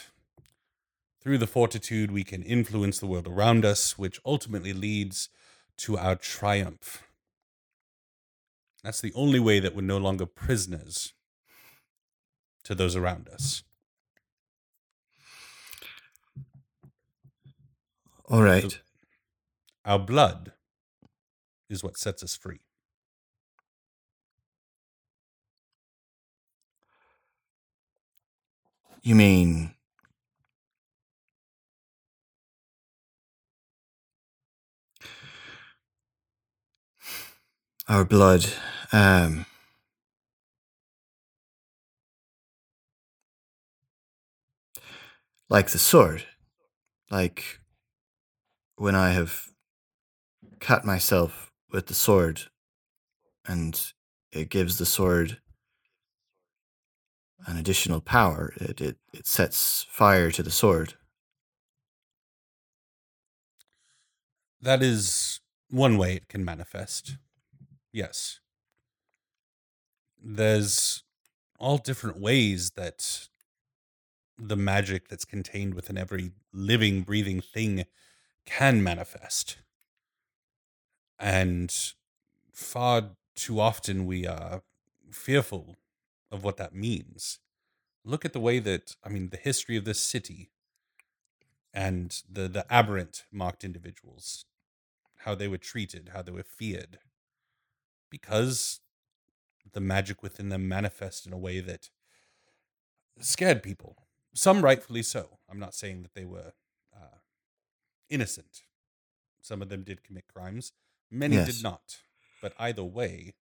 through 1.21 1.39
the 1.39 1.47
fortitude, 1.47 2.11
we 2.11 2.23
can 2.23 2.43
influence 2.43 2.99
the 2.99 3.07
world 3.07 3.27
around 3.27 3.65
us, 3.65 3.97
which 3.97 4.19
ultimately 4.23 4.73
leads 4.73 5.29
to 5.77 5.97
our 5.97 6.15
triumph. 6.15 7.04
That's 8.85 9.01
the 9.01 9.11
only 9.15 9.39
way 9.39 9.59
that 9.59 9.75
we're 9.75 9.81
no 9.81 9.97
longer 9.97 10.27
prisoners 10.27 11.13
to 12.65 12.75
those 12.75 12.95
around 12.95 13.27
us. 13.27 13.63
all 18.29 18.43
right. 18.43 18.79
Our 19.85 19.99
blood 19.99 20.53
is 21.69 21.83
what 21.83 21.97
sets 21.97 22.21
us 22.23 22.35
free. 22.35 22.59
You 29.01 29.15
mean 29.15 29.74
our 37.87 38.05
blood? 38.05 38.45
Um, 38.91 39.45
like 45.49 45.69
the 45.69 45.77
sword, 45.77 46.23
like 47.11 47.59
when 48.77 48.95
I 48.95 49.11
have 49.11 49.49
cut 50.59 50.85
myself 50.85 51.51
with 51.71 51.87
the 51.87 51.93
sword, 51.93 52.43
and 53.47 53.91
it 54.31 54.49
gives 54.49 54.77
the 54.77 54.85
sword 54.85 55.39
an 57.45 57.57
additional 57.57 58.01
power. 58.01 58.53
It 58.57 58.81
it, 58.81 58.97
it 59.13 59.27
sets 59.27 59.85
fire 59.89 60.31
to 60.31 60.43
the 60.43 60.51
sword. 60.51 60.95
That 64.61 64.81
is 64.81 65.39
one 65.69 65.97
way 65.97 66.15
it 66.15 66.27
can 66.27 66.43
manifest. 66.43 67.17
Yes. 67.95 68.41
There's 70.21 71.03
all 71.59 71.77
different 71.77 72.19
ways 72.19 72.71
that 72.71 73.27
the 74.37 74.55
magic 74.55 75.07
that's 75.09 75.25
contained 75.25 75.73
within 75.73 75.97
every 75.97 76.31
living, 76.53 77.01
breathing 77.03 77.41
thing 77.41 77.85
can 78.45 78.83
manifest. 78.83 79.57
And 81.19 81.73
far 82.53 83.17
too 83.35 83.59
often 83.59 84.05
we 84.05 84.25
are 84.27 84.63
fearful 85.11 85.75
of 86.31 86.43
what 86.43 86.57
that 86.57 86.75
means. 86.75 87.39
Look 88.05 88.25
at 88.25 88.33
the 88.33 88.41
way 88.41 88.59
that, 88.59 88.95
I 89.03 89.09
mean, 89.09 89.29
the 89.29 89.37
history 89.37 89.77
of 89.77 89.85
this 89.85 89.99
city 90.01 90.51
and 91.73 92.23
the, 92.29 92.47
the 92.47 92.65
aberrant 92.73 93.25
marked 93.31 93.63
individuals, 93.63 94.45
how 95.19 95.35
they 95.35 95.47
were 95.47 95.57
treated, 95.57 96.11
how 96.13 96.21
they 96.21 96.31
were 96.31 96.43
feared, 96.43 96.99
because 98.15 98.79
the 99.73 99.81
magic 99.81 100.23
within 100.23 100.47
them 100.47 100.69
manifest 100.69 101.25
in 101.27 101.33
a 101.33 101.37
way 101.37 101.59
that 101.59 101.89
scared 103.19 103.61
people. 103.61 103.97
Some 104.33 104.61
rightfully 104.61 105.03
so. 105.03 105.39
I'm 105.49 105.59
not 105.59 105.73
saying 105.75 106.03
that 106.03 106.13
they 106.13 106.23
were 106.23 106.53
uh, 106.95 107.17
innocent. 108.09 108.61
Some 109.41 109.61
of 109.61 109.67
them 109.67 109.83
did 109.83 110.01
commit 110.01 110.27
crimes. 110.33 110.71
Many 111.11 111.35
Yes. 111.35 111.55
did 111.57 111.63
not. 111.63 111.97
But 112.41 112.53
either 112.57 112.85
way, 112.85 113.33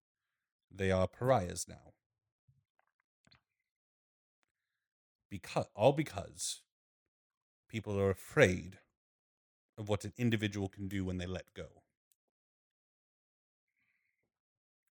they 0.69 0.91
are 0.91 1.07
pariahs 1.07 1.67
now. 1.69 1.93
Because 5.31 5.67
all 5.77 5.93
because 5.93 6.63
people 7.69 7.97
are 8.01 8.11
afraid 8.11 8.79
of 9.79 9.89
what 9.89 10.05
an 10.05 10.13
individual 10.19 10.69
can 10.69 10.89
do 10.89 11.05
when 11.05 11.19
they 11.19 11.27
let 11.27 11.55
go. 11.55 11.84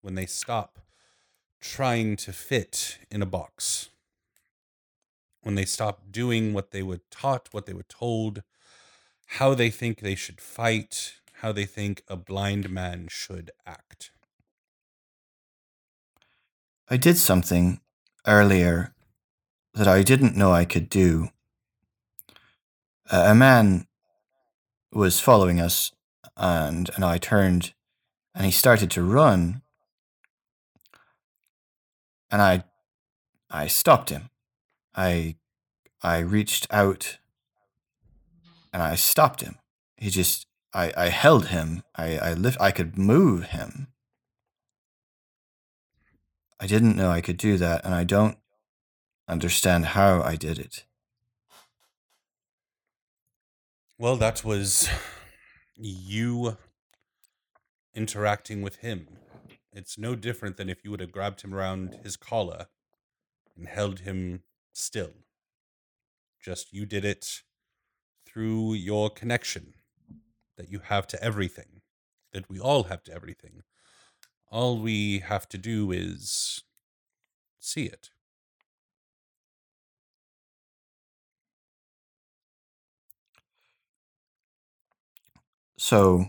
When 0.03 0.15
they 0.15 0.25
stop 0.25 0.79
trying 1.61 2.17
to 2.17 2.33
fit 2.33 2.99
in 3.09 3.21
a 3.21 3.25
box. 3.25 3.89
When 5.41 5.55
they 5.55 5.63
stop 5.63 6.11
doing 6.11 6.53
what 6.53 6.71
they 6.71 6.83
were 6.83 6.99
taught, 7.09 7.47
what 7.51 7.65
they 7.65 7.73
were 7.73 7.87
told, 7.87 8.43
how 9.39 9.53
they 9.53 9.69
think 9.69 10.01
they 10.01 10.15
should 10.15 10.41
fight, 10.41 11.15
how 11.35 11.53
they 11.53 11.65
think 11.65 12.03
a 12.09 12.17
blind 12.17 12.69
man 12.69 13.07
should 13.09 13.51
act. 13.65 14.11
I 16.89 16.97
did 16.97 17.17
something 17.17 17.79
earlier 18.27 18.93
that 19.73 19.87
I 19.87 20.03
didn't 20.03 20.35
know 20.35 20.51
I 20.51 20.65
could 20.65 20.89
do. 20.89 21.29
A 23.09 23.33
man 23.33 23.87
was 24.91 25.21
following 25.21 25.61
us, 25.61 25.91
and 26.35 26.89
and 26.95 27.05
I 27.05 27.17
turned, 27.17 27.73
and 28.35 28.45
he 28.45 28.51
started 28.51 28.91
to 28.91 29.01
run, 29.01 29.62
and 32.33 32.41
I 32.41 32.63
I 33.51 33.67
stopped 33.67 34.09
him. 34.09 34.31
I 34.95 35.35
I 36.01 36.17
reached 36.17 36.65
out, 36.71 37.19
and 38.73 38.81
I 38.81 38.95
stopped 38.95 39.41
him. 39.41 39.59
He 39.95 40.09
just 40.09 40.47
I 40.73 40.91
I 40.97 41.09
held 41.09 41.47
him. 41.47 41.83
I 41.95 42.17
I 42.17 42.33
lift. 42.33 42.59
I 42.59 42.71
could 42.71 42.97
move 42.97 43.43
him. 43.57 43.87
I 46.59 46.65
didn't 46.65 46.95
know 46.95 47.11
I 47.11 47.21
could 47.21 47.37
do 47.37 47.57
that, 47.57 47.85
and 47.85 47.93
I 47.93 48.03
don't 48.03 48.37
understand 49.27 49.85
how 49.85 50.21
I 50.23 50.35
did 50.35 50.57
it. 50.57 50.85
Well, 53.99 54.15
that 54.15 54.43
was 54.43 54.89
you 55.75 56.57
interacting 57.93 58.63
with 58.63 58.77
him. 58.77 59.07
It's 59.73 59.97
no 59.97 60.15
different 60.15 60.57
than 60.57 60.69
if 60.69 60.83
you 60.83 60.91
would 60.91 60.99
have 60.99 61.11
grabbed 61.11 61.41
him 61.41 61.53
around 61.53 61.95
oh. 61.95 62.03
his 62.03 62.15
collar 62.15 62.67
and 63.57 63.67
held 63.67 64.01
him 64.01 64.43
still. 64.71 65.11
Just 66.41 66.73
you 66.73 66.85
did 66.85 67.03
it 67.05 67.41
through 68.25 68.73
your 68.73 69.09
connection 69.09 69.73
that 70.57 70.69
you 70.69 70.79
have 70.79 71.07
to 71.07 71.23
everything, 71.23 71.81
that 72.31 72.49
we 72.49 72.59
all 72.59 72.83
have 72.83 73.03
to 73.03 73.13
everything. 73.13 73.63
All 74.51 74.79
we 74.79 75.19
have 75.19 75.49
to 75.49 75.57
do 75.57 75.91
is 75.91 76.63
see 77.59 77.85
it. 77.85 78.09
So 85.77 86.27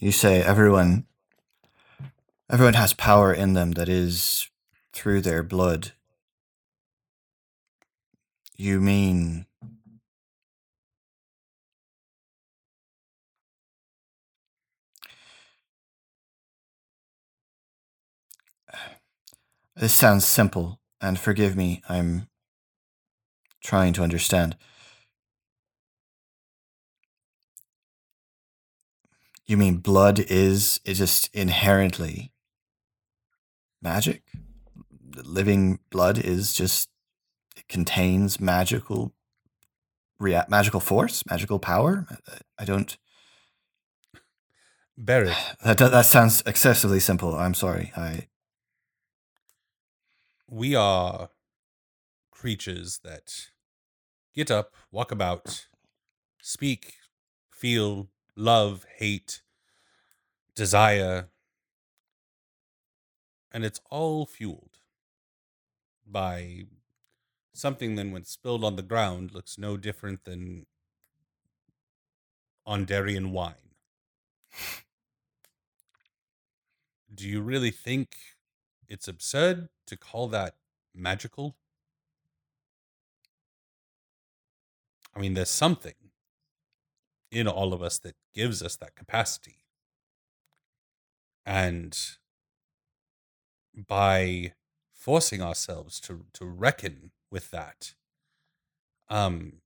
You 0.00 0.12
say 0.12 0.40
everyone 0.42 1.06
everyone 2.48 2.74
has 2.74 2.92
power 2.92 3.32
in 3.32 3.54
them 3.54 3.72
that 3.72 3.88
is 3.88 4.48
through 4.92 5.22
their 5.22 5.42
blood. 5.42 5.92
You 8.56 8.80
mean 8.80 9.46
This 19.74 19.94
sounds 19.94 20.24
simple, 20.26 20.80
and 21.00 21.16
forgive 21.16 21.54
me, 21.56 21.82
I'm 21.88 22.28
trying 23.62 23.92
to 23.92 24.02
understand. 24.02 24.56
You 29.48 29.56
mean 29.56 29.78
blood 29.78 30.20
is 30.20 30.78
is 30.84 30.98
just 30.98 31.34
inherently 31.34 32.32
magic? 33.80 34.22
Living 35.16 35.80
blood 35.90 36.18
is 36.18 36.52
just 36.52 36.90
it 37.56 37.66
contains 37.66 38.38
magical 38.38 39.14
rea- 40.20 40.44
magical 40.48 40.80
force, 40.80 41.24
magical 41.28 41.58
power? 41.58 42.06
I- 42.58 42.64
don't 42.66 42.96
Beric, 44.98 45.34
that 45.64 45.78
that 45.78 46.04
sounds 46.06 46.42
excessively 46.44 47.00
simple. 47.00 47.34
I'm 47.34 47.54
sorry. 47.54 47.90
I 47.96 48.28
we 50.46 50.74
are 50.74 51.30
creatures 52.30 53.00
that 53.02 53.48
get 54.34 54.50
up, 54.50 54.74
walk 54.92 55.10
about, 55.10 55.66
speak, 56.42 56.94
feel, 57.50 58.08
love, 58.38 58.86
hate, 58.96 59.42
desire, 60.54 61.28
and 63.52 63.64
it's 63.64 63.80
all 63.90 64.24
fueled 64.26 64.78
by 66.06 66.62
something 67.52 67.96
that, 67.96 68.10
when 68.10 68.24
spilled 68.24 68.62
on 68.62 68.76
the 68.76 68.82
ground, 68.82 69.34
looks 69.34 69.58
no 69.58 69.76
different 69.76 70.24
than 70.24 70.66
Aundairian 72.66 73.32
wine. 73.32 73.54
Do 77.12 77.28
you 77.28 77.40
really 77.40 77.72
think 77.72 78.16
it's 78.88 79.08
absurd 79.08 79.68
to 79.86 79.96
call 79.96 80.28
that 80.28 80.54
magical? 80.94 81.56
I 85.16 85.18
mean, 85.18 85.34
there's 85.34 85.50
something 85.50 85.94
in 87.30 87.48
all 87.48 87.72
of 87.72 87.82
us 87.82 87.98
that 88.00 88.16
gives 88.34 88.62
us 88.62 88.76
that 88.76 88.96
capacity. 88.96 89.64
And 91.46 91.98
by 93.74 94.52
forcing 94.94 95.40
ourselves 95.42 96.00
to 96.00 96.26
to 96.34 96.44
reckon 96.44 97.12
with 97.30 97.50
that, 97.50 97.94
um, 99.08 99.60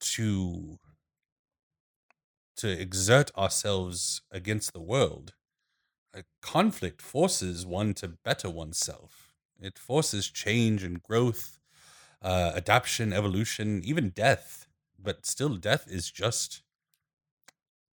to 0.00 0.78
to 2.56 2.68
exert 2.68 3.30
ourselves 3.36 4.22
against 4.32 4.72
the 4.72 4.80
world, 4.80 5.34
a 6.14 6.24
conflict 6.42 7.02
forces 7.02 7.66
one 7.66 7.94
to 7.94 8.08
better 8.08 8.50
oneself. 8.50 9.32
It 9.60 9.78
forces 9.78 10.30
change 10.30 10.82
and 10.82 11.02
growth, 11.02 11.58
uh, 12.22 12.52
adaptation, 12.56 13.12
evolution, 13.12 13.82
even 13.84 14.10
death. 14.10 14.66
But 14.98 15.26
still, 15.26 15.56
death 15.56 15.86
is 15.88 16.10
just 16.10 16.62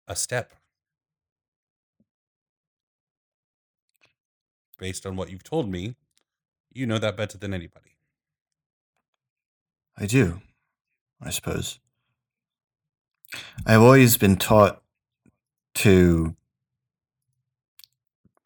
a 0.08 0.16
step. 0.16 0.53
Based 4.78 5.06
on 5.06 5.16
what 5.16 5.30
you've 5.30 5.43
told 5.43 5.70
me, 5.70 5.95
you 6.74 6.86
know 6.86 6.97
that 6.97 7.16
better 7.16 7.38
than 7.38 7.53
anybody. 7.53 7.91
I 9.97 10.06
do, 10.06 10.41
I 11.22 11.30
suppose. 11.30 11.80
I've 13.66 13.82
always 13.82 14.18
been 14.18 14.36
taught 14.36 14.82
to, 15.76 16.36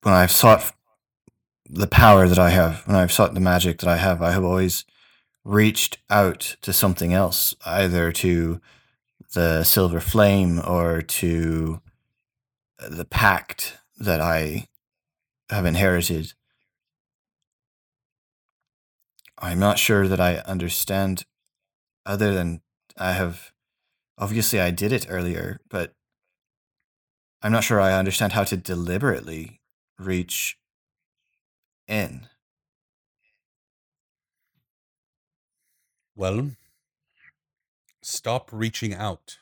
when 0.04 0.14
I've 0.14 0.32
sought 0.32 0.72
the 1.68 1.88
power 1.88 2.28
that 2.28 2.40
I 2.40 2.52
have, 2.52 2.84
when 2.86 2.96
I've 2.96 3.12
sought 3.12 3.34
the 3.34 3.40
magic 3.40 3.80
that 3.80 3.90
I 3.90 3.98
have, 3.98 4.22
I 4.22 4.32
have 4.32 4.44
always 4.44 4.86
reached 5.44 5.98
out 6.10 6.56
to 6.62 6.72
something 6.72 7.14
else, 7.14 7.56
either 7.66 8.12
to 8.12 8.62
the 9.34 9.64
silver 9.64 10.00
flame 10.00 10.60
or 10.66 11.02
to 11.02 11.82
uh, 12.80 12.90
the 12.90 13.06
pact 13.06 13.78
that 13.98 14.22
I 14.22 14.68
have 15.50 15.66
inherited. 15.66 16.34
I'm 19.38 19.60
not 19.60 19.80
sure 19.80 20.08
that 20.08 20.20
I 20.20 20.38
understand, 20.40 21.26
other 22.06 22.34
than 22.34 22.62
I 22.98 23.14
have 23.14 23.52
obviously 24.18 24.60
I 24.60 24.72
did 24.72 24.92
it 24.92 25.08
earlier, 25.10 25.60
but 25.70 25.94
I'm 27.42 27.52
not 27.52 27.64
sure 27.64 27.80
I 27.80 27.94
understand 27.94 28.34
how 28.34 28.44
to 28.44 28.58
deliberately 28.58 29.62
reach 29.98 30.58
in. 31.88 32.28
Well, 36.16 36.52
stop 38.02 38.50
reaching 38.52 38.94
out. 38.94 39.38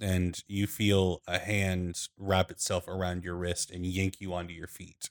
And 0.00 0.42
you 0.48 0.66
feel 0.66 1.20
a 1.26 1.38
hand 1.38 2.08
wrap 2.16 2.50
itself 2.50 2.88
around 2.88 3.22
your 3.22 3.34
wrist 3.34 3.70
and 3.70 3.84
yank 3.84 4.20
you 4.20 4.32
onto 4.32 4.54
your 4.54 4.66
feet. 4.66 5.10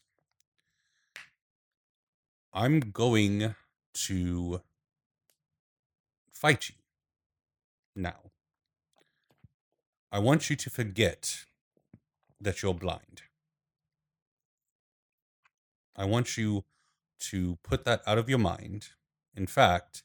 I'm 2.51 2.79
going 2.79 3.53
to 3.93 4.61
fight 6.31 6.69
you 6.69 6.75
now. 7.95 8.31
I 10.11 10.17
want 10.17 10.49
you 10.49 10.55
to 10.55 10.69
forget 10.71 11.45
that 12.41 12.63
you're 12.63 12.73
blind. 12.73 13.21
I 15.95 16.05
want 16.05 16.37
you 16.37 16.63
to 17.19 17.59
put 17.61 17.85
that 17.85 18.01
out 18.07 18.17
of 18.17 18.29
your 18.29 18.39
mind. 18.39 18.89
In 19.35 19.45
fact, 19.45 20.03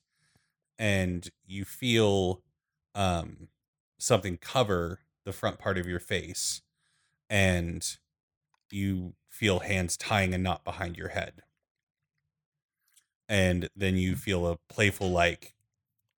and 0.79 1.29
you 1.47 1.65
feel 1.65 2.43
um, 2.95 3.49
something 3.99 4.37
cover 4.37 5.01
the 5.25 5.33
front 5.33 5.59
part 5.59 5.79
of 5.79 5.87
your 5.87 6.01
face, 6.01 6.63
and 7.31 7.99
you 8.71 9.15
feel 9.31 9.61
hands 9.61 9.97
tying 9.97 10.35
a 10.35 10.39
knot 10.39 10.65
behind 10.65 10.97
your 10.97 11.09
head. 11.09 11.43
And 13.29 13.69
then 13.75 13.97
you 13.97 14.17
feel 14.17 14.47
a 14.47 14.59
playful, 14.69 15.11
like, 15.11 15.55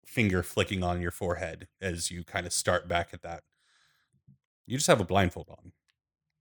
finger 0.05 0.43
flicking 0.43 0.83
on 0.83 1.01
your 1.01 1.11
forehead 1.11 1.69
as 1.81 2.11
you 2.11 2.25
kind 2.25 2.47
of 2.47 2.53
start 2.53 2.89
back 2.89 3.11
at 3.13 3.23
that. 3.23 3.45
You 4.67 4.77
just 4.77 4.89
have 4.89 5.01
a 5.01 5.05
blindfold 5.05 5.49
on. 5.51 5.73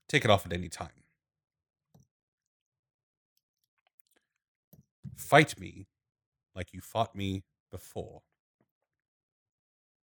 Take 0.07 0.25
it 0.25 0.31
off 0.31 0.45
at 0.45 0.53
any 0.53 0.69
time. 0.69 1.03
Fight 5.15 5.59
me 5.59 5.87
like 6.55 6.73
you 6.73 6.81
fought 6.81 7.15
me 7.15 7.43
before. 7.75 8.21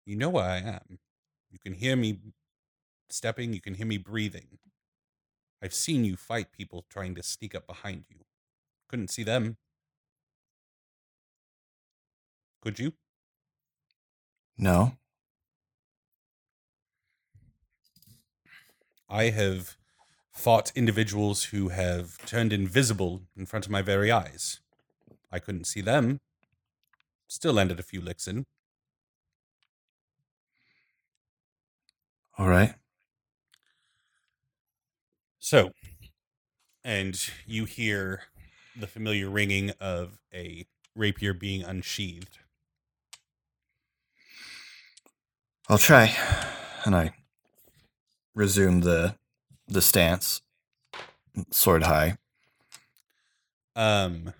You 0.06 0.16
know 0.16 0.30
where 0.30 0.46
I 0.46 0.56
am. 0.56 1.00
You 1.50 1.58
can 1.58 1.74
hear 1.74 1.96
me 1.96 2.18
stepping, 3.10 3.52
you 3.52 3.60
can 3.60 3.74
hear 3.74 3.86
me 3.86 3.98
breathing. 3.98 4.58
I've 5.62 5.74
seen 5.74 6.02
you 6.02 6.16
fight 6.16 6.50
people 6.50 6.86
trying 6.88 7.14
to 7.16 7.22
sneak 7.22 7.54
up 7.54 7.66
behind 7.66 8.04
you. 8.08 8.20
Couldn't 8.88 9.10
see 9.10 9.22
them. 9.22 9.58
Could 12.62 12.78
you? 12.78 12.94
No? 14.56 14.92
I 19.10 19.24
have 19.24 19.76
fought 20.32 20.72
individuals 20.74 21.44
who 21.44 21.68
have 21.68 22.16
turned 22.24 22.54
invisible 22.54 23.24
in 23.36 23.44
front 23.44 23.66
of 23.66 23.70
my 23.70 23.82
very 23.82 24.10
eyes. 24.10 24.60
I 25.30 25.38
couldn't 25.38 25.66
see 25.66 25.82
them. 25.82 26.20
Still 27.28 27.52
landed 27.52 27.78
a 27.78 27.82
few 27.82 28.00
licks 28.00 28.26
in. 28.26 28.46
All 32.38 32.48
right. 32.48 32.74
So, 35.38 35.70
and 36.84 37.18
you 37.46 37.64
hear 37.64 38.22
the 38.78 38.86
familiar 38.86 39.28
ringing 39.28 39.72
of 39.80 40.18
a 40.32 40.66
rapier 40.94 41.34
being 41.34 41.62
unsheathed. 41.62 42.38
I'll 45.68 45.78
try. 45.78 46.16
And 46.84 46.96
I 46.96 47.12
resume 48.34 48.80
the 48.80 49.16
the 49.66 49.82
stance. 49.82 50.40
Sword 51.50 51.84
high. 51.84 52.16
Um, 53.76 54.32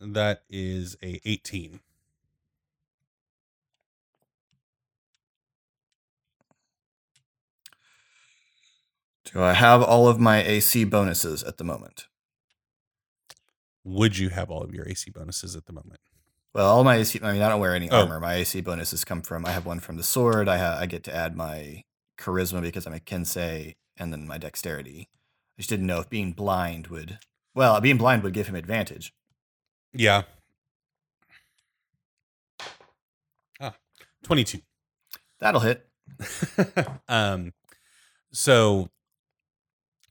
that 0.00 0.42
is 0.48 0.96
a 1.02 1.20
18. 1.24 1.80
Do 9.32 9.42
I 9.42 9.52
have 9.52 9.82
all 9.82 10.08
of 10.08 10.18
my 10.18 10.42
AC 10.42 10.84
bonuses 10.84 11.42
at 11.44 11.56
the 11.56 11.64
moment? 11.64 12.06
Would 13.84 14.18
you 14.18 14.28
have 14.30 14.50
all 14.50 14.62
of 14.62 14.74
your 14.74 14.86
AC 14.88 15.10
bonuses 15.10 15.54
at 15.56 15.66
the 15.66 15.72
moment? 15.72 16.00
Well, 16.52 16.66
all 16.68 16.82
my 16.84 16.96
AC. 16.96 17.20
I 17.22 17.32
mean, 17.32 17.42
I 17.42 17.48
don't 17.48 17.60
wear 17.60 17.74
any 17.74 17.88
Oh. 17.90 18.00
armor. 18.00 18.18
My 18.20 18.34
AC 18.34 18.60
bonuses 18.60 19.04
come 19.04 19.22
from. 19.22 19.46
I 19.46 19.50
have 19.52 19.64
one 19.66 19.78
from 19.80 19.96
the 19.96 20.02
sword. 20.02 20.48
I 20.48 20.58
ha- 20.58 20.76
I 20.80 20.86
get 20.86 21.04
to 21.04 21.14
add 21.14 21.36
my 21.36 21.84
charisma 22.18 22.60
because 22.60 22.86
I'm 22.86 22.92
a 22.92 22.98
Kensei, 22.98 23.76
and 23.96 24.12
then 24.12 24.26
my 24.26 24.36
dexterity. 24.36 25.08
I 25.56 25.62
just 25.62 25.70
didn't 25.70 25.86
know 25.86 26.00
if 26.00 26.10
being 26.10 26.32
blind 26.32 26.88
would. 26.88 27.20
Well, 27.54 27.80
being 27.80 27.98
blind 27.98 28.22
would 28.24 28.34
give 28.34 28.48
him 28.48 28.56
advantage. 28.56 29.12
Yeah. 29.92 30.22
Ah, 33.60 33.74
22. 34.24 34.60
That'll 35.38 35.60
hit. 35.60 35.86
um 37.08 37.52
so 38.32 38.90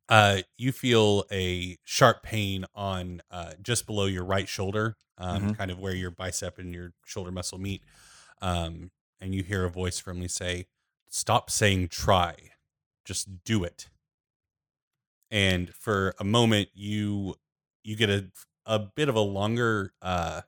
uh 0.10 0.42
you 0.58 0.72
feel 0.72 1.26
a 1.32 1.78
sharp 1.84 2.24
pain 2.24 2.66
on 2.76 3.22
uh 3.32 3.54
just 3.62 3.86
below 3.86 4.06
your 4.06 4.26
right 4.26 4.50
shoulder 4.50 4.98
um 5.18 5.50
Mhm. 5.50 5.54
kind 5.58 5.72
of 5.72 5.80
where 5.80 5.96
your 5.96 6.12
bicep 6.12 6.58
and 6.60 6.74
your 6.74 6.94
shoulder 7.06 7.32
muscle 7.32 7.60
meet 7.60 7.84
um 8.42 8.92
and 9.22 9.36
you 9.36 9.44
hear 9.44 9.66
a 9.66 9.70
voice 9.70 10.00
firmly 10.00 10.28
say 10.28 10.66
stop 11.10 11.50
saying 11.50 11.88
try 11.88 12.36
just 13.06 13.44
do 13.44 13.64
it 13.64 13.90
and 15.32 15.74
for 15.74 16.14
a 16.20 16.24
moment 16.24 16.70
you 16.74 17.36
you 17.84 17.96
get 17.96 18.10
a 18.10 18.30
a 18.66 18.80
bit 18.80 19.10
of 19.10 19.16
a 19.16 19.20
longer 19.22 19.94
uh 20.02 20.42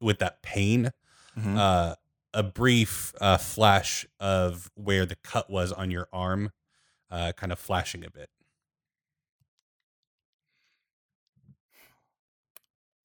with 0.00 0.18
that 0.18 0.42
pain 0.42 0.90
Mhm. 1.36 1.58
uh, 1.58 1.94
a 2.34 2.42
brief 2.42 3.14
uh, 3.20 3.36
flash 3.38 4.06
of 4.20 4.70
where 4.74 5.06
the 5.06 5.16
cut 5.16 5.50
was 5.50 5.72
on 5.72 5.90
your 5.90 6.08
arm, 6.12 6.50
uh, 7.10 7.32
kind 7.36 7.52
of 7.52 7.58
flashing 7.58 8.04
a 8.04 8.10
bit. 8.10 8.28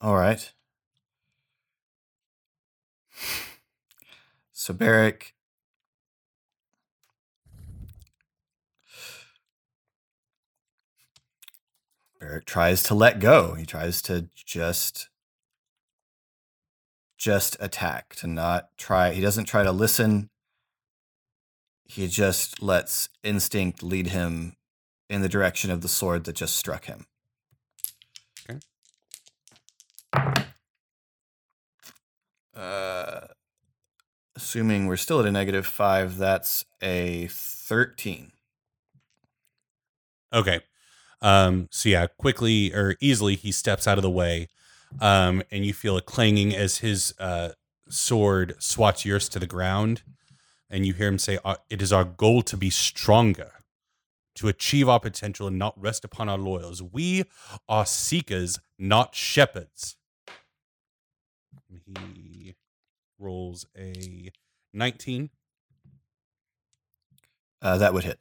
All 0.02 0.16
right. 0.16 0.54
So 4.54 4.74
Beric. 4.74 5.34
Beric 12.20 12.46
tries 12.46 12.84
to 12.84 12.96
let 12.96 13.20
go. 13.20 13.56
He 13.56 13.66
tries 13.66 14.02
to 14.04 14.30
just 14.36 15.10
just 17.18 17.58
attack, 17.60 18.16
to 18.16 18.28
not 18.28 18.70
try. 18.78 19.12
He 19.12 19.22
doesn't 19.22 19.46
try 19.46 19.64
to 19.64 19.72
listen. 19.72 20.30
He 21.84 22.08
just 22.08 22.62
lets 22.62 23.10
instinct 23.24 23.84
lead 23.84 24.08
him 24.08 24.56
in 25.10 25.22
the 25.22 25.30
direction 25.30 25.72
of 25.72 25.82
the 25.82 25.90
sword 25.90 26.24
that 26.24 26.38
just 26.38 26.56
struck 26.56 26.86
him. 26.86 27.06
Uh, 32.60 33.28
assuming 34.36 34.88
we're 34.88 34.98
still 34.98 35.22
at 35.22 35.26
a 35.26 35.32
negative 35.32 35.66
five, 35.66 36.18
that's 36.18 36.66
a 36.82 37.28
13. 37.32 38.34
Okay. 40.34 40.60
Um, 41.22 41.68
so 41.72 41.90
yeah, 41.90 42.08
quickly 42.18 42.74
or 42.74 42.96
easily 43.00 43.36
he 43.36 43.52
steps 43.52 43.88
out 43.88 43.98
of 43.98 44.02
the 44.02 44.10
way, 44.10 44.48
um, 45.00 45.42
and 45.52 45.66
you 45.66 45.74
feel 45.74 45.98
a 45.98 46.02
clanging 46.02 46.56
as 46.56 46.78
his 46.78 47.14
uh, 47.20 47.50
sword 47.90 48.56
swats 48.60 49.06
yours 49.06 49.30
to 49.30 49.40
the 49.40 49.48
ground, 49.48 50.04
and 50.70 50.86
you 50.86 50.94
hear 50.94 51.08
him 51.10 51.20
say, 51.20 51.38
"Uh, 51.44 51.56
"It 51.70 51.82
is 51.82 51.92
our 51.92 52.06
goal 52.06 52.42
to 52.44 52.56
be 52.56 52.70
stronger, 52.70 53.52
to 54.36 54.48
achieve 54.48 54.88
our 54.88 55.00
potential, 55.00 55.48
and 55.48 55.60
not 55.60 55.80
rest 55.82 56.06
upon 56.06 56.30
our 56.30 56.38
laurels. 56.38 56.82
We 56.82 57.26
are 57.68 57.86
seekers, 57.86 58.60
not 58.78 59.14
shepherds." 59.14 59.98
He 61.86 62.29
rolls 63.20 63.66
a 63.78 64.32
nineteen. 64.74 65.30
Uh, 67.62 67.78
that 67.78 67.94
would 67.94 68.06
hit. 68.06 68.20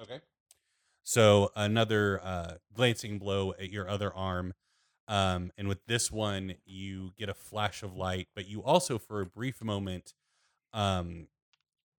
Okay. 0.00 0.20
So 1.02 1.50
another 1.56 2.20
uh, 2.22 2.54
glancing 2.74 3.18
blow 3.18 3.52
at 3.52 3.70
your 3.70 3.88
other 3.88 4.14
arm. 4.14 4.54
Um, 5.08 5.50
and 5.58 5.66
with 5.66 5.84
this 5.86 6.12
one, 6.12 6.54
you 6.64 7.12
get 7.18 7.28
a 7.28 7.34
flash 7.34 7.82
of 7.82 7.96
light, 7.96 8.28
but 8.34 8.46
you 8.46 8.62
also, 8.62 8.96
for 8.96 9.20
a 9.20 9.26
brief 9.26 9.60
moment, 9.60 10.14
um, 10.72 11.26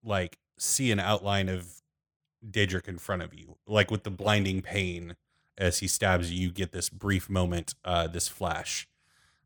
like 0.03 0.37
see 0.57 0.91
an 0.91 0.99
outline 0.99 1.49
of 1.49 1.81
Dedrick 2.49 2.87
in 2.87 2.97
front 2.97 3.21
of 3.21 3.33
you. 3.33 3.57
Like 3.67 3.91
with 3.91 4.03
the 4.03 4.11
blinding 4.11 4.61
pain 4.61 5.17
as 5.57 5.79
he 5.79 5.87
stabs 5.87 6.31
you, 6.31 6.47
you 6.47 6.51
get 6.51 6.71
this 6.71 6.89
brief 6.89 7.29
moment, 7.29 7.75
uh, 7.83 8.07
this 8.07 8.29
flash. 8.29 8.87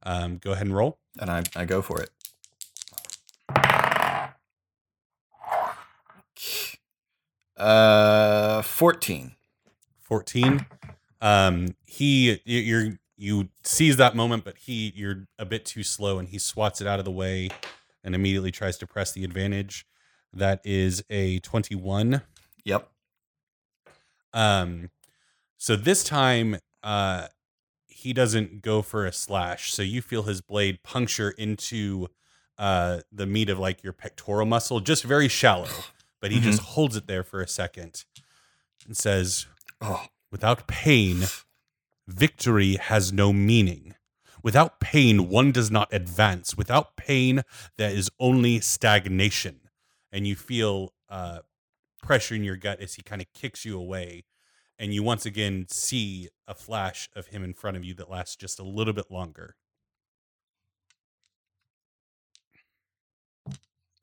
Um, 0.04 0.38
go 0.38 0.52
ahead 0.52 0.68
and 0.68 0.76
roll. 0.76 1.00
And 1.20 1.32
I, 1.32 1.44
I 1.56 1.66
go 1.66 1.82
for 1.82 2.00
it. 2.02 2.12
Uh, 7.58 8.62
14. 8.62 9.32
14 10.02 10.66
um 11.22 11.68
he 11.86 12.40
you're 12.46 13.00
you 13.18 13.50
seize 13.64 13.98
that 13.98 14.16
moment 14.16 14.44
but 14.44 14.56
he 14.58 14.94
you're 14.96 15.26
a 15.40 15.46
bit 15.46 15.66
too 15.66 15.82
slow 15.82 16.20
and 16.20 16.30
he 16.30 16.38
swats 16.38 16.80
it 16.80 16.86
out 16.86 17.00
of 17.00 17.06
the 17.06 17.12
way 17.12 17.50
and 18.04 18.14
immediately 18.14 18.52
tries 18.52 18.78
to 18.78 18.86
press 18.86 19.14
the 19.14 19.24
advantage. 19.24 19.86
That 20.32 20.62
is 20.64 21.04
a 21.10 21.40
21 21.40 22.22
Yep. 22.66 22.88
um 24.34 24.90
so 25.58 25.76
this 25.76 26.04
time 26.04 26.58
uh 26.84 27.28
he 27.88 28.14
doesn't 28.14 28.62
go 28.62 28.82
for 28.84 29.06
a 29.08 29.12
slash. 29.14 29.74
So 29.74 29.82
you 29.82 30.02
feel 30.02 30.24
his 30.24 30.42
blade 30.42 30.84
puncture 30.84 31.32
into 31.32 32.10
uh 32.60 33.00
the 33.12 33.26
meat 33.26 33.50
of 33.50 33.58
like 33.58 33.84
your 33.84 33.94
pectoral 33.94 34.46
muscle 34.46 34.82
just 34.82 35.04
very 35.04 35.28
shallow 35.30 35.70
but 36.26 36.32
he 36.32 36.40
just 36.40 36.60
holds 36.60 36.96
it 36.96 37.06
there 37.06 37.24
for 37.24 37.40
a 37.40 37.48
second 37.48 38.04
and 38.88 38.98
says 38.98 39.46
Oh, 39.80 40.08
Without 40.32 40.66
pain, 40.66 41.26
victory 42.08 42.78
has 42.78 43.14
no 43.14 43.32
meaning. 43.32 43.94
Without 44.42 44.80
pain, 44.80 45.30
one 45.30 45.52
does 45.52 45.70
not 45.70 45.88
advance. 45.94 46.58
Without 46.58 46.98
pain, 46.98 47.44
there 47.78 47.92
is 47.92 48.10
only 48.20 48.60
stagnation. 48.60 49.70
And 50.12 50.26
you 50.26 50.36
feel 50.36 50.94
uh, 51.10 51.42
pressure 52.02 52.34
in 52.34 52.44
your 52.44 52.56
gut 52.56 52.80
as 52.80 52.96
he 52.96 53.04
kind 53.04 53.22
of 53.22 53.32
kicks 53.36 53.64
you 53.64 53.78
away. 53.78 54.24
And 54.80 54.96
you 54.96 55.04
once 55.04 55.28
again 55.28 55.68
see 55.70 56.30
a 56.48 56.56
flash 56.56 57.08
of 57.16 57.28
him 57.28 57.44
in 57.44 57.54
front 57.54 57.78
of 57.78 57.86
you 57.86 57.94
that 57.94 58.10
lasts 58.10 58.36
just 58.36 58.60
a 58.60 58.64
little 58.64 58.94
bit 58.94 59.12
longer. 59.12 59.58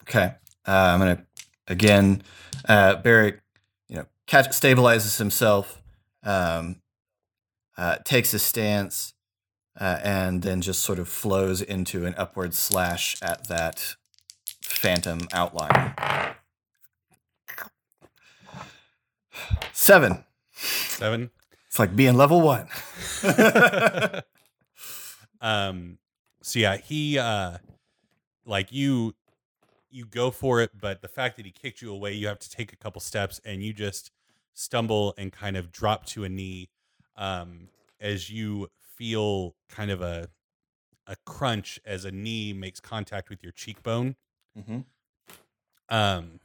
okay. 0.03 0.35
Uh, 0.67 0.71
I'm 0.71 1.01
going 1.01 1.17
to, 1.17 1.27
again, 1.73 2.23
uh, 2.69 2.97
Beric, 2.97 3.41
you 3.89 3.97
know, 3.97 4.07
catch, 4.27 4.49
stabilizes 4.51 5.19
himself, 5.19 5.83
um, 6.23 6.77
uh, 7.77 7.97
takes 8.05 8.33
a 8.35 8.39
stance, 8.39 9.15
uh, 9.81 9.99
and 10.05 10.43
then 10.43 10.61
just 10.61 10.83
sort 10.83 10.99
of 10.99 11.09
flows 11.09 11.63
into 11.63 12.05
an 12.07 12.15
upward 12.17 12.55
slash 12.55 13.17
at 13.23 13.49
that 13.49 13.97
phantom 14.63 15.21
outline. 15.33 15.95
Seven. 19.73 20.25
Seven. 20.53 21.31
It's 21.67 21.79
like 21.79 21.97
being 21.97 22.15
level 22.15 22.43
one. 22.43 22.69
um 25.41 25.99
so 26.41 26.59
yeah 26.61 26.77
he 26.77 27.19
uh 27.19 27.57
like 28.45 28.71
you 28.71 29.13
you 29.93 30.05
go 30.05 30.31
for 30.31 30.61
it 30.61 30.71
but 30.79 31.03
the 31.03 31.09
fact 31.09 31.37
that 31.37 31.47
he 31.47 31.53
kicked 31.53 31.83
you 31.83 31.93
away 31.93 32.13
you 32.13 32.27
have 32.27 32.39
to 32.39 32.51
take 32.51 32.73
a 32.73 32.77
couple 32.77 33.01
steps 33.01 33.41
and 33.45 33.63
you 33.63 33.73
just 33.73 34.11
stumble 34.55 35.15
and 35.17 35.33
kind 35.33 35.57
of 35.57 35.71
drop 35.71 36.05
to 36.07 36.25
a 36.25 36.29
knee 36.29 36.69
um 37.17 37.69
as 38.01 38.31
you 38.31 38.69
feel 38.81 39.55
kind 39.69 39.91
of 39.91 40.01
a 40.01 40.29
a 41.07 41.17
crunch 41.25 41.81
as 41.85 42.05
a 42.05 42.11
knee 42.11 42.53
makes 42.53 42.81
contact 42.81 43.29
with 43.29 43.43
your 43.43 43.53
cheekbone 43.53 44.17
mm-hmm. 44.59 44.81
um 45.89 46.41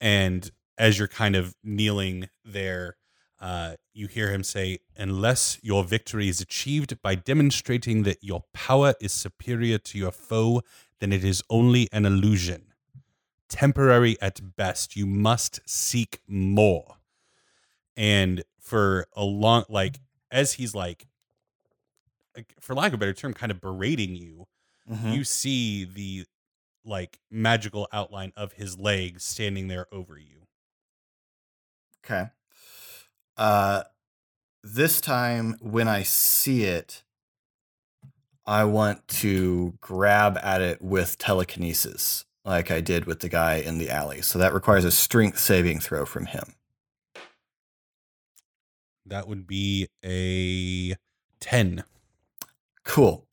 and 0.00 0.50
as 0.78 0.98
you're 0.98 1.08
kind 1.08 1.36
of 1.36 1.54
kneeling 1.62 2.28
there 2.44 2.96
uh, 3.40 3.74
you 3.94 4.06
hear 4.06 4.30
him 4.30 4.42
say, 4.42 4.78
Unless 4.96 5.58
your 5.62 5.82
victory 5.82 6.28
is 6.28 6.40
achieved 6.40 7.00
by 7.00 7.14
demonstrating 7.14 8.02
that 8.02 8.22
your 8.22 8.44
power 8.52 8.94
is 9.00 9.12
superior 9.12 9.78
to 9.78 9.98
your 9.98 10.12
foe, 10.12 10.62
then 11.00 11.12
it 11.12 11.24
is 11.24 11.42
only 11.50 11.88
an 11.92 12.06
illusion. 12.06 12.66
Temporary 13.48 14.16
at 14.22 14.56
best. 14.56 14.96
You 14.96 15.06
must 15.06 15.60
seek 15.68 16.20
more. 16.28 16.96
And 17.96 18.44
for 18.60 19.06
a 19.16 19.24
long, 19.24 19.64
like, 19.68 20.00
as 20.30 20.52
he's 20.54 20.74
like, 20.74 21.06
for 22.60 22.74
lack 22.74 22.88
of 22.88 22.94
a 22.94 22.98
better 22.98 23.12
term, 23.12 23.34
kind 23.34 23.50
of 23.50 23.60
berating 23.60 24.14
you, 24.14 24.46
Mm-hmm. 24.90 25.10
you 25.12 25.22
see 25.22 25.84
the 25.84 26.24
like 26.84 27.20
magical 27.30 27.86
outline 27.92 28.32
of 28.36 28.54
his 28.54 28.76
legs 28.76 29.22
standing 29.22 29.68
there 29.68 29.86
over 29.92 30.18
you. 30.18 30.48
Okay. 32.04 32.30
Uh, 33.36 33.84
this 34.64 35.00
time 35.00 35.56
when 35.60 35.86
I 35.86 36.02
see 36.02 36.64
it, 36.64 37.04
I 38.50 38.64
want 38.64 39.06
to 39.06 39.74
grab 39.80 40.36
at 40.42 40.60
it 40.60 40.82
with 40.82 41.18
telekinesis, 41.18 42.24
like 42.44 42.72
I 42.72 42.80
did 42.80 43.04
with 43.04 43.20
the 43.20 43.28
guy 43.28 43.58
in 43.58 43.78
the 43.78 43.88
alley. 43.88 44.22
So 44.22 44.40
that 44.40 44.52
requires 44.52 44.84
a 44.84 44.90
strength 44.90 45.38
saving 45.38 45.78
throw 45.78 46.04
from 46.04 46.26
him. 46.26 46.56
That 49.06 49.28
would 49.28 49.46
be 49.46 49.86
a 50.04 50.96
10. 51.38 51.84
Cool. 52.82 53.24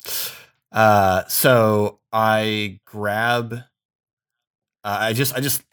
Uh, 0.72 1.26
so 1.26 1.98
I 2.14 2.80
grab. 2.86 3.54
Uh, 4.84 4.98
I 5.00 5.14
just, 5.14 5.36
I 5.36 5.40
just, 5.40 5.64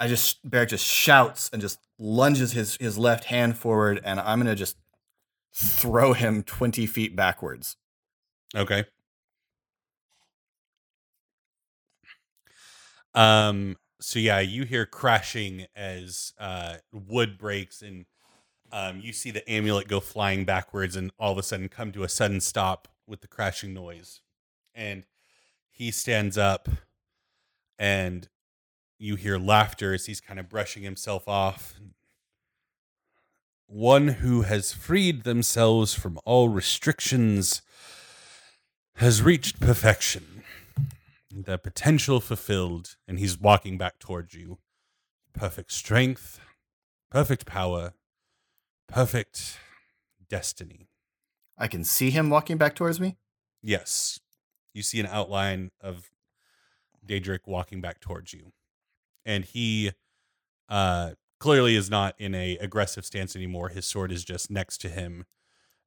I 0.00 0.08
just. 0.08 0.50
Beric 0.50 0.70
just 0.70 0.84
shouts 0.84 1.48
and 1.52 1.62
just 1.62 1.78
lunges 1.96 2.50
his 2.50 2.76
his 2.80 2.98
left 2.98 3.26
hand 3.26 3.56
forward, 3.56 4.00
and 4.04 4.18
I'm 4.18 4.40
gonna 4.40 4.56
just 4.56 4.76
throw 5.54 6.12
him 6.12 6.42
twenty 6.42 6.86
feet 6.86 7.14
backwards. 7.14 7.76
Okay. 8.54 8.84
Um 13.14 13.76
so 14.00 14.18
yeah, 14.18 14.40
you 14.40 14.64
hear 14.64 14.86
crashing 14.86 15.66
as 15.74 16.32
uh 16.38 16.76
wood 16.92 17.38
breaks 17.38 17.82
and 17.82 18.06
um 18.72 19.00
you 19.02 19.12
see 19.12 19.30
the 19.30 19.48
amulet 19.50 19.88
go 19.88 20.00
flying 20.00 20.44
backwards 20.44 20.96
and 20.96 21.12
all 21.18 21.32
of 21.32 21.38
a 21.38 21.42
sudden 21.42 21.68
come 21.68 21.92
to 21.92 22.04
a 22.04 22.08
sudden 22.08 22.40
stop 22.40 22.88
with 23.06 23.20
the 23.20 23.28
crashing 23.28 23.74
noise. 23.74 24.20
And 24.74 25.04
he 25.70 25.90
stands 25.90 26.38
up 26.38 26.68
and 27.78 28.28
you 28.98 29.16
hear 29.16 29.38
laughter 29.38 29.94
as 29.94 30.06
he's 30.06 30.20
kind 30.20 30.40
of 30.40 30.48
brushing 30.48 30.82
himself 30.82 31.28
off. 31.28 31.74
One 33.66 34.08
who 34.08 34.42
has 34.42 34.72
freed 34.72 35.24
themselves 35.24 35.94
from 35.94 36.18
all 36.24 36.48
restrictions 36.48 37.62
has 38.96 39.22
reached 39.22 39.60
perfection, 39.60 40.42
the 41.30 41.58
potential 41.58 42.20
fulfilled, 42.20 42.96
and 43.08 43.18
he's 43.18 43.38
walking 43.38 43.76
back 43.76 43.98
towards 43.98 44.34
you. 44.34 44.58
Perfect 45.32 45.72
strength, 45.72 46.40
perfect 47.10 47.44
power, 47.44 47.94
perfect 48.88 49.58
destiny. 50.28 50.88
I 51.58 51.68
can 51.68 51.84
see 51.84 52.10
him 52.10 52.30
walking 52.30 52.56
back 52.56 52.74
towards 52.74 53.00
me. 53.00 53.16
Yes, 53.62 54.20
you 54.72 54.82
see 54.82 55.00
an 55.00 55.06
outline 55.06 55.70
of 55.80 56.10
Dedrick 57.04 57.46
walking 57.46 57.80
back 57.80 58.00
towards 58.00 58.32
you, 58.32 58.52
and 59.26 59.44
he 59.44 59.92
uh, 60.68 61.12
clearly 61.40 61.76
is 61.76 61.90
not 61.90 62.14
in 62.18 62.34
a 62.34 62.56
aggressive 62.58 63.04
stance 63.04 63.34
anymore. 63.34 63.68
His 63.68 63.86
sword 63.86 64.12
is 64.12 64.24
just 64.24 64.50
next 64.50 64.78
to 64.82 64.88
him, 64.88 65.26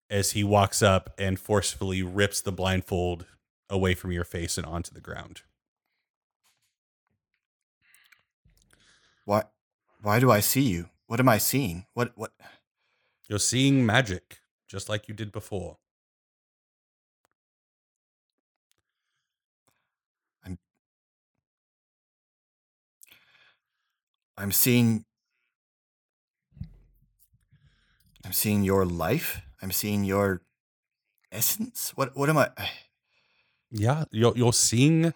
as 0.10 0.32
he 0.32 0.44
walks 0.44 0.82
up 0.82 1.14
and 1.18 1.40
forcefully 1.40 2.02
rips 2.02 2.42
the 2.42 2.52
blindfold 2.52 3.26
away 3.70 3.94
from 3.94 4.12
your 4.12 4.24
face 4.24 4.58
and 4.58 4.66
onto 4.66 4.94
the 4.94 5.02
ground. 5.02 5.42
Why? 9.26 9.44
Why 10.02 10.20
do 10.20 10.32
I 10.32 10.40
see 10.40 10.62
you? 10.62 10.90
What 11.08 11.20
am 11.20 11.28
I 11.28 11.38
seeing? 11.38 11.86
What? 11.94 12.14
What? 12.16 12.32
You're 13.28 13.40
seeing 13.40 13.86
magic, 13.86 14.40
just 14.70 14.88
like 14.88 15.10
you 15.10 15.14
did 15.14 15.34
before. 15.34 15.78
I'm 20.46 20.58
I'm 24.38 24.52
seeing. 24.54 25.04
I'm 28.24 28.34
seeing 28.34 28.64
your 28.64 28.86
life. 28.86 29.42
I'm 29.62 29.72
seeing 29.72 30.04
your 30.04 30.42
essence. 31.32 31.92
What? 31.96 32.16
What 32.16 32.30
am 32.30 32.38
I? 32.38 32.50
Yeah, 33.72 34.06
you're 34.12 34.36
you're 34.38 34.54
seeing 34.54 35.14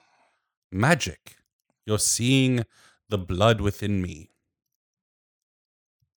magic. 0.71 1.37
You're 1.85 1.99
seeing 1.99 2.65
the 3.09 3.17
blood 3.17 3.61
within 3.61 4.01
me. 4.01 4.29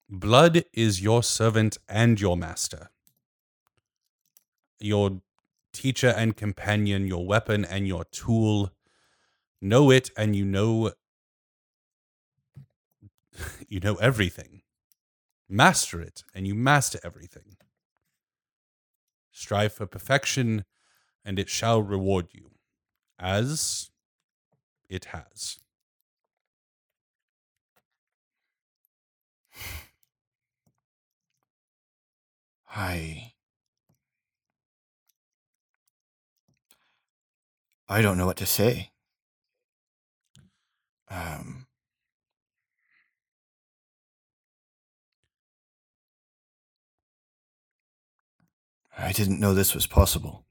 Blood 0.09 0.65
is 0.73 1.01
your 1.01 1.23
servant 1.23 1.77
and 1.89 2.19
your 2.21 2.37
master. 2.37 2.89
Your 4.79 5.21
teacher 5.73 6.13
and 6.15 6.37
companion, 6.37 7.07
your 7.07 7.25
weapon 7.25 7.65
and 7.65 7.87
your 7.87 8.05
tool. 8.05 8.71
Know 9.61 9.89
it 9.91 10.11
and 10.15 10.35
you 10.35 10.45
know 10.45 10.91
you 13.67 13.79
know 13.79 13.95
everything. 13.95 14.61
Master 15.49 16.01
it 16.01 16.23
and 16.33 16.47
you 16.47 16.55
master 16.55 16.99
everything. 17.03 17.54
Strive 19.37 19.73
for 19.73 19.85
perfection 19.85 20.63
and 21.25 21.37
it 21.37 21.49
shall 21.49 21.81
reward 21.81 22.29
you, 22.31 22.51
as 23.19 23.91
it 24.89 25.05
has. 25.05 25.59
I. 32.69 33.33
I 37.87 38.01
don't 38.01 38.17
know 38.17 38.25
what 38.27 38.37
to 38.37 38.45
say. 38.45 38.91
Um. 41.09 41.64
I 48.97 49.11
didn't 49.11 49.39
know 49.39 49.53
this 49.53 49.75
was 49.75 49.87
possible. 49.87 50.45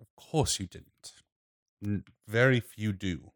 Of 0.00 0.06
course 0.16 0.58
you 0.58 0.66
didn't. 0.66 2.02
Very 2.26 2.60
few 2.60 2.92
do. 2.92 3.30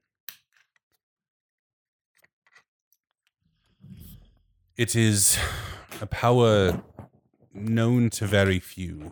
It 4.77 4.97
is 4.97 5.39
a 6.01 6.07
power 6.07 6.83
known 7.53 8.09
to 8.11 8.27
very 8.27 8.59
few 8.59 9.11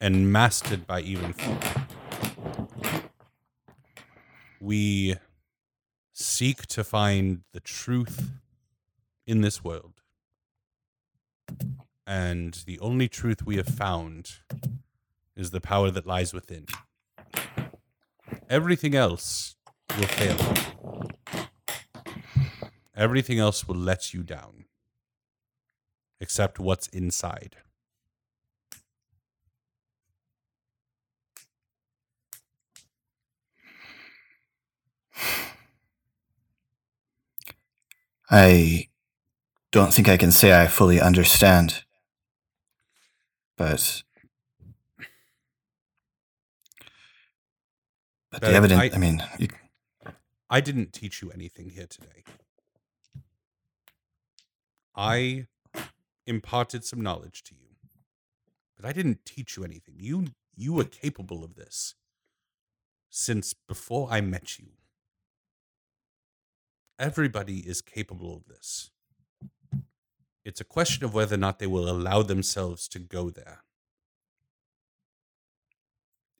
and 0.00 0.30
mastered 0.30 0.86
by 0.86 1.00
even 1.00 1.32
few. 1.32 1.58
We 4.60 5.16
seek 6.12 6.66
to 6.68 6.84
find 6.84 7.42
the 7.52 7.60
truth 7.60 8.30
in 9.26 9.40
this 9.40 9.64
world. 9.64 10.02
And 12.06 12.62
the 12.66 12.78
only 12.80 13.08
truth 13.08 13.46
we 13.46 13.56
have 13.56 13.68
found 13.68 14.32
is 15.36 15.50
the 15.50 15.60
power 15.60 15.90
that 15.90 16.06
lies 16.06 16.34
within. 16.34 16.66
Everything 18.48 18.94
else 18.94 19.56
will 19.98 20.06
fail. 20.06 20.36
Everything 22.94 23.38
else 23.38 23.66
will 23.66 23.76
let 23.76 24.12
you 24.12 24.22
down, 24.22 24.66
except 26.20 26.60
what's 26.60 26.88
inside. 26.88 27.56
I 38.30 38.88
don't 39.70 39.92
think 39.92 40.08
I 40.08 40.16
can 40.16 40.30
say 40.30 40.60
I 40.60 40.66
fully 40.66 41.00
understand. 41.00 41.83
But 43.56 44.02
but 48.30 48.42
the 48.42 48.52
evidence 48.54 48.80
I- 48.80 48.96
I, 48.96 48.98
mean 48.98 49.22
you, 49.38 49.48
I 50.50 50.60
didn't 50.60 50.92
teach 50.92 51.22
you 51.22 51.30
anything 51.30 51.70
here 51.70 51.86
today. 51.86 52.24
I 54.94 55.46
imparted 56.26 56.84
some 56.84 57.00
knowledge 57.00 57.42
to 57.44 57.54
you, 57.54 57.76
but 58.76 58.84
I 58.86 58.92
didn't 58.92 59.24
teach 59.24 59.56
you 59.56 59.64
anything. 59.64 59.96
You 59.98 60.28
you 60.56 60.72
were 60.72 60.84
capable 60.84 61.44
of 61.44 61.54
this 61.56 61.94
since 63.10 63.54
before 63.54 64.08
I 64.10 64.20
met 64.20 64.58
you. 64.58 64.72
Everybody 66.98 67.60
is 67.60 67.82
capable 67.82 68.36
of 68.36 68.46
this. 68.46 68.90
It's 70.44 70.60
a 70.60 70.64
question 70.64 71.04
of 71.04 71.14
whether 71.14 71.36
or 71.36 71.38
not 71.38 71.58
they 71.58 71.66
will 71.66 71.88
allow 71.88 72.22
themselves 72.22 72.86
to 72.88 72.98
go 72.98 73.30
there. 73.30 73.62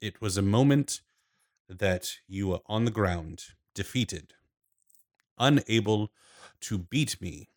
It 0.01 0.21
was 0.21 0.37
a 0.37 0.43
moment 0.43 1.01
that 1.69 2.19
you 2.29 2.49
were 2.49 2.61
on 2.67 2.85
the 2.85 2.91
ground, 2.91 3.45
defeated, 3.75 4.35
unable 5.39 6.13
to 6.61 6.77
beat 6.77 7.19
me, 7.23 7.49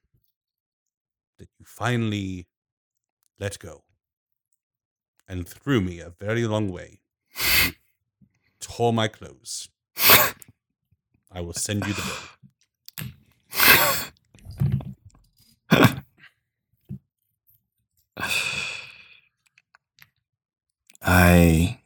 that 1.38 1.50
you 1.60 1.66
finally 1.66 2.48
let 3.38 3.60
go 3.60 3.84
and 5.28 5.46
threw 5.46 5.82
me 5.82 6.00
a 6.00 6.10
very 6.10 6.48
long 6.48 6.72
way, 6.72 7.02
tore 8.62 8.94
my 8.94 9.10
clothes. 9.10 9.68
I 11.30 11.42
will 11.42 11.54
send 11.54 11.86
you 11.86 11.94
the 11.94 12.02
bill. 12.02 12.16
I 21.08 21.80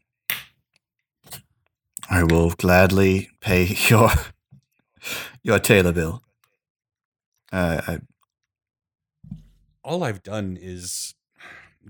I 2.10 2.24
will 2.24 2.50
gladly 2.52 3.30
pay 3.40 3.66
your 3.90 4.10
your 5.44 5.60
tailor 5.60 5.92
bill. 5.92 6.24
Uh, 7.52 7.82
I, 7.88 8.00
All 9.84 10.04
I've 10.04 10.24
done 10.24 10.58
is 10.60 11.16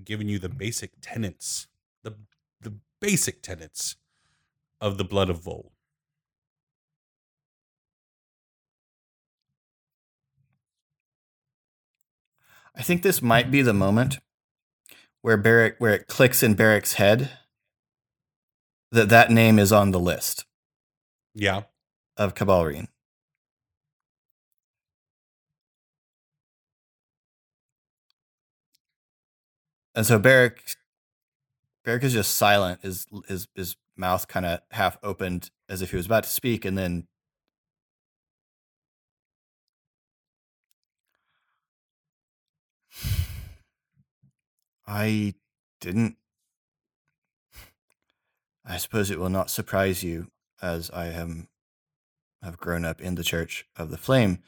given 0.04 0.28
you 0.28 0.40
the 0.40 0.50
basic 0.50 0.92
tenets, 1.02 1.68
the 2.04 2.16
the 2.60 2.74
basic 3.00 3.42
tenets 3.42 3.96
of 4.82 4.98
the 4.98 5.06
blood 5.06 5.30
of 5.30 5.40
Vol. 5.42 5.72
I 12.76 12.84
think 12.84 13.04
this 13.04 13.22
might 13.22 13.52
be 13.52 13.62
the 13.62 13.74
moment 13.74 14.20
where 15.22 15.38
Beric 15.38 15.76
where 15.80 15.94
it 15.94 16.08
clicks 16.08 16.44
in 16.44 16.56
Beric's 16.56 16.94
head 16.94 17.32
that 18.92 19.10
that 19.10 19.32
name 19.32 19.58
is 19.60 19.72
on 19.72 19.92
the 19.92 20.00
list 20.00 20.46
Yeah. 21.34 21.64
of 22.18 22.36
Cabalrine. 22.36 22.88
And 29.96 30.06
so 30.06 30.20
Beric 30.20 30.76
Beric 31.84 32.04
is 32.04 32.14
just 32.14 32.36
silent, 32.36 32.82
his 32.82 33.08
his 33.28 33.48
his 33.56 33.76
mouth 33.98 34.28
kind 34.28 34.46
of 34.46 34.62
half 34.72 34.98
opened 35.04 35.50
as 35.68 35.82
if 35.82 35.92
he 35.92 35.98
was 35.98 36.06
about 36.06 36.24
to 36.24 36.30
speak, 36.30 36.66
and 36.66 36.78
then 36.78 37.08
I 44.92 45.36
didn't. 45.80 46.18
I 48.66 48.76
suppose 48.76 49.10
it 49.10 49.20
will 49.20 49.30
not 49.30 49.50
surprise 49.50 50.04
you, 50.04 50.32
as 50.62 50.92
I 50.92 51.06
am 51.06 51.48
have 52.44 52.58
grown 52.58 52.84
up 52.84 53.00
in 53.00 53.16
the 53.16 53.24
Church 53.24 53.66
of 53.78 53.90
the 53.90 53.98
Flame. 53.98 54.40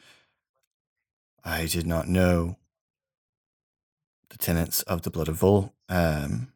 I 1.46 1.66
did 1.68 1.88
not 1.88 2.10
know 2.10 2.58
the 4.32 4.38
tenets 4.38 4.82
of 4.82 5.04
the 5.04 5.10
Blood 5.10 5.30
of 5.30 5.36
Vol. 5.36 5.74
Um, 5.88 6.52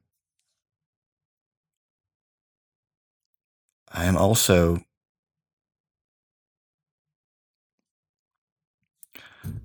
I 3.90 4.04
am 4.04 4.18
also 4.18 4.84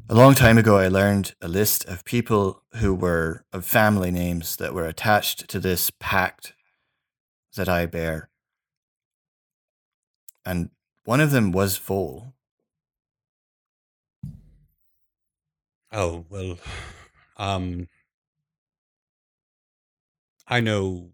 a 0.09 0.15
long 0.15 0.35
time 0.35 0.59
ago. 0.59 0.77
I 0.77 0.89
learned 0.89 1.35
a 1.41 1.49
list 1.49 1.85
of 1.87 2.05
people 2.05 2.63
who 2.77 2.95
were 2.95 3.45
of 3.53 3.65
family 3.65 4.11
names 4.11 4.57
that 4.57 4.75
were 4.75 4.87
attached 4.87 5.49
to 5.49 5.61
this 5.61 5.91
pact 5.91 6.55
that 7.57 7.69
I 7.69 7.87
bear, 7.87 8.29
and 10.45 10.71
one 11.05 11.21
of 11.21 11.31
them 11.31 11.53
was 11.53 11.77
Vol. 11.77 12.35
Oh, 15.93 16.25
well, 16.31 16.59
um, 17.37 17.89
I 20.49 20.61
know 20.61 21.11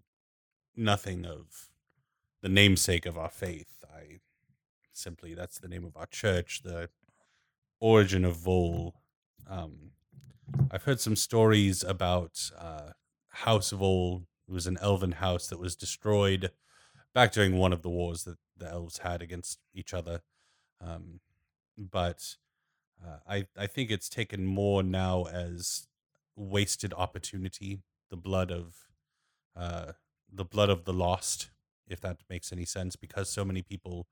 nothing 0.76 1.26
of 1.26 1.68
the 2.42 2.48
namesake 2.48 3.06
of 3.06 3.18
our 3.18 3.28
faith. 3.28 3.82
I 3.92 4.20
simply, 4.92 5.34
that's 5.34 5.58
the 5.58 5.68
name 5.68 5.84
of 5.84 5.96
our 5.96 6.06
church, 6.06 6.62
the 6.62 6.88
origin 7.80 8.24
of 8.24 8.36
Vol. 8.36 8.94
Um, 9.48 9.92
I've 10.70 10.84
heard 10.84 11.00
some 11.00 11.16
stories 11.16 11.84
about 11.84 12.50
uh, 12.58 12.90
House 13.28 13.72
of 13.72 13.80
Vol. 13.80 14.26
It 14.48 14.52
was 14.52 14.66
an 14.66 14.78
elven 14.80 15.12
house 15.12 15.48
that 15.48 15.60
was 15.60 15.76
destroyed 15.76 16.50
back 17.14 17.32
during 17.32 17.56
one 17.56 17.72
of 17.72 17.82
the 17.82 17.90
wars 17.90 18.24
that 18.24 18.38
the 18.56 18.68
elves 18.68 18.98
had 18.98 19.22
against 19.22 19.60
each 19.74 19.92
other. 19.94 20.22
Um, 20.80 21.20
but 21.76 22.36
uh, 23.04 23.18
I 23.28 23.46
I 23.56 23.66
think 23.66 23.90
it's 23.90 24.08
taken 24.08 24.44
more 24.44 24.82
now 24.82 25.24
as 25.24 25.86
wasted 26.34 26.94
opportunity, 26.94 27.80
the 28.10 28.16
blood 28.16 28.50
of 28.50 28.74
uh, 29.56 29.92
the 30.32 30.44
blood 30.44 30.70
of 30.70 30.84
the 30.84 30.92
lost, 30.92 31.50
if 31.86 32.00
that 32.00 32.18
makes 32.28 32.52
any 32.52 32.64
sense, 32.64 32.96
because 32.96 33.28
so 33.28 33.44
many 33.44 33.62
people 33.62 34.06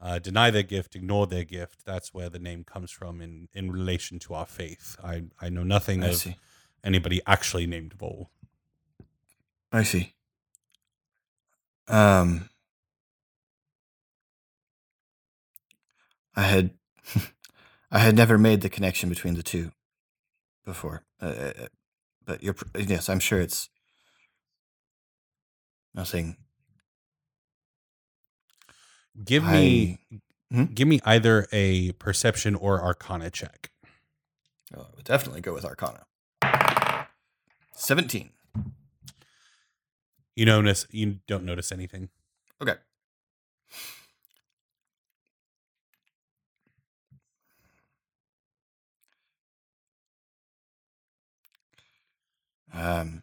uh, 0.00 0.18
deny 0.18 0.50
their 0.50 0.62
gift, 0.62 0.96
ignore 0.96 1.26
their 1.26 1.44
gift. 1.44 1.84
That's 1.84 2.14
where 2.14 2.28
the 2.30 2.38
name 2.38 2.64
comes 2.64 2.90
from 2.90 3.20
in 3.20 3.48
in 3.52 3.70
relation 3.70 4.18
to 4.20 4.34
our 4.34 4.46
faith. 4.46 4.96
I 5.02 5.24
I 5.40 5.48
know 5.48 5.64
nothing 5.64 6.02
I 6.02 6.08
of 6.08 6.16
see. 6.16 6.36
anybody 6.82 7.20
actually 7.26 7.66
named 7.66 7.94
Vol. 7.94 8.30
I 9.72 9.82
see. 9.84 10.14
Um, 11.88 12.48
I 16.36 16.42
had, 16.42 16.70
I 17.90 17.98
had 17.98 18.16
never 18.16 18.38
made 18.38 18.60
the 18.60 18.70
connection 18.70 19.08
between 19.08 19.34
the 19.34 19.42
two 19.42 19.72
before. 20.64 21.02
Uh, 21.20 21.26
uh, 21.26 21.52
uh, 21.62 21.66
but 22.24 22.42
you're, 22.42 22.54
yes, 22.78 23.08
I'm 23.08 23.18
sure 23.18 23.40
it's 23.40 23.68
nothing. 25.94 26.36
Give 29.24 29.44
me 29.44 29.98
Hmm? 30.52 30.64
give 30.64 30.88
me 30.88 30.98
either 31.04 31.46
a 31.52 31.92
perception 31.92 32.56
or 32.56 32.82
arcana 32.82 33.30
check. 33.30 33.70
Oh, 34.76 34.80
I 34.82 34.96
would 34.96 35.04
definitely 35.04 35.40
go 35.40 35.54
with 35.54 35.64
Arcana. 35.64 36.06
Seventeen. 37.72 38.30
You 40.34 40.46
notice 40.46 40.86
you 40.90 41.20
don't 41.28 41.44
notice 41.44 41.70
anything. 41.70 42.08
Okay. 42.60 42.74
Um, 52.72 53.22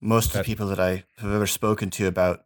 most 0.00 0.28
of 0.28 0.32
the 0.34 0.44
people 0.44 0.68
that 0.68 0.80
I 0.80 1.04
have 1.18 1.30
ever 1.32 1.46
spoken 1.46 1.90
to 1.90 2.06
about 2.06 2.44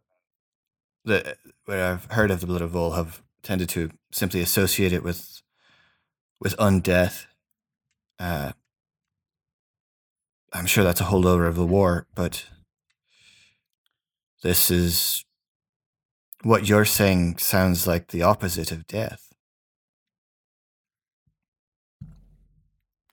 the 1.05 1.37
where 1.65 1.93
I've 1.93 2.05
heard 2.05 2.31
of 2.31 2.39
the 2.39 2.47
blood 2.47 2.61
of 2.61 2.71
Vol 2.71 2.91
have 2.91 3.21
tended 3.41 3.69
to 3.69 3.89
simply 4.11 4.41
associate 4.41 4.93
it 4.93 5.03
with 5.03 5.41
with 6.39 6.55
undeath. 6.57 7.25
Uh, 8.19 8.53
I'm 10.51 10.65
sure 10.65 10.83
that's 10.83 11.01
a 11.01 11.05
holdover 11.05 11.47
of 11.47 11.55
the 11.55 11.65
war, 11.65 12.07
but 12.13 12.45
this 14.43 14.69
is 14.69 15.25
what 16.43 16.67
you're 16.67 16.85
saying 16.85 17.37
sounds 17.37 17.87
like 17.87 18.09
the 18.09 18.21
opposite 18.21 18.71
of 18.71 18.85
death. 18.85 19.33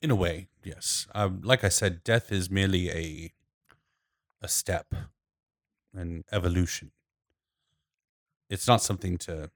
In 0.03 0.11
a 0.11 0.17
way, 0.17 0.49
yes. 0.65 1.07
Um, 1.15 1.41
like 1.43 1.63
I 1.63 1.69
said, 1.69 2.03
death 2.05 2.33
is 2.33 2.51
merely 2.51 2.91
a 2.91 3.33
a 4.43 4.49
step, 4.49 4.95
an 5.95 6.25
evolution. 6.33 6.93
It's 8.51 8.67
not 8.69 8.83
something 8.83 9.17
to 9.19 9.51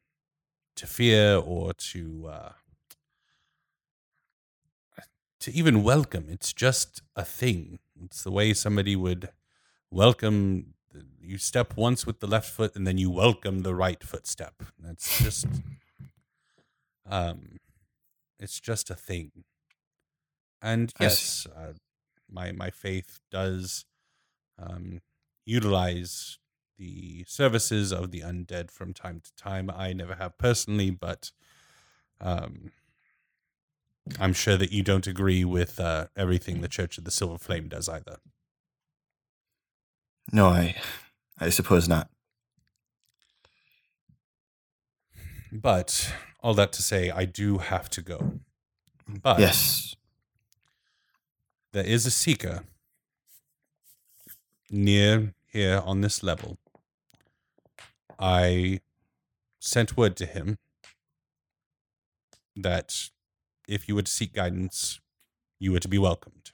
to 0.76 0.86
fear 0.86 1.36
or 1.36 1.74
to 1.74 2.28
uh, 2.28 2.52
to 5.40 5.52
even 5.52 5.82
welcome. 5.82 6.26
It's 6.28 6.52
just 6.52 7.02
a 7.16 7.24
thing. 7.24 7.78
It's 8.02 8.22
the 8.22 8.30
way 8.30 8.54
somebody 8.54 8.96
would 8.96 9.30
welcome. 9.90 10.74
You 11.20 11.38
step 11.38 11.76
once 11.76 12.06
with 12.06 12.20
the 12.20 12.26
left 12.26 12.50
foot, 12.50 12.76
and 12.76 12.86
then 12.86 12.98
you 12.98 13.10
welcome 13.10 13.60
the 13.62 13.74
right 13.74 14.02
footstep. 14.02 14.62
That's 14.78 15.18
just, 15.22 15.46
um, 17.06 17.58
it's 18.38 18.60
just 18.60 18.90
a 18.90 18.94
thing. 18.94 19.44
And 20.62 20.92
yes, 20.98 21.46
uh, 21.54 21.74
my 22.30 22.52
my 22.52 22.70
faith 22.70 23.20
does 23.30 23.84
um, 24.58 25.02
utilize 25.46 26.38
the 26.78 27.24
services 27.26 27.92
of 27.92 28.10
the 28.10 28.20
undead 28.20 28.70
from 28.70 28.92
time 28.92 29.20
to 29.24 29.34
time. 29.36 29.70
I 29.74 29.92
never 29.92 30.14
have 30.14 30.38
personally, 30.38 30.90
but 30.90 31.30
um, 32.20 32.72
I'm 34.18 34.32
sure 34.32 34.56
that 34.56 34.72
you 34.72 34.82
don't 34.82 35.06
agree 35.06 35.44
with 35.44 35.80
uh, 35.80 36.06
everything 36.16 36.60
the 36.60 36.68
Church 36.68 36.98
of 36.98 37.04
the 37.04 37.10
Silver 37.10 37.38
Flame 37.38 37.68
does 37.68 37.88
either. 37.88 38.16
No, 40.32 40.48
I 40.48 40.76
I 41.38 41.50
suppose 41.50 41.88
not. 41.88 42.08
But 45.52 46.12
all 46.40 46.54
that 46.54 46.72
to 46.72 46.82
say, 46.82 47.10
I 47.10 47.24
do 47.24 47.58
have 47.58 47.88
to 47.90 48.02
go. 48.02 48.40
But 49.06 49.38
yes. 49.38 49.94
there 51.72 51.84
is 51.84 52.06
a 52.06 52.10
seeker 52.10 52.64
near 54.70 55.34
here 55.46 55.80
on 55.84 56.00
this 56.00 56.22
level. 56.22 56.58
I 58.18 58.80
sent 59.60 59.96
word 59.96 60.16
to 60.16 60.26
him 60.26 60.58
that 62.56 63.10
if 63.66 63.88
you 63.88 63.94
would 63.94 64.08
seek 64.08 64.34
guidance, 64.34 65.00
you 65.58 65.72
were 65.72 65.80
to 65.80 65.88
be 65.88 65.98
welcomed. 65.98 66.52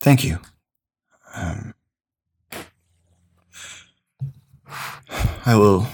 Thank 0.00 0.24
you. 0.24 0.38
Um, 1.34 1.74
I 5.44 5.54
will. 5.54 5.86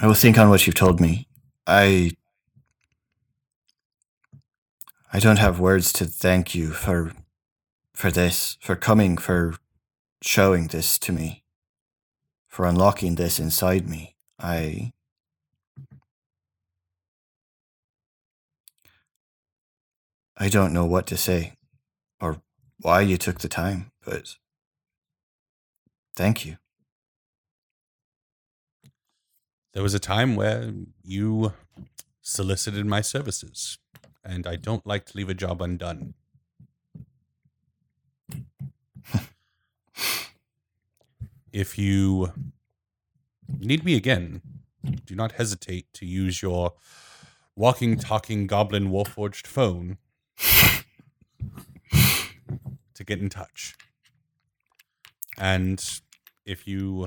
I 0.00 0.06
will 0.06 0.14
think 0.14 0.38
on 0.38 0.48
what 0.48 0.66
you've 0.66 0.74
told 0.74 1.00
me. 1.00 1.28
I. 1.66 2.12
I 5.12 5.18
don't 5.18 5.38
have 5.38 5.60
words 5.60 5.92
to 5.94 6.06
thank 6.06 6.54
you 6.54 6.70
for, 6.70 7.12
for 7.92 8.10
this, 8.10 8.56
for 8.62 8.74
coming, 8.74 9.18
for 9.18 9.56
showing 10.22 10.68
this 10.68 10.98
to 11.00 11.12
me, 11.12 11.44
for 12.48 12.64
unlocking 12.64 13.16
this 13.16 13.38
inside 13.38 13.88
me. 13.88 14.16
I. 14.38 14.92
I 20.36 20.48
don't 20.48 20.72
know 20.72 20.86
what 20.86 21.06
to 21.08 21.16
say 21.16 21.54
or 22.20 22.40
why 22.80 23.02
you 23.02 23.16
took 23.16 23.40
the 23.40 23.48
time, 23.48 23.92
but 24.04 24.36
thank 26.16 26.44
you. 26.44 26.56
There 29.72 29.82
was 29.82 29.94
a 29.94 30.00
time 30.00 30.34
where 30.34 30.72
you 31.02 31.52
solicited 32.22 32.86
my 32.86 33.02
services, 33.02 33.78
and 34.24 34.46
I 34.46 34.56
don't 34.56 34.86
like 34.86 35.06
to 35.06 35.16
leave 35.16 35.28
a 35.28 35.34
job 35.34 35.62
undone. 35.62 36.14
If 41.52 41.78
you 41.78 42.32
need 43.46 43.84
me 43.84 43.94
again, 43.94 44.40
do 45.04 45.14
not 45.14 45.32
hesitate 45.32 45.92
to 45.94 46.06
use 46.06 46.40
your 46.40 46.72
walking, 47.54 47.98
talking 47.98 48.46
goblin 48.46 48.88
warforged 48.88 49.46
phone 49.46 49.98
to 52.94 53.04
get 53.04 53.20
in 53.20 53.28
touch. 53.28 53.74
And 55.36 55.84
if 56.46 56.66
you 56.66 57.06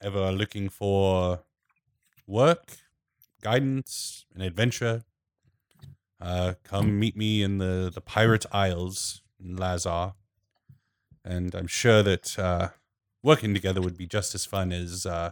ever 0.00 0.20
are 0.20 0.32
looking 0.32 0.68
for 0.68 1.40
work, 2.28 2.76
guidance, 3.42 4.26
an 4.34 4.42
adventure, 4.42 5.02
uh, 6.20 6.54
come 6.62 7.00
meet 7.00 7.16
me 7.16 7.42
in 7.42 7.58
the, 7.58 7.90
the 7.92 8.00
Pirate 8.00 8.46
Isles 8.52 9.22
in 9.42 9.56
Lhazaar. 9.56 10.14
And 11.24 11.54
I'm 11.54 11.66
sure 11.66 12.02
that 12.02 12.38
uh, 12.38 12.68
working 13.24 13.54
together 13.54 13.80
would 13.80 13.96
be 13.96 14.06
just 14.06 14.34
as 14.34 14.44
fun 14.44 14.70
as 14.70 15.06
uh, 15.06 15.30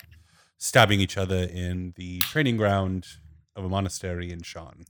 stabbing 0.56 0.98
each 0.98 1.16
other 1.16 1.42
in 1.44 1.92
the 1.96 2.18
training 2.20 2.56
ground 2.56 3.06
of 3.54 3.64
a 3.64 3.68
monastery 3.68 4.32
in 4.32 4.40
Sharn. 4.40 4.86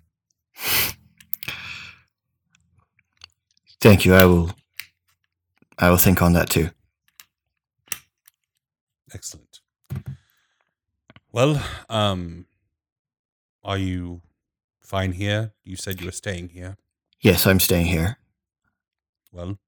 Thank 3.80 4.04
you. 4.04 4.14
I 4.14 4.24
will. 4.24 4.52
I 5.78 5.90
will 5.90 5.96
think 5.96 6.22
on 6.22 6.32
that 6.34 6.48
too. 6.48 6.70
Excellent. 9.12 9.60
Well, 11.32 11.60
um, 11.88 12.46
are 13.64 13.78
you 13.78 14.22
fine 14.80 15.12
here? 15.12 15.52
You 15.64 15.76
said 15.76 15.98
you 15.98 16.06
were 16.06 16.12
staying 16.12 16.50
here. 16.50 16.76
Yes, 17.20 17.46
I'm 17.46 17.58
staying 17.58 17.86
here. 17.86 18.18
Well, 19.32 19.58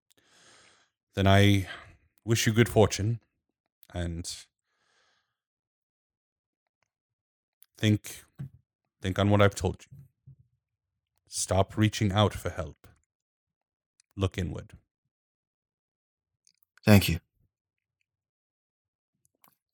then 1.15 1.27
I 1.27 1.67
wish 2.25 2.47
you 2.47 2.53
good 2.53 2.69
fortune 2.69 3.19
and 3.95 4.31
think 7.79 8.25
think 9.01 9.19
on 9.19 9.31
what 9.31 9.41
I've 9.41 9.55
told 9.55 9.77
you. 9.91 9.99
Stop 11.29 11.77
reaching 11.77 12.13
out 12.13 12.35
for 12.35 12.51
help. 12.51 12.87
Look 14.17 14.39
inward. 14.39 14.73
Thank 16.85 17.09
you. 17.09 17.19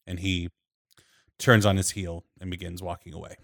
And 0.06 0.20
he 0.20 0.50
turns 1.38 1.64
on 1.66 1.76
his 1.76 1.90
heel 1.90 2.24
and 2.40 2.50
begins 2.50 2.82
walking 2.82 3.12
away. 3.14 3.36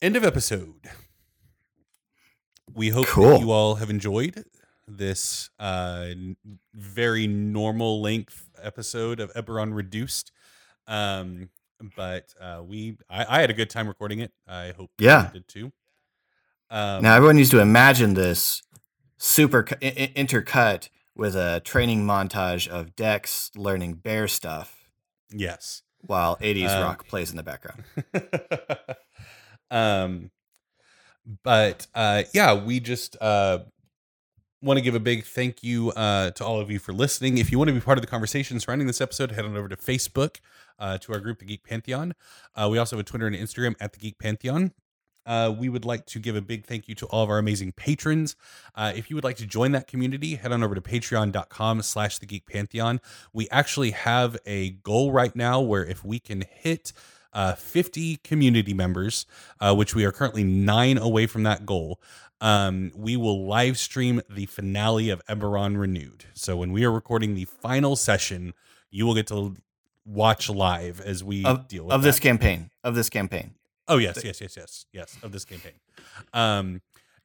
End 0.00 0.16
of 0.16 0.24
episode. 0.24 0.88
We 2.72 2.90
hope 2.90 3.06
Cool. 3.06 3.30
that 3.30 3.40
you 3.40 3.50
all 3.50 3.76
have 3.76 3.90
enjoyed 3.90 4.44
this 4.88 5.50
uh, 5.58 6.08
very 6.74 7.26
normal 7.26 8.00
length 8.00 8.48
episode 8.62 9.20
of 9.20 9.32
Eberron 9.34 9.74
Reduced. 9.74 10.32
Um, 10.86 11.50
but 11.96 12.34
uh, 12.40 12.62
we, 12.66 12.96
I, 13.10 13.36
I 13.36 13.40
had 13.40 13.50
a 13.50 13.54
good 13.54 13.70
time 13.70 13.86
recording 13.86 14.20
it. 14.20 14.32
I 14.46 14.72
hope 14.76 14.90
you 14.98 15.06
Yeah. 15.06 15.30
did 15.32 15.46
too. 15.46 15.72
Um, 16.70 17.02
Now 17.02 17.14
everyone 17.16 17.36
needs 17.36 17.50
to 17.50 17.60
imagine 17.60 18.14
this 18.14 18.62
super 19.18 19.62
cu- 19.62 19.76
i- 19.82 19.86
i- 19.86 20.12
intercut 20.16 20.88
with 21.14 21.34
a 21.36 21.60
training 21.64 22.04
montage 22.06 22.66
of 22.68 22.94
Dex 22.96 23.50
learning 23.56 23.94
bear 23.94 24.26
stuff 24.28 24.88
yes. 25.30 25.82
while 26.00 26.36
80s 26.36 26.68
Um, 26.70 26.82
rock 26.82 27.06
plays 27.08 27.30
in 27.30 27.36
the 27.36 27.42
background. 27.42 27.84
um 29.70 30.30
but 31.42 31.86
uh 31.94 32.22
yeah 32.32 32.54
we 32.54 32.80
just 32.80 33.16
uh 33.20 33.58
want 34.60 34.76
to 34.76 34.80
give 34.82 34.94
a 34.94 35.00
big 35.00 35.24
thank 35.24 35.62
you 35.62 35.90
uh 35.92 36.30
to 36.32 36.44
all 36.44 36.60
of 36.60 36.70
you 36.70 36.80
for 36.80 36.92
listening 36.92 37.38
if 37.38 37.52
you 37.52 37.58
want 37.58 37.68
to 37.68 37.74
be 37.74 37.80
part 37.80 37.96
of 37.96 38.02
the 38.02 38.10
conversation 38.10 38.58
surrounding 38.58 38.88
this 38.88 39.00
episode 39.00 39.30
head 39.30 39.44
on 39.44 39.56
over 39.56 39.68
to 39.68 39.76
facebook 39.76 40.38
uh 40.80 40.98
to 40.98 41.12
our 41.12 41.20
group 41.20 41.38
the 41.38 41.44
geek 41.44 41.62
pantheon 41.62 42.12
uh 42.56 42.68
we 42.68 42.76
also 42.76 42.96
have 42.96 43.00
a 43.00 43.08
twitter 43.08 43.26
and 43.26 43.36
instagram 43.36 43.76
at 43.80 43.92
the 43.92 43.98
geek 43.98 44.18
pantheon 44.18 44.72
uh, 45.26 45.50
we 45.50 45.68
would 45.68 45.84
like 45.84 46.06
to 46.06 46.18
give 46.18 46.34
a 46.34 46.40
big 46.40 46.64
thank 46.64 46.88
you 46.88 46.94
to 46.94 47.04
all 47.08 47.22
of 47.22 47.28
our 47.28 47.36
amazing 47.36 47.70
patrons. 47.72 48.34
Uh, 48.74 48.94
if 48.96 49.10
you 49.10 49.16
would 49.16 49.24
like 49.24 49.36
to 49.36 49.46
join 49.46 49.72
that 49.72 49.86
community, 49.86 50.36
head 50.36 50.52
on 50.52 50.64
over 50.64 50.74
to 50.74 50.80
patreon.com 50.80 51.82
slash 51.82 52.18
the 52.18 52.24
geek 52.24 52.46
pantheon. 52.46 52.98
We 53.34 53.46
actually 53.50 53.90
have 53.90 54.38
a 54.46 54.70
goal 54.70 55.12
right 55.12 55.36
now 55.36 55.60
where 55.60 55.84
if 55.84 56.02
we 56.02 56.18
can 56.18 56.44
hit 56.50 56.94
uh, 57.34 57.54
50 57.54 58.16
community 58.24 58.72
members, 58.72 59.26
uh, 59.60 59.74
which 59.74 59.94
we 59.94 60.04
are 60.04 60.12
currently 60.12 60.44
nine 60.44 60.96
away 60.96 61.26
from 61.26 61.42
that 61.42 61.66
goal, 61.66 62.00
um, 62.40 62.92
we 62.94 63.16
will 63.16 63.46
live 63.46 63.78
stream 63.78 64.22
the 64.28 64.46
finale 64.46 65.10
of 65.10 65.24
Eberron 65.26 65.78
Renewed. 65.78 66.26
So 66.34 66.56
when 66.56 66.72
we 66.72 66.84
are 66.84 66.92
recording 66.92 67.34
the 67.34 67.44
final 67.44 67.96
session, 67.96 68.54
you 68.90 69.06
will 69.06 69.14
get 69.14 69.26
to 69.28 69.56
watch 70.04 70.48
live 70.48 71.00
as 71.00 71.22
we 71.22 71.44
Of, 71.44 71.68
deal 71.68 71.84
with 71.84 71.94
of 71.94 72.02
this 72.02 72.18
campaign. 72.18 72.70
Of 72.82 72.94
this 72.94 73.10
campaign. 73.10 73.54
Oh 73.86 73.98
yes, 73.98 74.22
yes, 74.24 74.40
yes, 74.40 74.56
yes, 74.56 74.86
yes. 74.92 75.16
Of 75.22 75.32
this 75.32 75.44
campaign. 75.44 75.72
Um, 76.32 76.82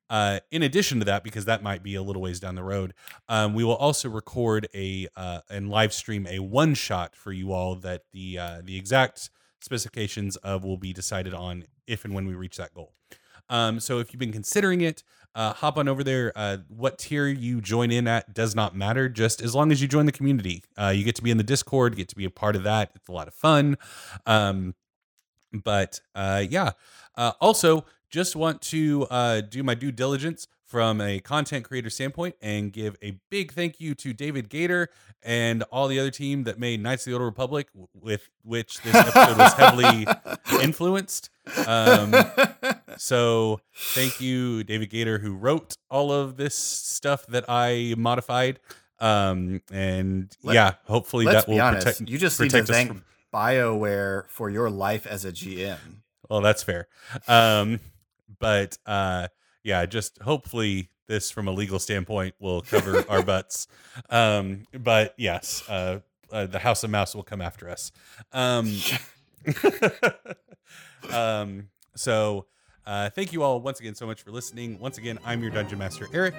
uh, 0.09 0.39
in 0.51 0.61
addition 0.63 0.99
to 0.99 1.05
that, 1.05 1.23
because 1.23 1.45
that 1.45 1.63
might 1.63 1.81
be 1.81 1.95
a 1.95 2.01
little 2.01 2.21
ways 2.21 2.39
down 2.39 2.55
the 2.55 2.63
road, 2.63 2.93
um, 3.29 3.53
we 3.53 3.63
will 3.63 3.75
also 3.75 4.09
record 4.09 4.67
a 4.73 5.07
uh, 5.15 5.41
and 5.49 5.69
live 5.69 5.93
stream 5.93 6.27
a 6.27 6.39
one 6.39 6.73
shot 6.73 7.15
for 7.15 7.31
you 7.31 7.51
all 7.51 7.75
that 7.75 8.03
the 8.11 8.37
uh, 8.37 8.61
the 8.63 8.77
exact 8.77 9.29
specifications 9.59 10.35
of 10.37 10.63
will 10.63 10.77
be 10.77 10.93
decided 10.93 11.33
on 11.33 11.65
if 11.87 12.05
and 12.05 12.13
when 12.13 12.27
we 12.27 12.33
reach 12.33 12.57
that 12.57 12.73
goal. 12.73 12.93
Um, 13.53 13.79
so 13.79 13.99
if 13.99 14.11
you've 14.11 14.19
been 14.19 14.31
considering 14.31 14.81
it, 14.81 15.03
uh, 15.35 15.53
hop 15.53 15.77
on 15.77 15.87
over 15.87 16.03
there. 16.03 16.31
Uh, 16.35 16.57
what 16.67 16.97
tier 16.97 17.27
you 17.27 17.61
join 17.61 17.91
in 17.91 18.07
at 18.07 18.33
does 18.33 18.55
not 18.55 18.75
matter, 18.75 19.09
just 19.09 19.41
as 19.41 19.55
long 19.55 19.71
as 19.71 19.81
you 19.81 19.87
join 19.87 20.05
the 20.05 20.11
community. 20.11 20.63
Uh, 20.77 20.89
you 20.89 21.03
get 21.03 21.15
to 21.15 21.23
be 21.23 21.31
in 21.31 21.37
the 21.37 21.43
Discord, 21.43 21.95
get 21.95 22.09
to 22.09 22.15
be 22.15 22.25
a 22.25 22.29
part 22.29 22.55
of 22.55 22.63
that. 22.63 22.91
It's 22.95 23.07
a 23.07 23.11
lot 23.11 23.27
of 23.27 23.33
fun. 23.33 23.77
Um, 24.25 24.75
but 25.51 26.01
uh, 26.15 26.43
yeah, 26.49 26.71
uh, 27.15 27.33
also 27.39 27.85
just 28.09 28.35
want 28.35 28.61
to 28.61 29.07
uh, 29.09 29.41
do 29.41 29.63
my 29.63 29.75
due 29.75 29.91
diligence 29.91 30.47
from 30.73 30.99
a 31.01 31.19
content 31.19 31.65
creator 31.65 31.89
standpoint 31.89 32.35
and 32.41 32.73
give 32.73 32.95
a 33.03 33.19
big 33.29 33.53
thank 33.53 33.79
you 33.79 33.93
to 33.93 34.11
David 34.11 34.49
Gaider 34.49 34.87
and 35.21 35.61
all 35.71 35.87
the 35.87 35.99
other 35.99 36.09
team 36.09 36.45
that 36.45 36.59
made 36.59 36.81
Knights 36.81 37.05
of 37.05 37.11
the 37.11 37.17
Old 37.17 37.25
Republic, 37.25 37.67
with 37.93 38.29
which 38.43 38.81
this 38.81 38.95
episode 38.95 39.37
was 39.37 39.53
heavily 39.53 40.07
influenced. 40.63 41.29
Um, 41.67 42.15
so 42.97 43.59
thank 43.75 44.21
you, 44.21 44.63
David 44.63 44.89
Gaider, 44.91 45.19
who 45.19 45.33
wrote 45.35 45.75
all 45.89 46.11
of 46.11 46.37
this 46.37 46.55
stuff 46.55 47.25
that 47.27 47.45
I 47.47 47.95
modified. 47.97 48.59
Um, 48.99 49.61
and 49.71 50.35
Let- 50.43 50.53
yeah, 50.53 50.73
hopefully 50.85 51.25
that 51.25 51.47
will 51.47 51.55
be 51.55 51.59
honest. 51.59 51.85
protect. 51.85 52.09
you 52.09 52.17
just 52.17 52.39
need 52.39 52.51
to 52.51 52.63
thank 52.63 52.89
from- 52.89 53.03
BioWare 53.33 54.29
for 54.29 54.49
your 54.49 54.69
life 54.69 55.07
as 55.07 55.25
a 55.25 55.31
GM. 55.31 55.77
Well, 56.29 56.41
that's 56.41 56.63
fair. 56.63 56.87
Um, 57.27 57.79
but 58.39 58.77
uh, 58.85 59.27
yeah, 59.63 59.85
just 59.85 60.21
hopefully 60.21 60.89
this 61.07 61.31
from 61.31 61.47
a 61.47 61.51
legal 61.51 61.79
standpoint 61.79 62.35
will 62.39 62.61
cover 62.61 63.03
our 63.09 63.23
butts. 63.25 63.67
Um, 64.09 64.63
but 64.73 65.13
yes, 65.17 65.63
uh, 65.67 65.99
uh, 66.31 66.45
the 66.45 66.59
House 66.59 66.83
of 66.83 66.89
Mouse 66.89 67.15
will 67.15 67.23
come 67.23 67.41
after 67.41 67.69
us. 67.69 67.91
Um, 68.31 68.73
um, 71.11 71.69
so 71.95 72.45
uh, 72.85 73.09
thank 73.09 73.31
you 73.31 73.43
all 73.43 73.61
once 73.61 73.79
again 73.79 73.95
so 73.95 74.05
much 74.05 74.21
for 74.21 74.31
listening. 74.31 74.79
Once 74.79 74.97
again, 74.97 75.17
I'm 75.25 75.41
your 75.41 75.51
Dungeon 75.51 75.79
Master, 75.79 76.07
Eric. 76.13 76.35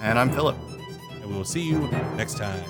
And 0.00 0.18
I'm 0.18 0.30
Philip. 0.30 0.56
And 1.10 1.26
we 1.26 1.34
will 1.34 1.44
see 1.44 1.62
you 1.62 1.88
next 2.16 2.36
time. 2.36 2.62